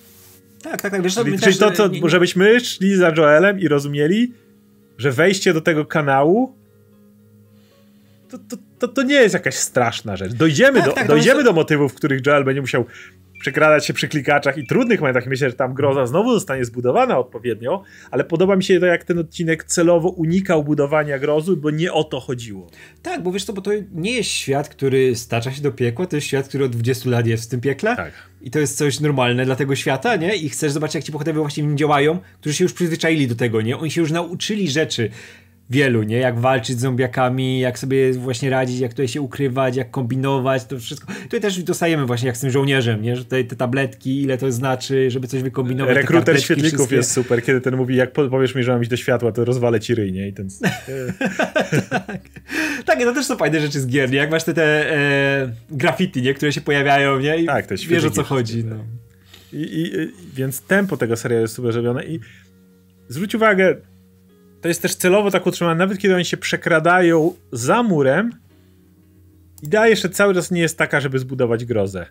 Tak, 0.63 0.81
tak, 0.81 0.91
tak. 0.91 1.01
Wiesz, 1.01 1.15
czyli, 1.15 1.39
czyli 1.39 1.57
to, 1.57 1.71
to, 1.71 1.89
żebyśmy 2.09 2.59
szli 2.59 2.95
za 2.95 3.11
Joelem 3.17 3.59
i 3.59 3.67
rozumieli, 3.67 4.33
że 4.99 5.11
wejście 5.11 5.53
do 5.53 5.61
tego 5.61 5.85
kanału 5.85 6.55
to, 8.29 8.37
to, 8.37 8.57
to, 8.79 8.87
to 8.87 9.03
nie 9.03 9.15
jest 9.15 9.33
jakaś 9.33 9.55
straszna 9.55 10.17
rzecz. 10.17 10.33
Dojdziemy, 10.33 10.79
tak, 10.79 10.89
do, 10.89 10.95
tak, 10.95 11.07
dojdziemy 11.07 11.43
do 11.43 11.53
motywów, 11.53 11.91
w 11.91 11.95
których 11.95 12.25
Joel 12.25 12.43
będzie 12.43 12.61
musiał 12.61 12.85
przekradać 13.39 13.85
się 13.85 13.93
przy 13.93 14.07
klikaczach 14.07 14.57
i 14.57 14.67
trudnych 14.67 14.99
momentach. 14.99 15.27
Myślę, 15.27 15.49
że 15.49 15.55
tam 15.55 15.73
groza 15.73 16.05
znowu 16.05 16.33
zostanie 16.33 16.65
zbudowana 16.65 17.19
odpowiednio, 17.19 17.83
ale 18.11 18.23
podoba 18.23 18.55
mi 18.55 18.63
się 18.63 18.79
to, 18.79 18.85
jak 18.85 19.03
ten 19.03 19.19
odcinek 19.19 19.63
celowo 19.63 20.09
unikał 20.09 20.63
budowania 20.63 21.19
grozu, 21.19 21.57
bo 21.57 21.69
nie 21.69 21.93
o 21.93 22.03
to 22.03 22.19
chodziło. 22.19 22.67
Tak, 23.01 23.23
bo 23.23 23.31
wiesz 23.31 23.45
co, 23.45 23.53
bo 23.53 23.61
to 23.61 23.71
nie 23.91 24.11
jest 24.11 24.29
świat, 24.29 24.69
który 24.69 25.15
stacza 25.15 25.51
się 25.51 25.61
do 25.61 25.71
piekła, 25.71 26.05
to 26.05 26.15
jest 26.15 26.27
świat, 26.27 26.47
który 26.47 26.65
od 26.65 26.71
20 26.71 27.09
lat 27.09 27.27
jest 27.27 27.45
w 27.45 27.47
tym 27.47 27.61
piekle. 27.61 27.95
Tak. 27.95 28.13
I 28.41 28.51
to 28.51 28.59
jest 28.59 28.77
coś 28.77 28.99
normalne 28.99 29.45
dla 29.45 29.55
tego 29.55 29.75
świata, 29.75 30.15
nie? 30.15 30.35
I 30.35 30.49
chcesz 30.49 30.71
zobaczyć, 30.71 30.95
jak 30.95 31.03
ci 31.03 31.11
bohaterowie 31.11 31.41
właśnie 31.41 31.63
w 31.63 31.67
nim 31.67 31.77
działają, 31.77 32.19
którzy 32.39 32.55
się 32.55 32.63
już 32.65 32.73
przyzwyczaili 32.73 33.27
do 33.27 33.35
tego, 33.35 33.61
nie? 33.61 33.77
Oni 33.77 33.91
się 33.91 34.01
już 34.01 34.11
nauczyli 34.11 34.69
rzeczy 34.69 35.09
wielu, 35.69 36.03
nie? 36.03 36.17
Jak 36.17 36.39
walczyć 36.39 36.77
z 36.77 36.81
zombiakami, 36.81 37.59
jak 37.59 37.79
sobie 37.79 38.13
właśnie 38.13 38.49
radzić, 38.49 38.79
jak 38.79 38.91
tutaj 38.91 39.07
się 39.07 39.21
ukrywać, 39.21 39.75
jak 39.75 39.91
kombinować, 39.91 40.65
to 40.65 40.79
wszystko. 40.79 41.13
Tutaj 41.23 41.41
też 41.41 41.63
dostajemy 41.63 42.05
właśnie 42.05 42.27
jak 42.27 42.37
z 42.37 42.39
tym 42.39 42.51
żołnierzem, 42.51 43.01
nie? 43.01 43.15
Że 43.15 43.23
tutaj 43.23 43.45
te 43.45 43.55
tabletki, 43.55 44.21
ile 44.21 44.37
to 44.37 44.51
znaczy, 44.51 45.11
żeby 45.11 45.27
coś 45.27 45.43
wykombinować. 45.43 45.95
Rekruter 45.95 46.41
świetlików 46.41 46.73
wszystkie. 46.73 46.95
jest 46.95 47.11
super, 47.11 47.43
kiedy 47.43 47.61
ten 47.61 47.75
mówi, 47.75 47.95
jak 47.95 48.11
powiesz 48.11 48.55
mi, 48.55 48.63
że 48.63 48.71
mam 48.71 48.81
iść 48.81 48.89
do 48.89 48.97
światła, 48.97 49.31
to 49.31 49.45
rozwalę 49.45 49.79
ci 49.79 49.95
ryj, 49.95 50.11
nie? 50.11 50.27
I 50.27 50.33
ten... 50.33 50.47
tak. 51.89 52.21
tak, 52.85 52.99
to 52.99 53.13
też 53.13 53.25
są 53.25 53.37
fajne 53.37 53.61
rzeczy 53.61 53.79
z 53.79 53.87
gier, 53.87 54.11
nie? 54.11 54.17
Jak 54.17 54.31
masz 54.31 54.43
te, 54.43 54.53
te 54.53 54.95
e, 54.95 55.53
graffiti, 55.69 56.21
nie? 56.21 56.33
Które 56.33 56.51
się 56.51 56.61
pojawiają, 56.61 57.19
nie? 57.19 57.37
I 57.37 57.45
tak, 57.45 57.65
to 57.65 57.75
wiesz 57.89 58.05
o 58.05 58.11
co 58.11 58.23
chodzi, 58.23 58.63
no. 58.65 58.75
I, 59.53 59.61
i, 59.61 59.91
więc 60.35 60.61
tempo 60.61 60.97
tego 60.97 61.17
serialu 61.17 61.41
jest 61.41 61.53
super 61.53 61.73
zrobione 61.73 62.05
i 62.05 62.19
zwróć 63.07 63.35
uwagę, 63.35 63.75
to 64.61 64.67
jest 64.67 64.81
też 64.81 64.95
celowo 64.95 65.31
tak 65.31 65.47
utrzymane, 65.47 65.75
nawet 65.75 65.97
kiedy 65.97 66.15
oni 66.15 66.25
się 66.25 66.37
przekradają 66.37 67.33
za 67.51 67.83
murem, 67.83 68.31
idea 69.63 69.87
jeszcze 69.87 70.09
cały 70.09 70.33
czas 70.33 70.51
nie 70.51 70.61
jest 70.61 70.77
taka, 70.77 70.99
żeby 70.99 71.19
zbudować 71.19 71.65
grozę. 71.65 72.05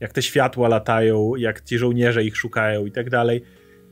Jak 0.00 0.12
te 0.12 0.22
światła 0.22 0.68
latają, 0.68 1.36
jak 1.36 1.60
ci 1.60 1.78
żołnierze 1.78 2.24
ich 2.24 2.36
szukają 2.36 2.86
i 2.86 2.92
tak 2.92 3.10
dalej. 3.10 3.42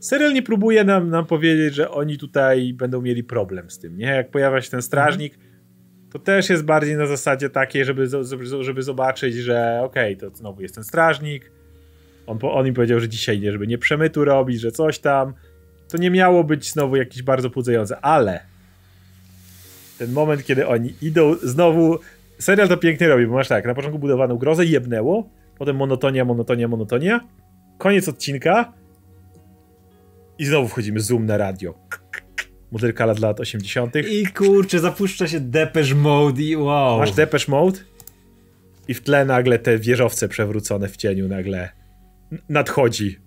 Serial 0.00 0.32
nie 0.32 0.42
próbuje 0.42 0.84
nam, 0.84 1.10
nam 1.10 1.26
powiedzieć, 1.26 1.74
że 1.74 1.90
oni 1.90 2.18
tutaj 2.18 2.72
będą 2.74 3.02
mieli 3.02 3.24
problem 3.24 3.70
z 3.70 3.78
tym, 3.78 3.96
nie? 3.96 4.06
Jak 4.06 4.30
pojawia 4.30 4.60
się 4.60 4.70
ten 4.70 4.82
strażnik, 4.82 5.38
to 6.12 6.18
też 6.18 6.50
jest 6.50 6.64
bardziej 6.64 6.96
na 6.96 7.06
zasadzie 7.06 7.50
takiej, 7.50 7.84
żeby, 7.84 8.06
żeby 8.60 8.82
zobaczyć, 8.82 9.34
że 9.34 9.80
okej, 9.82 10.16
okay, 10.16 10.30
to 10.30 10.36
znowu 10.36 10.62
jest 10.62 10.74
ten 10.74 10.84
strażnik, 10.84 11.52
on, 12.26 12.38
on 12.42 12.66
im 12.66 12.74
powiedział, 12.74 13.00
że 13.00 13.08
dzisiaj 13.08 13.40
nie, 13.40 13.52
żeby 13.52 13.66
nie 13.66 13.78
przemytu 13.78 14.24
robić, 14.24 14.60
że 14.60 14.72
coś 14.72 14.98
tam, 14.98 15.34
to 15.90 15.98
nie 15.98 16.10
miało 16.10 16.44
być 16.44 16.72
znowu 16.72 16.96
jakieś 16.96 17.22
bardzo 17.22 17.50
pudzające, 17.50 18.00
ale 18.00 18.40
ten 19.98 20.12
moment, 20.12 20.44
kiedy 20.44 20.66
oni 20.66 20.94
idą 21.02 21.34
znowu, 21.42 21.98
serial 22.38 22.68
to 22.68 22.76
pięknie 22.76 23.08
robi, 23.08 23.26
bo 23.26 23.34
masz 23.34 23.48
tak, 23.48 23.64
na 23.64 23.74
początku 23.74 23.98
budowaną 23.98 24.36
grozę 24.36 24.66
jebnęło, 24.66 25.28
potem 25.58 25.76
monotonia, 25.76 26.24
monotonia, 26.24 26.68
monotonia, 26.68 27.20
koniec 27.78 28.08
odcinka 28.08 28.72
i 30.38 30.44
znowu 30.44 30.68
wchodzimy 30.68 31.00
zoom 31.00 31.26
na 31.26 31.36
radio. 31.36 31.74
Modelka 32.72 33.06
lat 33.06 33.18
lat 33.18 33.40
80. 33.40 33.96
I 33.96 34.26
kurczę, 34.26 34.78
zapuszcza 34.78 35.28
się 35.28 35.40
Depeche 35.40 35.94
Mode 35.94 36.42
i 36.42 36.56
wow. 36.56 36.98
Masz 36.98 37.12
Depeche 37.12 37.44
Mode 37.48 37.78
i 38.88 38.94
w 38.94 39.02
tle 39.02 39.24
nagle 39.24 39.58
te 39.58 39.78
wieżowce 39.78 40.28
przewrócone 40.28 40.88
w 40.88 40.96
cieniu 40.96 41.28
nagle 41.28 41.70
nadchodzi 42.48 43.18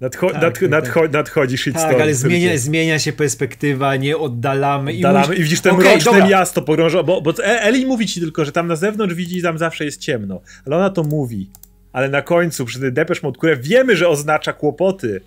Nadcho 0.00 0.30
tak, 0.30 0.42
nadch 0.42 0.62
nadcho 0.62 1.00
tak. 1.00 1.12
nadchodzi 1.12 1.58
shitstorm. 1.58 1.92
Tak, 1.92 2.00
ale 2.00 2.14
zmienia, 2.14 2.58
zmienia 2.58 2.98
się 2.98 3.12
perspektywa, 3.12 3.96
nie 3.96 4.18
oddalamy. 4.18 4.92
Oddalamy 4.92 5.34
i, 5.34 5.38
i 5.38 5.42
widzisz 5.42 5.60
ten 5.60 5.72
okay, 5.74 5.84
mroczne 5.84 6.12
dobra. 6.12 6.28
miasto 6.28 6.62
pogrążone, 6.62 7.04
bo, 7.04 7.20
bo 7.20 7.44
Eli 7.44 7.86
mówi 7.86 8.06
ci 8.06 8.20
tylko, 8.20 8.44
że 8.44 8.52
tam 8.52 8.66
na 8.66 8.76
zewnątrz 8.76 9.14
widzi, 9.14 9.42
tam 9.42 9.58
zawsze 9.58 9.84
jest 9.84 10.00
ciemno. 10.00 10.40
Ale 10.66 10.76
ona 10.76 10.90
to 10.90 11.02
mówi. 11.02 11.50
Ale 11.92 12.08
na 12.08 12.22
końcu, 12.22 12.64
przy 12.64 12.90
Depeche 12.90 13.20
Mode, 13.22 13.38
które 13.38 13.56
wiemy, 13.56 13.96
że 13.96 14.08
oznacza 14.08 14.52
kłopoty 14.52 15.20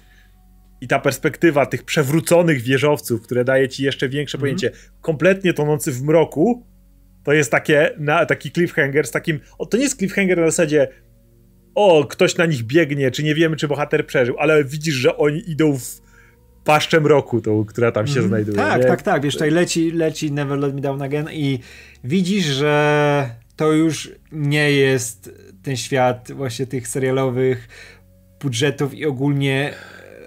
i 0.81 0.87
ta 0.87 0.99
perspektywa 0.99 1.65
tych 1.65 1.83
przewróconych 1.83 2.61
wieżowców, 2.61 3.21
które 3.21 3.43
daje 3.43 3.69
ci 3.69 3.83
jeszcze 3.83 4.09
większe 4.09 4.37
mm 4.37 4.39
-hmm. 4.39 4.59
pojęcie, 4.59 4.71
kompletnie 5.01 5.53
tonący 5.53 5.91
w 5.91 6.03
mroku, 6.03 6.65
to 7.23 7.33
jest 7.33 7.51
takie, 7.51 7.91
na, 7.97 8.25
taki 8.25 8.51
cliffhanger 8.51 9.07
z 9.07 9.11
takim, 9.11 9.39
o, 9.57 9.65
to 9.65 9.77
nie 9.77 9.83
jest 9.83 9.97
cliffhanger 9.97 10.37
na 10.37 10.45
zasadzie 10.45 10.87
o, 11.75 12.05
ktoś 12.09 12.37
na 12.37 12.45
nich 12.45 12.63
biegnie, 12.63 13.11
czy 13.11 13.23
nie 13.23 13.35
wiemy, 13.35 13.55
czy 13.55 13.67
bohater 13.67 14.07
przeżył, 14.07 14.35
ale 14.39 14.63
widzisz, 14.63 14.95
że 14.95 15.17
oni 15.17 15.49
idą 15.51 15.77
w 15.77 16.01
paszczem 16.63 17.07
roku, 17.07 17.41
tą, 17.41 17.65
która 17.65 17.91
tam 17.91 18.07
się 18.07 18.19
mm, 18.19 18.27
znajduje. 18.27 18.57
Tak, 18.57 18.81
nie? 18.81 18.87
tak, 18.87 19.01
tak. 19.01 19.23
Wiesz, 19.23 19.33
tutaj 19.33 19.51
leci, 19.51 19.91
leci 19.91 20.31
Never 20.31 20.59
Let 20.59 20.75
Me 20.75 20.81
Down 20.81 21.01
Again 21.01 21.29
i 21.31 21.59
widzisz, 22.03 22.45
że 22.45 23.29
to 23.55 23.71
już 23.71 24.11
nie 24.31 24.71
jest 24.71 25.31
ten 25.63 25.77
świat 25.77 26.31
właśnie 26.31 26.67
tych 26.67 26.87
serialowych 26.87 27.67
budżetów 28.39 28.93
i 28.93 29.05
ogólnie 29.05 29.73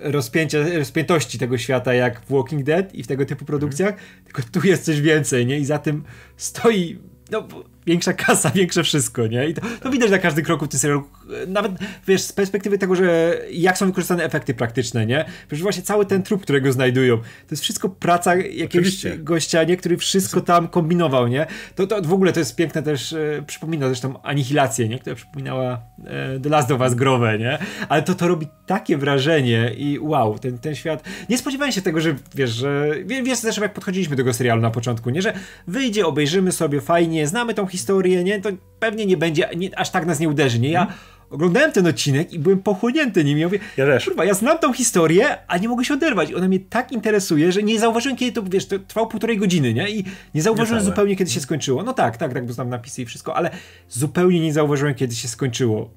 rozpięcia, 0.00 0.58
rozpiętości 0.78 1.38
tego 1.38 1.58
świata 1.58 1.94
jak 1.94 2.20
w 2.20 2.32
Walking 2.32 2.62
Dead 2.62 2.94
i 2.94 3.02
w 3.02 3.06
tego 3.06 3.26
typu 3.26 3.44
produkcjach, 3.44 3.90
mm. 3.90 4.24
tylko 4.24 4.42
tu 4.52 4.66
jest 4.66 4.84
coś 4.84 5.00
więcej, 5.00 5.46
nie? 5.46 5.58
I 5.58 5.64
za 5.64 5.78
tym 5.78 6.04
stoi 6.36 6.98
no, 7.30 7.48
większa 7.86 8.12
kasa, 8.12 8.50
większe 8.54 8.82
wszystko, 8.82 9.26
nie? 9.26 9.48
I 9.48 9.54
to, 9.54 9.60
to 9.82 9.90
widać 9.90 10.10
na 10.10 10.18
każdym 10.18 10.44
kroku 10.44 10.64
w 10.64 10.68
tym 10.68 10.80
serialu. 10.80 11.04
Nawet, 11.48 11.72
wiesz, 12.06 12.22
z 12.22 12.32
perspektywy 12.32 12.78
tego, 12.78 12.94
że 12.94 13.38
jak 13.52 13.78
są 13.78 13.86
wykorzystane 13.86 14.24
efekty 14.24 14.54
praktyczne, 14.54 15.06
nie? 15.06 15.24
Wiesz, 15.50 15.62
właśnie 15.62 15.82
cały 15.82 16.06
ten 16.06 16.22
trup, 16.22 16.42
którego 16.42 16.72
znajdują, 16.72 17.16
to 17.18 17.24
jest 17.50 17.62
wszystko 17.62 17.88
praca 17.88 18.34
jakiegoś 18.36 18.64
Oczywiście. 18.66 19.18
gościa, 19.18 19.64
nie? 19.64 19.76
Który 19.76 19.96
wszystko 19.96 20.40
tam 20.40 20.68
kombinował, 20.68 21.28
nie? 21.28 21.46
To, 21.74 21.86
to 21.86 22.02
w 22.02 22.12
ogóle 22.12 22.32
to 22.32 22.38
jest 22.40 22.56
piękne 22.56 22.82
też, 22.82 23.12
e, 23.12 23.42
przypomina 23.46 23.86
zresztą 23.86 24.22
Anihilację, 24.22 24.88
nie? 24.88 24.98
Która 24.98 25.16
przypominała 25.16 25.80
e, 26.06 26.40
The 26.40 26.48
Last 26.48 26.70
of 26.70 26.80
Us 26.80 26.94
growę, 26.94 27.38
nie? 27.38 27.58
Ale 27.88 28.02
to 28.02 28.14
to 28.14 28.28
robi 28.28 28.46
takie 28.66 28.96
wrażenie 28.98 29.72
i 29.76 29.98
wow, 29.98 30.38
ten, 30.38 30.58
ten 30.58 30.74
świat... 30.74 31.04
Nie 31.28 31.38
spodziewałem 31.38 31.72
się 31.72 31.82
tego, 31.82 32.00
że 32.00 32.14
wiesz, 32.34 32.50
że... 32.50 32.90
wie- 33.04 33.22
Wiesz 33.22 33.38
zresztą 33.38 33.62
jak 33.62 33.74
podchodziliśmy 33.74 34.16
do 34.16 34.20
tego 34.22 34.34
serialu 34.34 34.62
na 34.62 34.70
początku, 34.70 35.10
nie? 35.10 35.22
Że 35.22 35.34
wyjdzie, 35.66 36.06
obejrzymy 36.06 36.52
sobie 36.52 36.80
fajnie, 36.80 37.26
znamy 37.26 37.54
tą 37.54 37.66
historię, 37.74 38.24
nie? 38.24 38.40
To 38.40 38.50
pewnie 38.80 39.06
nie 39.06 39.16
będzie, 39.16 39.48
nie, 39.56 39.78
aż 39.78 39.90
tak 39.90 40.06
nas 40.06 40.20
nie 40.20 40.28
uderzy, 40.28 40.58
nie? 40.60 40.70
Ja 40.70 40.86
oglądałem 41.30 41.72
ten 41.72 41.86
odcinek 41.86 42.32
i 42.32 42.38
byłem 42.38 42.62
pochłonięty 42.62 43.24
nim. 43.24 43.38
Ja 43.38 43.46
mówię, 43.46 43.58
Ja 43.76 43.86
też. 43.86 44.04
kurwa, 44.04 44.24
ja 44.24 44.34
znam 44.34 44.58
tą 44.58 44.72
historię, 44.72 45.26
a 45.48 45.58
nie 45.58 45.68
mogę 45.68 45.84
się 45.84 45.94
oderwać. 45.94 46.32
Ona 46.32 46.48
mnie 46.48 46.60
tak 46.60 46.92
interesuje, 46.92 47.52
że 47.52 47.62
nie 47.62 47.80
zauważyłem, 47.80 48.16
kiedy 48.16 48.32
to, 48.32 48.42
wiesz, 48.42 48.66
to 48.66 48.78
trwało 48.78 49.06
półtorej 49.06 49.38
godziny, 49.38 49.74
nie? 49.74 49.90
I 49.90 50.04
nie 50.34 50.42
zauważyłem 50.42 50.78
Niecałe. 50.80 50.94
zupełnie, 50.94 51.16
kiedy 51.16 51.30
się 51.30 51.40
skończyło. 51.40 51.82
No 51.82 51.92
tak, 51.92 52.16
tak, 52.16 52.32
tak, 52.34 52.46
bo 52.46 52.52
znam 52.52 52.68
napisy 52.68 53.02
i 53.02 53.06
wszystko, 53.06 53.36
ale 53.36 53.50
zupełnie 53.88 54.40
nie 54.40 54.52
zauważyłem, 54.52 54.94
kiedy 54.94 55.14
się 55.14 55.28
skończyło. 55.28 55.90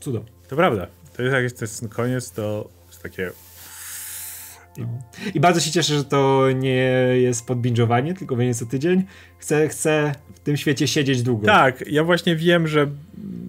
Cudo. 0.00 0.24
To 0.48 0.56
prawda. 0.56 0.86
To 1.16 1.22
jest 1.22 1.34
jak 1.34 1.42
jest 1.42 1.80
ten 1.80 1.88
koniec, 1.88 2.30
to 2.30 2.68
jest 2.88 3.02
takie... 3.02 3.30
I 5.34 5.40
bardzo 5.40 5.60
się 5.60 5.70
cieszę, 5.70 5.94
że 5.94 6.04
to 6.04 6.48
nie 6.54 6.90
jest 7.14 7.46
podbingowanie, 7.46 8.14
tylko 8.14 8.36
będzie 8.36 8.54
co 8.54 8.66
tydzień. 8.66 9.04
Chcę, 9.38 9.68
chcę 9.68 10.12
w 10.34 10.40
tym 10.40 10.56
świecie 10.56 10.88
siedzieć 10.88 11.22
długo. 11.22 11.46
Tak, 11.46 11.84
ja 11.86 12.04
właśnie 12.04 12.36
wiem, 12.36 12.66
że 12.66 12.86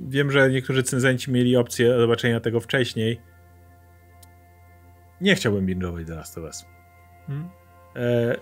wiem, 0.09 0.31
że 0.31 0.51
niektórzy 0.51 0.83
cenzenci 0.83 1.31
mieli 1.31 1.57
opcję 1.57 1.99
zobaczenia 1.99 2.39
tego 2.39 2.59
wcześniej. 2.59 3.19
Nie 5.21 5.35
chciałbym 5.35 5.65
binge'ować 5.65 6.05
The 6.05 6.15
Last 6.15 6.37
of 6.37 6.43
Us. 6.43 6.65
Hmm? 7.27 7.49
E, 7.95 8.35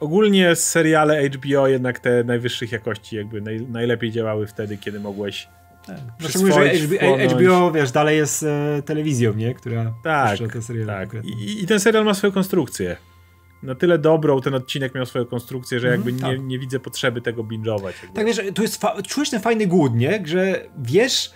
ogólnie 0.00 0.56
seriale 0.56 1.28
HBO 1.28 1.68
jednak 1.68 1.98
te 1.98 2.24
najwyższych 2.24 2.72
jakości 2.72 3.16
jakby 3.16 3.40
naj, 3.40 3.60
najlepiej 3.60 4.10
działały 4.10 4.46
wtedy, 4.46 4.76
kiedy 4.76 5.00
mogłeś 5.00 5.48
Szczególnie, 6.28 6.54
że 6.54 6.70
przyswoić, 6.70 7.00
HBO. 7.00 7.36
HBO, 7.36 7.72
wiesz, 7.72 7.92
dalej 7.92 8.16
jest 8.16 8.42
e, 8.42 8.82
telewizją, 8.84 9.34
nie? 9.34 9.54
Która 9.54 9.92
Tak, 10.02 10.30
puszcza 10.38 10.52
te 10.52 10.62
seriale 10.62 11.06
tak. 11.06 11.24
I, 11.24 11.62
I 11.62 11.66
ten 11.66 11.80
serial 11.80 12.04
ma 12.04 12.14
swoją 12.14 12.32
konstrukcję. 12.32 12.96
Na 13.62 13.74
tyle 13.74 13.98
dobrą 13.98 14.40
ten 14.40 14.54
odcinek 14.54 14.94
miał 14.94 15.06
swoją 15.06 15.26
konstrukcję, 15.26 15.80
że 15.80 15.88
jakby 15.88 16.12
nie, 16.12 16.20
tak. 16.20 16.40
nie 16.42 16.58
widzę 16.58 16.80
potrzeby 16.80 17.20
tego 17.20 17.44
binge'ować. 17.44 17.92
Tak 18.14 18.26
wiesz, 18.26 18.40
tu 18.54 18.62
jest 18.62 18.80
fa- 18.80 19.02
czujesz 19.02 19.30
ten 19.30 19.40
fajny 19.40 19.66
głód, 19.66 19.94
nie? 19.94 20.22
Że 20.26 20.64
wiesz, 20.78 21.30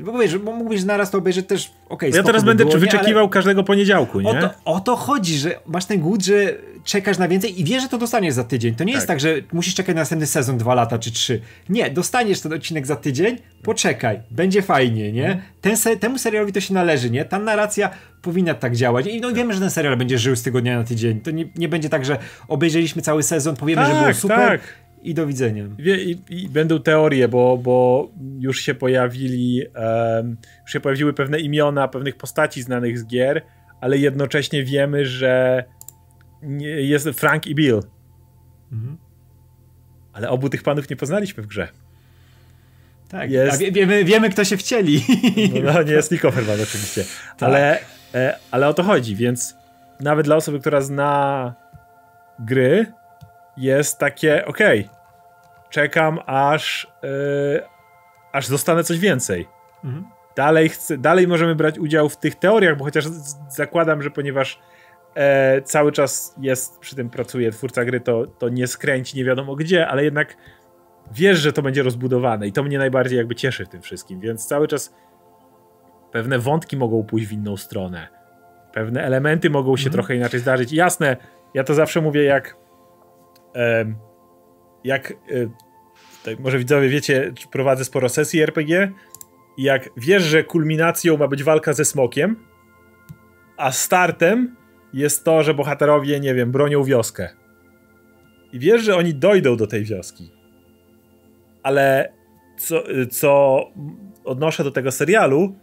bo 0.00 0.18
wiesz, 0.18 0.38
bo 0.38 0.52
mógłbyś 0.52 0.84
naraz 0.84 1.10
to 1.10 1.18
obejrzeć 1.18 1.46
też, 1.46 1.70
okej, 1.88 2.08
ja 2.10 2.14
spoko 2.14 2.26
teraz 2.26 2.44
będę 2.44 2.64
było, 2.64 2.74
nie? 2.74 2.80
wyczekiwał 2.80 3.28
każdego 3.28 3.64
poniedziałku, 3.64 4.20
nie? 4.20 4.30
O 4.30 4.34
to, 4.34 4.50
o 4.64 4.80
to 4.80 4.96
chodzi, 4.96 5.38
że 5.38 5.60
masz 5.66 5.84
ten 5.84 6.00
głód, 6.00 6.24
że 6.24 6.54
czekasz 6.84 7.18
na 7.18 7.28
więcej 7.28 7.60
i 7.60 7.64
wiesz, 7.64 7.82
że 7.82 7.88
to 7.88 7.98
dostaniesz 7.98 8.34
za 8.34 8.44
tydzień. 8.44 8.74
To 8.74 8.84
nie 8.84 8.92
jest 8.92 9.06
Tak. 9.06 9.14
tak, 9.16 9.20
że 9.20 9.34
musisz 9.52 9.74
czekać 9.74 9.94
na 9.94 10.00
następny 10.00 10.26
sezon 10.26 10.58
dwa 10.58 10.74
lata 10.74 10.98
czy 10.98 11.12
trzy. 11.12 11.40
Nie, 11.68 11.90
dostaniesz 11.90 12.40
ten 12.40 12.52
odcinek 12.52 12.86
za 12.86 12.96
tydzień, 12.96 13.36
poczekaj, 13.62 14.20
będzie 14.30 14.62
fajnie, 14.62 15.12
nie? 15.12 15.26
Mhm. 15.26 15.42
Ten 15.60 15.76
se- 15.76 15.96
temu 15.96 16.18
serialowi 16.18 16.52
to 16.52 16.60
się 16.60 16.74
należy, 16.74 17.10
nie? 17.10 17.24
Ta 17.24 17.38
narracja 17.38 17.90
powinna 18.22 18.54
tak 18.54 18.76
działać. 18.76 19.06
I 19.06 19.20
no 19.20 19.32
wiemy, 19.32 19.54
że 19.54 19.60
ten 19.60 19.70
serial 19.70 19.96
będzie 19.96 20.18
żył 20.18 20.36
z 20.36 20.42
tygodnia 20.42 20.78
na 20.78 20.84
tydzień. 20.84 21.20
To 21.20 21.30
nie, 21.30 21.44
nie 21.56 21.68
będzie 21.68 21.88
tak, 21.88 22.04
że 22.04 22.18
obejrzeliśmy 22.48 23.02
cały 23.02 23.22
sezon, 23.22 23.56
powiemy, 23.56 23.84
że 23.86 23.90
Tak, 23.92 24.00
było 24.02 24.14
super 24.14 24.38
tak. 24.38 24.60
I 25.02 25.14
do 25.14 25.26
widzenia. 25.26 25.64
I, 25.78 26.18
I 26.30 26.48
będą 26.48 26.78
teorie, 26.80 27.28
bo, 27.28 27.58
bo 27.58 28.08
już 28.38 28.60
się 28.60 28.74
pojawili, 28.74 29.62
em, 29.74 30.36
już 30.62 30.72
się 30.72 30.80
pojawiły 30.80 31.12
pewne 31.12 31.40
imiona 31.40 31.88
pewnych 31.88 32.16
postaci 32.16 32.62
znanych 32.62 32.98
z 32.98 33.06
gier, 33.06 33.42
ale 33.80 33.98
jednocześnie 33.98 34.64
wiemy, 34.64 35.06
że 35.06 35.64
jest 36.78 37.08
Frank 37.08 37.46
i 37.46 37.54
Bill. 37.54 37.80
Mhm. 38.72 38.96
Ale 40.12 40.30
obu 40.30 40.48
tych 40.48 40.62
panów 40.62 40.90
nie 40.90 40.96
poznaliśmy 40.96 41.42
w 41.42 41.46
grze. 41.46 41.68
Tak, 43.08 43.30
Jest- 43.30 43.58
wie, 43.58 43.72
wiemy, 43.72 44.04
wiemy, 44.04 44.30
kto 44.30 44.44
się 44.44 44.56
wcieli. 44.56 45.04
No, 45.64 45.72
no 45.72 45.82
nie 45.82 45.92
jest 45.92 46.10
Nick 46.10 46.24
Offerman 46.24 46.60
oczywiście. 46.62 47.04
Ale, 47.40 47.78
e, 48.14 48.38
ale 48.50 48.68
o 48.68 48.74
to 48.74 48.82
chodzi, 48.82 49.16
więc 49.16 49.54
nawet 50.00 50.26
dla 50.26 50.36
osoby, 50.36 50.60
która 50.60 50.80
zna 50.80 51.54
gry, 52.38 52.86
jest 53.58 53.98
takie, 53.98 54.46
okej, 54.46 54.88
czekam 55.70 56.18
aż, 56.26 56.92
e, 57.04 57.68
aż 58.32 58.48
dostanę 58.48 58.84
coś 58.84 58.98
więcej. 58.98 59.48
Mhm. 59.84 60.04
Dalej, 60.36 60.68
chcę, 60.68 60.98
dalej 60.98 61.28
możemy 61.28 61.54
brać 61.54 61.78
udział 61.78 62.08
w 62.08 62.16
tych 62.16 62.34
teoriach, 62.34 62.76
bo 62.76 62.84
chociaż 62.84 63.04
zakładam, 63.48 64.02
że 64.02 64.10
ponieważ 64.10 64.60
e, 65.14 65.62
cały 65.62 65.92
czas 65.92 66.34
jest, 66.40 66.78
przy 66.78 66.96
tym 66.96 67.10
pracuje 67.10 67.52
twórca 67.52 67.84
gry, 67.84 68.00
to, 68.00 68.26
to 68.26 68.48
nie 68.48 68.66
skręci 68.66 69.16
nie 69.16 69.24
wiadomo 69.24 69.56
gdzie, 69.56 69.88
ale 69.88 70.04
jednak 70.04 70.36
wiesz, 71.12 71.38
że 71.38 71.52
to 71.52 71.62
będzie 71.62 71.82
rozbudowane 71.82 72.48
i 72.48 72.52
to 72.52 72.62
mnie 72.62 72.78
najbardziej 72.78 73.18
jakby 73.18 73.34
cieszy 73.34 73.64
w 73.64 73.68
tym 73.68 73.82
wszystkim, 73.82 74.20
więc 74.20 74.46
cały 74.46 74.68
czas 74.68 74.94
pewne 76.12 76.38
wątki 76.38 76.76
mogą 76.76 77.04
pójść 77.04 77.26
w 77.26 77.32
inną 77.32 77.56
stronę. 77.56 78.08
Pewne 78.72 79.02
elementy 79.02 79.50
mogą 79.50 79.76
się 79.76 79.86
Mhm. 79.86 79.92
trochę 79.92 80.16
inaczej 80.16 80.40
zdarzyć. 80.40 80.72
Jasne, 80.72 81.16
ja 81.54 81.64
to 81.64 81.74
zawsze 81.74 82.00
mówię 82.00 82.24
jak 82.24 82.56
jak 84.84 85.10
e, 85.10 86.36
może 86.38 86.58
widzowie 86.58 86.88
wiecie, 86.88 87.32
prowadzę 87.50 87.84
sporo 87.84 88.08
sesji 88.08 88.42
RPG 88.42 88.92
jak 89.58 89.90
wiesz, 89.96 90.22
że 90.22 90.44
kulminacją 90.44 91.16
ma 91.16 91.28
być 91.28 91.42
walka 91.42 91.72
ze 91.72 91.84
smokiem, 91.84 92.36
a 93.56 93.72
startem 93.72 94.56
jest 94.92 95.24
to, 95.24 95.42
że 95.42 95.54
bohaterowie, 95.54 96.20
nie 96.20 96.34
wiem, 96.34 96.52
bronią 96.52 96.84
wioskę. 96.84 97.28
I 98.52 98.58
wiesz, 98.58 98.82
że 98.82 98.96
oni 98.96 99.14
dojdą 99.14 99.56
do 99.56 99.66
tej 99.66 99.84
wioski. 99.84 100.32
Ale 101.62 102.12
co, 102.58 102.82
co 103.10 103.60
odnoszę 104.24 104.64
do 104.64 104.70
tego 104.70 104.90
serialu, 104.90 105.54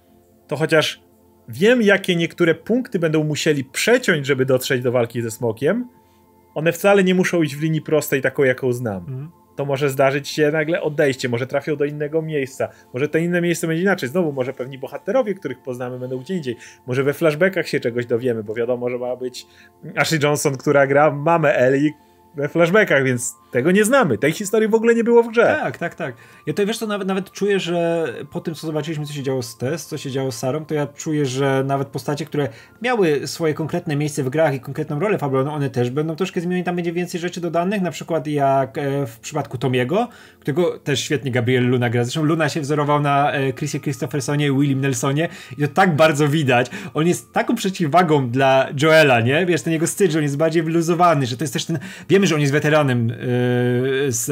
to 0.47 0.55
chociaż 0.55 1.01
wiem, 1.49 1.81
jakie 1.81 2.15
niektóre 2.15 2.55
punkty 2.55 2.99
będą 2.99 3.23
musieli 3.23 3.63
przeciąć, 3.63 4.25
żeby 4.25 4.45
dotrzeć 4.45 4.81
do 4.81 4.91
walki 4.91 5.21
ze 5.21 5.31
smokiem, 5.31 5.89
one 6.55 6.71
wcale 6.71 7.03
nie 7.03 7.15
muszą 7.15 7.41
iść 7.41 7.55
w 7.55 7.61
linii 7.61 7.81
prostej, 7.81 8.21
taką, 8.21 8.43
jaką 8.43 8.73
znam. 8.73 8.97
Mhm. 8.97 9.31
to 9.55 9.65
może 9.65 9.89
zdarzyć 9.89 10.29
się 10.29 10.51
nagle 10.51 10.81
odejście, 10.81 11.29
może 11.29 11.47
trafią 11.47 11.75
do 11.75 11.85
innego 11.85 12.21
miejsca, 12.21 12.69
może 12.93 13.07
to 13.07 13.17
inne 13.17 13.41
miejsce 13.41 13.67
będzie 13.67 13.83
inaczej, 13.83 14.09
znowu 14.09 14.31
może 14.31 14.53
pewni 14.53 14.77
bohaterowie, 14.77 15.33
których 15.33 15.61
poznamy 15.61 15.99
będą 15.99 16.19
gdzie 16.19 16.35
indziej, 16.35 16.55
może 16.87 17.03
we 17.03 17.13
flashbackach 17.13 17.67
się 17.67 17.79
czegoś 17.79 18.05
dowiemy, 18.05 18.43
bo 18.43 18.53
wiadomo, 18.53 18.89
że 18.89 18.97
ma 18.97 19.15
być 19.15 19.47
Ashley 19.95 20.19
Johnson, 20.23 20.57
która 20.57 20.87
gra 20.87 21.11
mamę 21.11 21.55
Ellie 21.55 21.91
we 22.35 22.49
flashbackach, 22.49 23.03
więc 23.03 23.35
tego 23.55 23.71
nie 23.71 23.85
znamy, 23.85 24.17
tej 24.17 24.31
historii 24.31 24.69
w 24.69 24.75
ogóle 24.75 24.95
nie 24.95 25.03
było 25.03 25.23
w 25.23 25.31
grze. 25.31 25.59
Tak, 25.63 25.77
tak, 25.77 25.95
tak. 25.95 26.15
Ja 26.45 26.53
to 26.53 26.65
wiesz, 26.65 26.77
to 26.77 26.87
nawet, 26.87 27.07
nawet 27.07 27.31
czuję, 27.31 27.59
że 27.59 28.07
po 28.31 28.41
tym, 28.41 28.55
co 28.55 28.67
zobaczyliśmy, 28.67 29.05
co 29.05 29.13
się 29.13 29.23
działo 29.23 29.41
z 29.41 29.57
Tess, 29.57 29.85
co 29.85 29.97
się 29.97 30.11
działo 30.11 30.31
z 30.31 30.37
Sarą, 30.37 30.65
to 30.65 30.73
ja 30.73 30.87
czuję, 30.87 31.25
że 31.25 31.63
nawet 31.65 31.87
postacie, 31.87 32.25
które 32.25 32.49
miały 32.81 33.27
swoje 33.27 33.53
konkretne 33.53 33.95
miejsce 33.95 34.23
w 34.23 34.29
grach 34.29 34.53
i 34.53 34.59
konkretną 34.59 34.99
rolę 34.99 35.17
fabularną, 35.17 35.53
one 35.53 35.69
też 35.69 35.89
będą 35.89 36.15
troszkę 36.15 36.41
zmienione, 36.41 36.63
tam 36.63 36.75
będzie 36.75 36.93
więcej 36.93 37.19
rzeczy 37.19 37.41
dodanych, 37.41 37.81
na 37.81 37.91
przykład 37.91 38.27
jak 38.27 38.77
e, 38.77 39.07
w 39.07 39.19
przypadku 39.19 39.57
Tomiego, 39.57 40.07
którego 40.39 40.79
też 40.79 40.99
świetnie 40.99 41.31
Gabriel 41.31 41.67
Luna 41.67 41.89
gra. 41.89 42.03
Zresztą 42.03 42.23
Luna 42.23 42.49
się 42.49 42.61
wzorował 42.61 43.01
na 43.01 43.31
e, 43.31 43.53
Chrisie 43.53 43.79
Christophersonie 43.79 44.47
i 44.47 44.51
Willim 44.51 44.81
Nelsonie 44.81 45.29
i 45.57 45.61
to 45.61 45.67
tak 45.67 45.95
bardzo 45.95 46.27
widać. 46.27 46.71
On 46.93 47.07
jest 47.07 47.33
taką 47.33 47.55
przeciwwagą 47.55 48.29
dla 48.29 48.67
Joela, 48.81 49.21
nie? 49.21 49.45
Wiesz, 49.45 49.61
ten 49.61 49.73
jego 49.73 49.87
styl, 49.87 50.11
że 50.11 50.19
on 50.19 50.23
jest 50.23 50.37
bardziej 50.37 50.63
wyluzowany, 50.63 51.25
że 51.25 51.37
to 51.37 51.43
jest 51.43 51.53
też 51.53 51.65
ten... 51.65 51.79
Wiemy, 52.09 52.27
że 52.27 52.35
on 52.35 52.41
jest 52.41 52.53
weteranem 52.53 53.11
e, 53.11 53.15
z, 54.07 54.25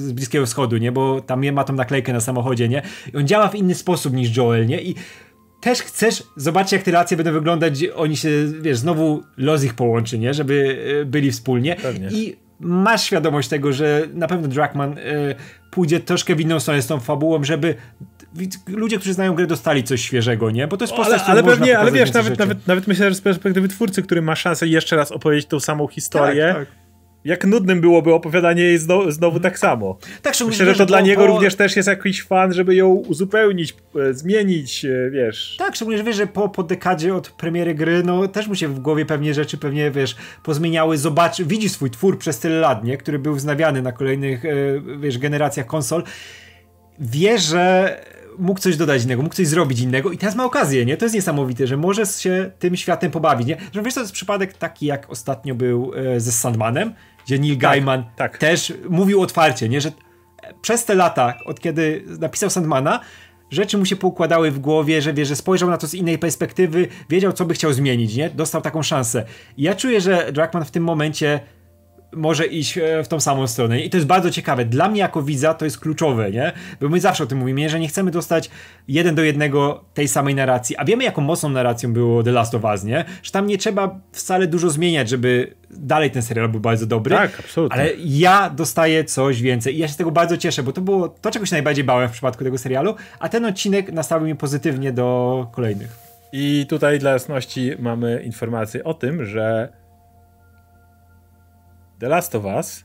z 0.00 0.12
Bliskiego 0.12 0.46
Wschodu, 0.46 0.76
nie? 0.76 0.92
Bo 0.92 1.20
tam 1.20 1.52
ma 1.52 1.64
tą 1.64 1.72
naklejkę 1.72 2.12
na 2.12 2.20
samochodzie, 2.20 2.68
nie? 2.68 2.82
I 3.14 3.16
on 3.16 3.26
działa 3.26 3.48
w 3.48 3.54
inny 3.54 3.74
sposób 3.74 4.12
niż 4.12 4.36
Joel, 4.36 4.66
nie? 4.66 4.82
I 4.82 4.94
też 5.60 5.82
chcesz 5.82 6.22
zobaczyć, 6.36 6.72
jak 6.72 6.82
te 6.82 6.90
relacje 6.90 7.16
będą 7.16 7.32
wyglądać, 7.32 7.84
oni 7.96 8.16
się, 8.16 8.30
wiesz, 8.60 8.78
znowu 8.78 9.22
los 9.36 9.64
ich 9.64 9.74
połączy, 9.74 10.18
nie? 10.18 10.34
Żeby 10.34 10.84
e, 11.00 11.04
byli 11.04 11.30
wspólnie. 11.30 11.76
Pewnie. 11.76 12.08
I 12.12 12.36
masz 12.60 13.02
świadomość 13.02 13.48
tego, 13.48 13.72
że 13.72 14.02
na 14.14 14.26
pewno 14.26 14.48
Dragman 14.48 14.92
e, 14.92 14.98
pójdzie 15.70 16.00
troszkę 16.00 16.34
w 16.34 16.40
inną 16.40 16.60
stronę 16.60 16.82
z 16.82 16.86
tą 16.86 17.00
fabułą, 17.00 17.44
żeby 17.44 17.74
ludzie, 18.66 18.96
którzy 18.96 19.14
znają 19.14 19.34
grę, 19.34 19.46
dostali 19.46 19.84
coś 19.84 20.00
świeżego, 20.00 20.50
nie? 20.50 20.68
Bo 20.68 20.76
to 20.76 20.84
jest 20.84 20.94
postać, 20.94 21.22
ale, 21.22 21.30
ale 21.30 21.42
pewnie, 21.42 21.78
ale 21.78 21.92
wiesz, 21.92 22.12
nawet, 22.12 22.38
nawet, 22.38 22.66
nawet 22.66 22.86
myślę, 22.86 23.08
że 23.08 23.14
z 23.14 23.20
perspektywy 23.20 23.68
twórcy, 23.68 24.02
który 24.02 24.22
ma 24.22 24.36
szansę 24.36 24.68
jeszcze 24.68 24.96
raz 24.96 25.12
opowiedzieć 25.12 25.46
tą 25.46 25.60
samą 25.60 25.86
historię, 25.86 26.54
Tak, 26.54 26.68
tak. 26.68 26.79
Jak 27.24 27.44
nudnym 27.44 27.80
byłoby 27.80 28.14
opowiadanie 28.14 28.62
jej 28.62 28.78
znowu, 28.78 29.10
znowu 29.10 29.40
tak 29.40 29.58
samo. 29.58 29.98
Tak, 30.22 30.34
Myślę, 30.46 30.66
że 30.66 30.74
to 30.74 30.86
dla 30.86 31.00
niego 31.00 31.26
również 31.26 31.54
też 31.56 31.76
jest 31.76 31.88
jakiś 31.88 32.22
fan, 32.22 32.52
żeby 32.52 32.74
ją 32.74 32.88
uzupełnić, 32.88 33.76
e, 34.10 34.14
zmienić, 34.14 34.84
e, 34.84 35.10
wiesz. 35.10 35.56
Tak, 35.58 35.74
szczególnie, 35.74 35.98
że 35.98 36.04
wiesz, 36.04 36.16
że 36.16 36.26
po, 36.26 36.48
po 36.48 36.62
dekadzie 36.62 37.14
od 37.14 37.30
premiery 37.30 37.74
gry, 37.74 38.02
no 38.02 38.28
też 38.28 38.48
mu 38.48 38.54
się 38.54 38.68
w 38.68 38.80
głowie 38.80 39.06
pewnie 39.06 39.34
rzeczy 39.34 39.58
pewnie, 39.58 39.90
wiesz, 39.90 40.16
pozmieniały, 40.42 40.98
zobaczy, 40.98 41.44
widzi 41.44 41.68
swój 41.68 41.90
twór 41.90 42.18
przez 42.18 42.38
tyle 42.38 42.60
lat, 42.60 42.84
nie? 42.84 42.96
Który 42.96 43.18
był 43.18 43.34
wznawiany 43.34 43.82
na 43.82 43.92
kolejnych, 43.92 44.44
e, 44.44 44.50
wiesz, 45.00 45.18
generacjach 45.18 45.66
konsol. 45.66 46.02
Wie, 46.98 47.38
że 47.38 47.96
mógł 48.38 48.60
coś 48.60 48.76
dodać 48.76 49.04
innego, 49.04 49.22
mógł 49.22 49.34
coś 49.34 49.46
zrobić 49.46 49.80
innego 49.80 50.12
i 50.12 50.18
teraz 50.18 50.36
ma 50.36 50.44
okazję, 50.44 50.86
nie? 50.86 50.96
To 50.96 51.04
jest 51.04 51.14
niesamowite, 51.14 51.66
że 51.66 51.76
może 51.76 52.06
się 52.06 52.50
tym 52.58 52.76
światem 52.76 53.10
pobawić, 53.10 53.46
nie? 53.46 53.56
Że 53.72 53.82
wiesz, 53.82 53.94
to 53.94 54.00
jest 54.00 54.12
przypadek 54.12 54.52
taki, 54.52 54.86
jak 54.86 55.10
ostatnio 55.10 55.54
był 55.54 55.92
e, 55.94 56.20
ze 56.20 56.32
Sandmanem, 56.32 56.94
gdzie 57.26 57.38
Neil 57.38 57.54
tak, 57.54 57.60
Gaiman 57.60 58.04
tak. 58.16 58.38
też 58.38 58.72
mówił 58.88 59.22
otwarcie, 59.22 59.68
nie? 59.68 59.80
Że 59.80 59.92
przez 60.62 60.84
te 60.84 60.94
lata, 60.94 61.34
od 61.46 61.60
kiedy 61.60 62.04
napisał 62.20 62.50
Sandmana, 62.50 63.00
rzeczy 63.50 63.78
mu 63.78 63.84
się 63.84 63.96
poukładały 63.96 64.50
w 64.50 64.58
głowie, 64.58 65.02
że 65.02 65.12
wie, 65.12 65.26
że 65.26 65.36
spojrzał 65.36 65.70
na 65.70 65.78
to 65.78 65.86
z 65.86 65.94
innej 65.94 66.18
perspektywy, 66.18 66.88
wiedział, 67.08 67.32
co 67.32 67.44
by 67.44 67.54
chciał 67.54 67.72
zmienić, 67.72 68.14
nie? 68.16 68.30
Dostał 68.30 68.62
taką 68.62 68.82
szansę. 68.82 69.24
I 69.56 69.62
ja 69.62 69.74
czuję, 69.74 70.00
że 70.00 70.32
Druckmann 70.32 70.64
w 70.64 70.70
tym 70.70 70.84
momencie 70.84 71.40
może 72.12 72.46
iść 72.46 72.78
e, 72.78 73.04
w 73.04 73.08
tą 73.08 73.20
samą 73.20 73.46
stronę. 73.46 73.80
I 73.80 73.90
to 73.90 73.96
jest 73.96 74.06
bardzo 74.06 74.30
ciekawe. 74.30 74.64
Dla 74.64 74.88
mnie 74.88 75.00
jako 75.00 75.22
widza 75.22 75.54
to 75.54 75.64
jest 75.64 75.78
kluczowe, 75.78 76.30
nie? 76.30 76.52
Bo 76.80 76.88
my 76.88 77.00
zawsze 77.00 77.24
o 77.24 77.26
tym 77.26 77.38
mówimy, 77.38 77.68
że 77.68 77.80
nie 77.80 77.88
chcemy 77.88 78.10
dostać 78.10 78.50
jeden 78.88 79.14
do 79.14 79.22
jednego 79.22 79.84
tej 79.94 80.08
samej 80.08 80.34
narracji. 80.34 80.76
A 80.76 80.84
wiemy, 80.84 81.04
jaką 81.04 81.22
mocną 81.22 81.48
narracją 81.48 81.92
było 81.92 82.22
The 82.22 82.32
Last 82.32 82.54
of 82.54 82.64
Us, 82.64 82.84
nie? 82.84 83.04
Że 83.22 83.30
tam 83.30 83.46
nie 83.46 83.58
trzeba 83.58 84.00
wcale 84.12 84.46
dużo 84.46 84.70
zmieniać, 84.70 85.08
żeby 85.08 85.54
dalej 85.70 86.10
ten 86.10 86.22
serial 86.22 86.48
był 86.48 86.60
bardzo 86.60 86.86
dobry. 86.86 87.16
Tak, 87.16 87.40
absolutnie. 87.40 87.78
Ale 87.78 87.90
ja 88.04 88.50
dostaję 88.50 89.04
coś 89.04 89.42
więcej 89.42 89.74
i 89.74 89.78
ja 89.78 89.88
się 89.88 89.94
z 89.94 89.96
tego 89.96 90.10
bardzo 90.10 90.36
cieszę, 90.36 90.62
bo 90.62 90.72
to 90.72 90.80
było 90.80 91.08
to, 91.08 91.30
czego 91.30 91.46
się 91.46 91.54
najbardziej 91.54 91.84
bałem 91.84 92.08
w 92.08 92.12
przypadku 92.12 92.44
tego 92.44 92.58
serialu, 92.58 92.94
a 93.18 93.28
ten 93.28 93.44
odcinek 93.44 93.92
nastawił 93.92 94.24
mnie 94.24 94.36
pozytywnie 94.36 94.92
do 94.92 95.46
kolejnych. 95.52 96.10
I 96.32 96.66
tutaj 96.68 96.98
dla 96.98 97.10
jasności 97.10 97.72
mamy 97.78 98.22
informację 98.24 98.84
o 98.84 98.94
tym, 98.94 99.24
że 99.24 99.68
The 102.00 102.08
Last 102.08 102.34
of 102.34 102.44
Us 102.44 102.84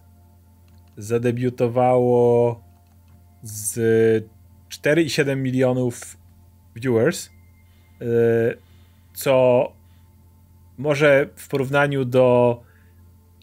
zadebiutowało 0.97 2.63
z 3.43 3.75
4,7 4.69 5.37
milionów 5.37 6.17
viewers, 6.75 7.29
y, 8.01 8.57
co 9.13 9.71
może 10.77 11.29
w 11.35 11.47
porównaniu 11.47 12.05
do 12.05 12.61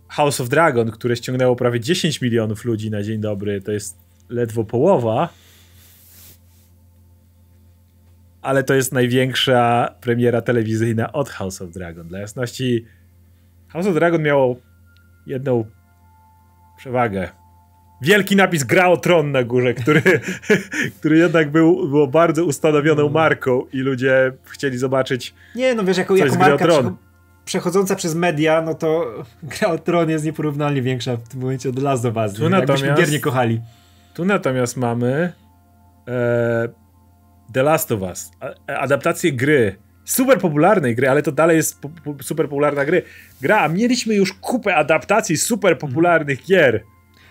House 0.08 0.40
of 0.40 0.48
Dragon, 0.48 0.90
które 0.90 1.16
ściągnęło 1.16 1.56
prawie 1.56 1.80
10 1.80 2.20
milionów 2.20 2.64
ludzi 2.64 2.90
na 2.90 3.02
dzień 3.02 3.20
dobry, 3.20 3.60
to 3.60 3.72
jest 3.72 3.98
ledwo 4.28 4.64
połowa. 4.64 5.28
Ale 8.42 8.64
to 8.64 8.74
jest 8.74 8.92
największa 8.92 9.94
premiera 10.00 10.42
telewizyjna 10.42 11.12
od 11.12 11.28
House 11.28 11.62
of 11.62 11.70
Dragon. 11.70 12.08
Dla 12.08 12.18
jasności, 12.18 12.84
House 13.68 13.86
of 13.86 13.94
Dragon 13.94 14.22
miało 14.22 14.56
jedną 15.26 15.64
przewagę. 16.76 17.28
Wielki 18.02 18.36
napis 18.36 18.64
Gra 18.64 18.88
o 18.88 18.96
Tron 18.96 19.32
na 19.32 19.44
górze, 19.44 19.74
który, 19.74 20.02
który 20.98 21.18
jednak 21.18 21.50
był 21.50 21.88
było 21.88 22.06
bardzo 22.06 22.44
ustanowioną 22.44 23.02
mm. 23.02 23.12
marką 23.12 23.66
i 23.72 23.78
ludzie 23.78 24.32
chcieli 24.50 24.78
zobaczyć. 24.78 25.34
Nie, 25.54 25.74
no 25.74 25.84
wiesz, 25.84 25.98
jako, 25.98 26.16
jako 26.16 26.36
marka 26.36 26.66
przechodząca 27.44 27.96
przez 27.96 28.14
media, 28.14 28.62
no 28.62 28.74
to 28.74 29.14
Gra 29.42 29.68
o 29.68 29.78
Tron 29.78 30.10
jest 30.10 30.24
nieporównalnie 30.24 30.82
większa 30.82 31.16
w 31.16 31.28
tym 31.28 31.40
momencie 31.40 31.68
od 31.68 31.78
Last 31.78 32.04
of 32.04 32.16
Us. 32.16 32.32
Tu 32.32 32.48
natomiast, 32.48 33.00
gier 33.00 33.10
nie 33.10 33.20
kochali. 33.20 33.60
Tu 34.14 34.24
natomiast 34.24 34.76
mamy 34.76 35.32
e, 36.08 36.68
The 37.52 37.62
Last 37.62 37.92
of 37.92 38.02
Us. 38.02 38.30
Adaptację 38.66 39.32
gry 39.32 39.76
super 40.04 40.38
popularnej 40.38 40.94
gry, 40.96 41.08
ale 41.08 41.22
to 41.22 41.32
dalej 41.32 41.56
jest 41.56 41.80
po, 41.80 41.88
po, 41.88 42.22
super 42.22 42.48
popularna 42.48 42.84
gry. 42.84 43.02
gra, 43.40 43.60
a 43.60 43.68
mieliśmy 43.68 44.14
już 44.14 44.32
kupę 44.32 44.76
adaptacji 44.76 45.36
super 45.36 45.78
popularnych 45.78 46.44
gier. 46.44 46.84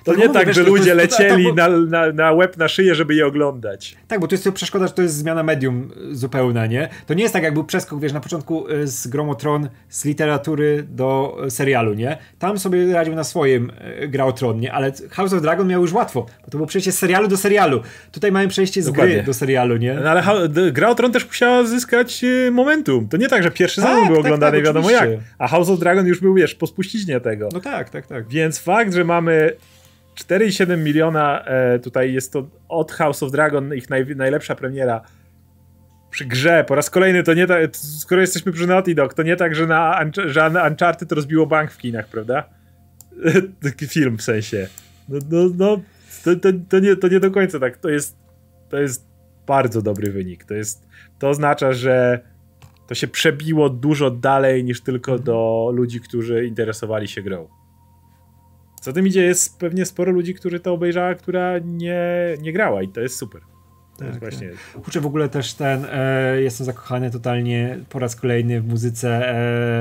To, 0.03 0.15
nie 0.15 0.29
tak, 0.29 0.53
że 0.53 0.63
ludzie 0.63 0.95
lecieli 0.95 1.53
na, 1.53 1.69
na, 1.69 2.11
na 2.11 2.35
web, 2.35 2.57
na 2.57 2.67
szyję, 2.67 2.95
żeby 2.95 3.15
je 3.15 3.27
oglądać. 3.27 3.95
Tak, 4.07 4.19
bo 4.19 4.27
to 4.27 4.35
jest 4.35 4.51
przeszkoda, 4.51 4.87
że 4.87 4.93
to 4.93 5.01
jest 5.01 5.15
zmiana 5.15 5.43
medium 5.43 5.91
zupełna, 6.11 6.65
nie? 6.65 6.89
To 7.07 7.13
nie 7.13 7.21
jest 7.21 7.33
tak, 7.33 7.43
jak 7.43 7.53
był 7.53 7.63
przeskok, 7.63 7.99
wiesz, 7.99 8.13
na 8.13 8.19
początku 8.19 8.69
y, 8.69 8.87
z 8.87 9.07
Gromotron, 9.07 9.69
z 9.89 10.05
literatury 10.05 10.83
do 10.89 11.37
y, 11.45 11.51
serialu, 11.51 11.93
nie? 11.93 12.17
Tam 12.39 12.59
sobie 12.59 12.93
radził 12.93 13.15
na 13.15 13.23
swoim 13.23 13.71
y, 14.03 14.07
Gra 14.07 14.25
o 14.25 14.31
Tron, 14.31 14.59
nie? 14.59 14.73
Ale 14.73 14.91
House 15.09 15.33
of 15.33 15.41
Dragon 15.41 15.67
miał 15.67 15.81
już 15.81 15.93
łatwo, 15.93 16.25
bo 16.45 16.51
to 16.51 16.57
było 16.57 16.67
przejście 16.67 16.91
z 16.91 16.97
serialu 16.97 17.27
do 17.27 17.37
serialu. 17.37 17.81
Tutaj 18.11 18.31
mamy 18.31 18.47
przejście 18.47 18.81
z 18.81 18.85
Dokładnie. 18.85 19.15
gry 19.15 19.23
do 19.23 19.33
serialu, 19.33 19.77
nie? 19.77 19.93
No, 19.93 20.09
ale 20.09 20.49
Gra 20.71 20.89
o 20.89 20.95
Tron 20.95 21.11
też 21.11 21.27
musiała 21.27 21.63
zyskać 21.63 22.25
momentum. 22.51 23.07
To 23.07 23.17
nie 23.17 23.27
tak, 23.27 23.43
że 23.43 23.51
pierwszy 23.51 23.81
tak, 23.81 23.89
sezon 23.89 24.07
był 24.07 24.15
tak, 24.15 24.25
oglądany 24.25 24.57
tak, 24.57 24.65
wiadomo 24.65 24.91
jak. 24.91 25.09
A 25.37 25.47
House 25.47 25.69
of 25.69 25.79
Dragon 25.79 26.05
już 26.05 26.19
był, 26.19 26.33
wiesz, 26.33 26.55
po 26.55 26.67
spuściźnie 26.67 27.19
tego. 27.19 27.49
No 27.53 27.59
tak, 27.59 27.89
tak, 27.89 28.07
tak. 28.07 28.27
Więc 28.27 28.59
fakt, 28.59 28.93
że 28.93 29.03
mamy 29.03 29.55
4,7 30.27 30.77
miliona 30.77 31.45
e, 31.45 31.79
tutaj 31.79 32.13
jest 32.13 32.33
to 32.33 32.47
od 32.69 32.91
House 32.91 33.23
of 33.23 33.31
Dragon, 33.31 33.75
ich 33.75 33.89
naj, 33.89 34.05
najlepsza 34.15 34.55
premiera 34.55 35.01
przy 36.11 36.25
grze. 36.25 36.65
Po 36.67 36.75
raz 36.75 36.89
kolejny 36.89 37.23
to 37.23 37.33
nie 37.33 37.47
tak, 37.47 37.75
skoro 37.77 38.21
jesteśmy 38.21 38.51
przy 38.51 38.67
Naughty 38.67 38.95
Dog, 38.95 39.13
to 39.13 39.23
nie 39.23 39.35
tak, 39.35 39.55
że 39.55 39.67
na, 39.67 39.99
że 40.25 40.49
na 40.49 40.67
Uncharted 40.67 41.11
rozbiło 41.11 41.47
bank 41.47 41.71
w 41.71 41.77
kinach, 41.77 42.07
prawda? 42.07 42.43
Taki 43.63 43.87
film 43.87 44.17
w 44.17 44.21
sensie. 44.21 44.67
No, 45.09 45.19
no, 45.29 45.49
no 45.57 45.81
to, 46.23 46.35
to, 46.35 46.49
to, 46.69 46.79
nie, 46.79 46.95
to 46.95 47.07
nie 47.07 47.19
do 47.19 47.31
końca 47.31 47.59
tak. 47.59 47.77
To 47.77 47.89
jest, 47.89 48.17
to 48.69 48.77
jest 48.77 49.07
bardzo 49.47 49.81
dobry 49.81 50.11
wynik. 50.11 50.45
To, 50.45 50.53
jest, 50.53 50.87
to 51.19 51.29
oznacza, 51.29 51.73
że 51.73 52.19
to 52.87 52.95
się 52.95 53.07
przebiło 53.07 53.69
dużo 53.69 54.11
dalej 54.11 54.63
niż 54.63 54.81
tylko 54.81 55.19
do 55.19 55.71
ludzi, 55.73 56.01
którzy 56.01 56.45
interesowali 56.45 57.07
się 57.07 57.21
grą. 57.21 57.47
Co 58.81 58.93
tym 58.93 59.07
idzie, 59.07 59.23
jest 59.23 59.59
pewnie 59.59 59.85
sporo 59.85 60.11
ludzi, 60.11 60.33
którzy 60.33 60.59
to 60.59 60.73
obejrzała, 60.73 61.15
która 61.15 61.59
nie, 61.59 62.03
nie 62.41 62.53
grała 62.53 62.81
i 62.81 62.87
to 62.87 63.01
jest 63.01 63.17
super. 63.17 63.41
To 63.97 64.05
tak, 64.05 64.19
właśnie... 64.19 64.49
Tak. 64.49 64.83
Kurczę, 64.83 65.01
w 65.01 65.05
ogóle 65.05 65.29
też 65.29 65.53
ten, 65.53 65.85
e, 65.91 66.41
jestem 66.41 66.65
zakochany 66.65 67.11
totalnie 67.11 67.79
po 67.89 67.99
raz 67.99 68.15
kolejny 68.15 68.61
w 68.61 68.67
muzyce 68.67 69.29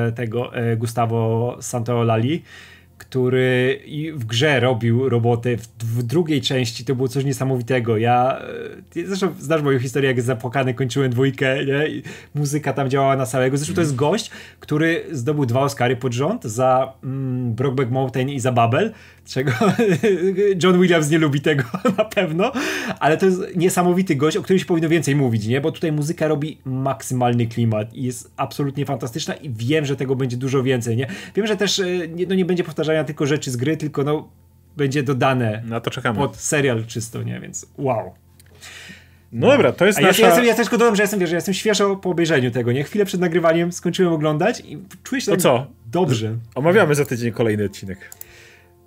e, 0.09 0.13
tego 0.13 0.55
e, 0.55 0.77
Gustavo 0.77 1.57
Santaolali 1.61 2.43
który 3.11 3.81
w 4.15 4.25
grze 4.25 4.61
robił 4.61 5.09
robotę 5.09 5.57
w, 5.79 6.03
drugiej 6.03 6.41
części, 6.41 6.85
to 6.85 6.95
było 6.95 7.09
coś 7.09 7.25
niesamowitego. 7.25 7.97
Ja, 7.97 8.39
e, 8.97 9.07
zresztą 9.07 9.35
znasz 9.39 9.63
moją 9.63 9.79
historię, 9.79 10.11
jak 10.11 10.23
zapłakany 10.23 10.75
kończyłem 10.75 11.11
dwójkę, 11.11 11.65
nie? 11.65 11.89
I 11.89 12.03
muzyka 12.35 12.73
tam 12.73 12.91
działała 12.91 13.17
na 13.17 13.27
całego. 13.27 13.57
Zresztą 13.57 13.75
to 13.75 13.81
jest 13.81 13.95
gość, 13.95 14.31
który 14.61 15.05
zdobył 15.11 15.47
dwa 15.47 15.61
Oscary 15.61 15.97
pod 15.97 16.13
rząd 16.13 16.45
za 16.45 16.93
mm, 17.05 17.55
Brokeback 17.55 17.91
Mountain 17.91 18.29
i 18.29 18.41
za 18.41 18.53
Babel, 18.53 18.93
czego 19.25 19.53
John 20.63 20.81
Williams 20.81 21.11
nie 21.11 21.19
lubi 21.19 21.41
tego 21.41 21.65
na 21.99 22.05
pewno, 22.05 22.53
ale 23.01 23.17
to 23.17 23.27
jest 23.27 23.57
niesamowity 23.57 24.17
gość, 24.17 24.37
o 24.37 24.43
którym 24.43 24.59
się 24.59 24.67
powinno 24.67 24.89
więcej 24.89 25.17
mówić, 25.17 25.47
nie? 25.47 25.61
Bo 25.61 25.73
tutaj 25.73 25.93
muzyka 25.93 26.29
robi 26.29 26.59
maksymalny 26.65 27.47
klimat 27.47 27.95
i 27.95 28.03
jest 28.03 28.31
absolutnie 28.37 28.87
fantastyczna 28.87 29.35
i 29.35 29.51
wiem, 29.51 29.85
że 29.87 29.97
tego 29.97 30.17
będzie 30.17 30.37
dużo 30.37 30.63
więcej, 30.63 30.97
nie? 30.97 31.07
Wiem, 31.35 31.47
że 31.47 31.57
też 31.57 31.79
e, 31.79 32.09
nie, 32.09 32.27
no 32.27 32.35
nie 32.35 32.45
będzie 32.45 32.65
powtarzania 32.65 33.00
tylko 33.05 33.27
rzeczy 33.27 33.51
z 33.51 33.57
gry, 33.57 33.77
tylko 33.77 34.05
no 34.05 34.29
będzie 34.77 35.03
dodane 35.03 35.63
na 35.67 35.81
to 35.81 35.91
czekamy. 35.91 36.19
pod 36.19 36.37
serial 36.37 36.87
czysto, 36.87 37.23
nie? 37.23 37.41
Więc 37.41 37.67
wow. 37.79 38.15
No, 39.33 39.47
no 39.47 39.53
dobra, 39.53 39.73
to 39.73 39.87
jest 39.87 39.99
A 39.99 40.03
nasza... 40.03 40.23
Ja, 40.23 40.29
ja, 40.29 40.35
jestem, 40.35 40.47
ja 40.47 40.55
też 40.55 40.67
tylko 40.67 40.79
dodam, 40.79 40.97
że 40.97 41.03
jestem, 41.03 41.21
wiesz, 41.21 41.31
ja 41.31 41.37
jestem 41.37 41.55
świeżo 41.55 41.97
po 41.97 42.11
obejrzeniu 42.11 42.51
tego, 42.51 42.73
nie? 42.73 42.85
Chwilę 42.85 43.05
przed 43.05 43.21
nagrywaniem 43.21 43.73
skończyłem 43.73 44.13
oglądać 44.13 44.61
i 44.61 44.79
czuję 45.03 45.21
się 45.21 45.27
to 45.27 45.33
tak 45.33 45.41
co? 45.41 45.67
dobrze. 45.87 46.37
Omawiamy 46.55 46.95
za 46.95 47.05
tydzień 47.05 47.33
kolejny 47.33 47.65
odcinek. 47.65 47.99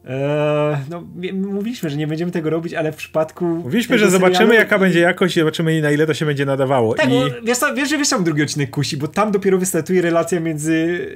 Eee, 0.05 0.77
no, 0.89 1.03
mówiliśmy, 1.33 1.89
że 1.89 1.97
nie 1.97 2.07
będziemy 2.07 2.31
tego 2.31 2.49
robić, 2.49 2.73
ale 2.73 2.91
w 2.91 2.95
przypadku. 2.95 3.45
Mówiliśmy, 3.45 3.99
że 3.99 4.09
zobaczymy, 4.09 4.55
jaka 4.55 4.79
będzie 4.79 4.99
jakość 4.99 5.37
i 5.37 5.39
zobaczymy, 5.39 5.81
na 5.81 5.91
ile 5.91 6.07
to 6.07 6.13
się 6.13 6.25
będzie 6.25 6.45
nadawało. 6.45 6.95
Tak, 6.95 7.07
I... 7.07 7.09
bo 7.09 7.25
wiesz, 7.43 7.57
wiesz, 7.75 7.89
że 7.89 7.97
wiesz, 7.97 8.09
tam 8.09 8.23
drugi 8.23 8.43
odcinek 8.43 8.69
kusi, 8.69 8.97
bo 8.97 9.07
tam 9.07 9.31
dopiero 9.31 9.57
wystartuje 9.57 10.01
relacja 10.01 10.39
między 10.39 11.07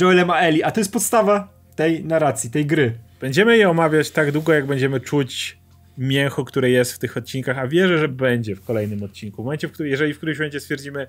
Joelem 0.00 0.30
a 0.30 0.38
Eli, 0.38 0.62
a 0.62 0.70
to 0.70 0.80
jest 0.80 0.92
podstawa 0.92 1.53
tej 1.76 2.04
narracji, 2.04 2.50
tej 2.50 2.66
gry. 2.66 2.92
Będziemy 3.20 3.56
je 3.56 3.70
omawiać 3.70 4.10
tak 4.10 4.32
długo, 4.32 4.52
jak 4.52 4.66
będziemy 4.66 5.00
czuć 5.00 5.58
mięcho, 5.98 6.44
które 6.44 6.70
jest 6.70 6.92
w 6.92 6.98
tych 6.98 7.16
odcinkach, 7.16 7.58
a 7.58 7.68
wierzę, 7.68 7.98
że 7.98 8.08
będzie 8.08 8.56
w 8.56 8.64
kolejnym 8.64 9.02
odcinku. 9.02 9.42
W 9.42 9.44
momencie, 9.44 9.68
w 9.68 9.72
którym, 9.72 9.90
jeżeli 9.90 10.14
w 10.14 10.16
którymś 10.16 10.38
momencie 10.38 10.60
stwierdzimy, 10.60 11.06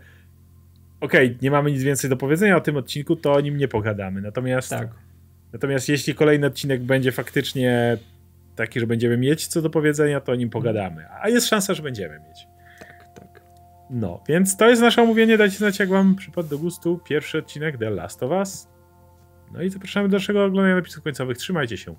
okej, 1.02 1.28
okay, 1.28 1.38
nie 1.42 1.52
mamy 1.52 1.72
nic 1.72 1.84
więcej 1.84 2.10
do 2.10 2.18
powiedzenia 2.18 2.58
o 2.58 2.62
tym 2.62 2.78
odcinku, 2.78 3.16
to 3.16 3.34
o 3.34 3.42
nim 3.42 3.58
nie 3.58 3.68
pogadamy. 3.68 4.22
Natomiast. 4.22 4.70
Tak 4.70 5.06
Natomiast 5.56 5.90
jeśli 5.90 6.16
kolejny 6.16 6.48
odcinek 6.48 6.84
będzie 6.84 7.12
faktycznie 7.12 7.98
taki, 8.56 8.80
że 8.80 8.88
będziemy 8.88 9.18
mieć 9.18 9.48
co 9.48 9.62
do 9.62 9.70
powiedzenia, 9.70 10.22
to 10.22 10.32
o 10.32 10.36
nim 10.36 10.50
pogadamy. 10.50 11.06
A 11.22 11.30
jest 11.30 11.48
szansa, 11.48 11.74
że 11.74 11.84
będziemy 11.84 12.20
mieć. 12.20 12.48
Tak, 12.80 13.06
tak. 13.20 13.42
No, 13.90 14.24
więc 14.28 14.58
to 14.58 14.70
jest 14.70 14.82
nasze 14.82 15.02
omówienie. 15.02 15.38
Dajcie 15.38 15.58
znać, 15.58 15.80
jak 15.80 15.90
wam 15.90 16.16
przypadł 16.16 16.50
do 16.50 16.58
gustu 16.58 17.00
pierwszy 17.06 17.38
odcinek 17.38 17.78
The 17.78 17.90
Last 17.90 18.24
of 18.24 18.32
Us. 18.32 18.68
No 19.54 19.62
i 19.62 19.70
zapraszamy 19.70 20.08
do 20.08 20.12
dalszego 20.12 20.46
oglądania 20.46 20.76
napisów 20.76 21.04
końcowych. 21.04 21.38
Trzymajcie 21.38 21.78
się. 21.78 21.96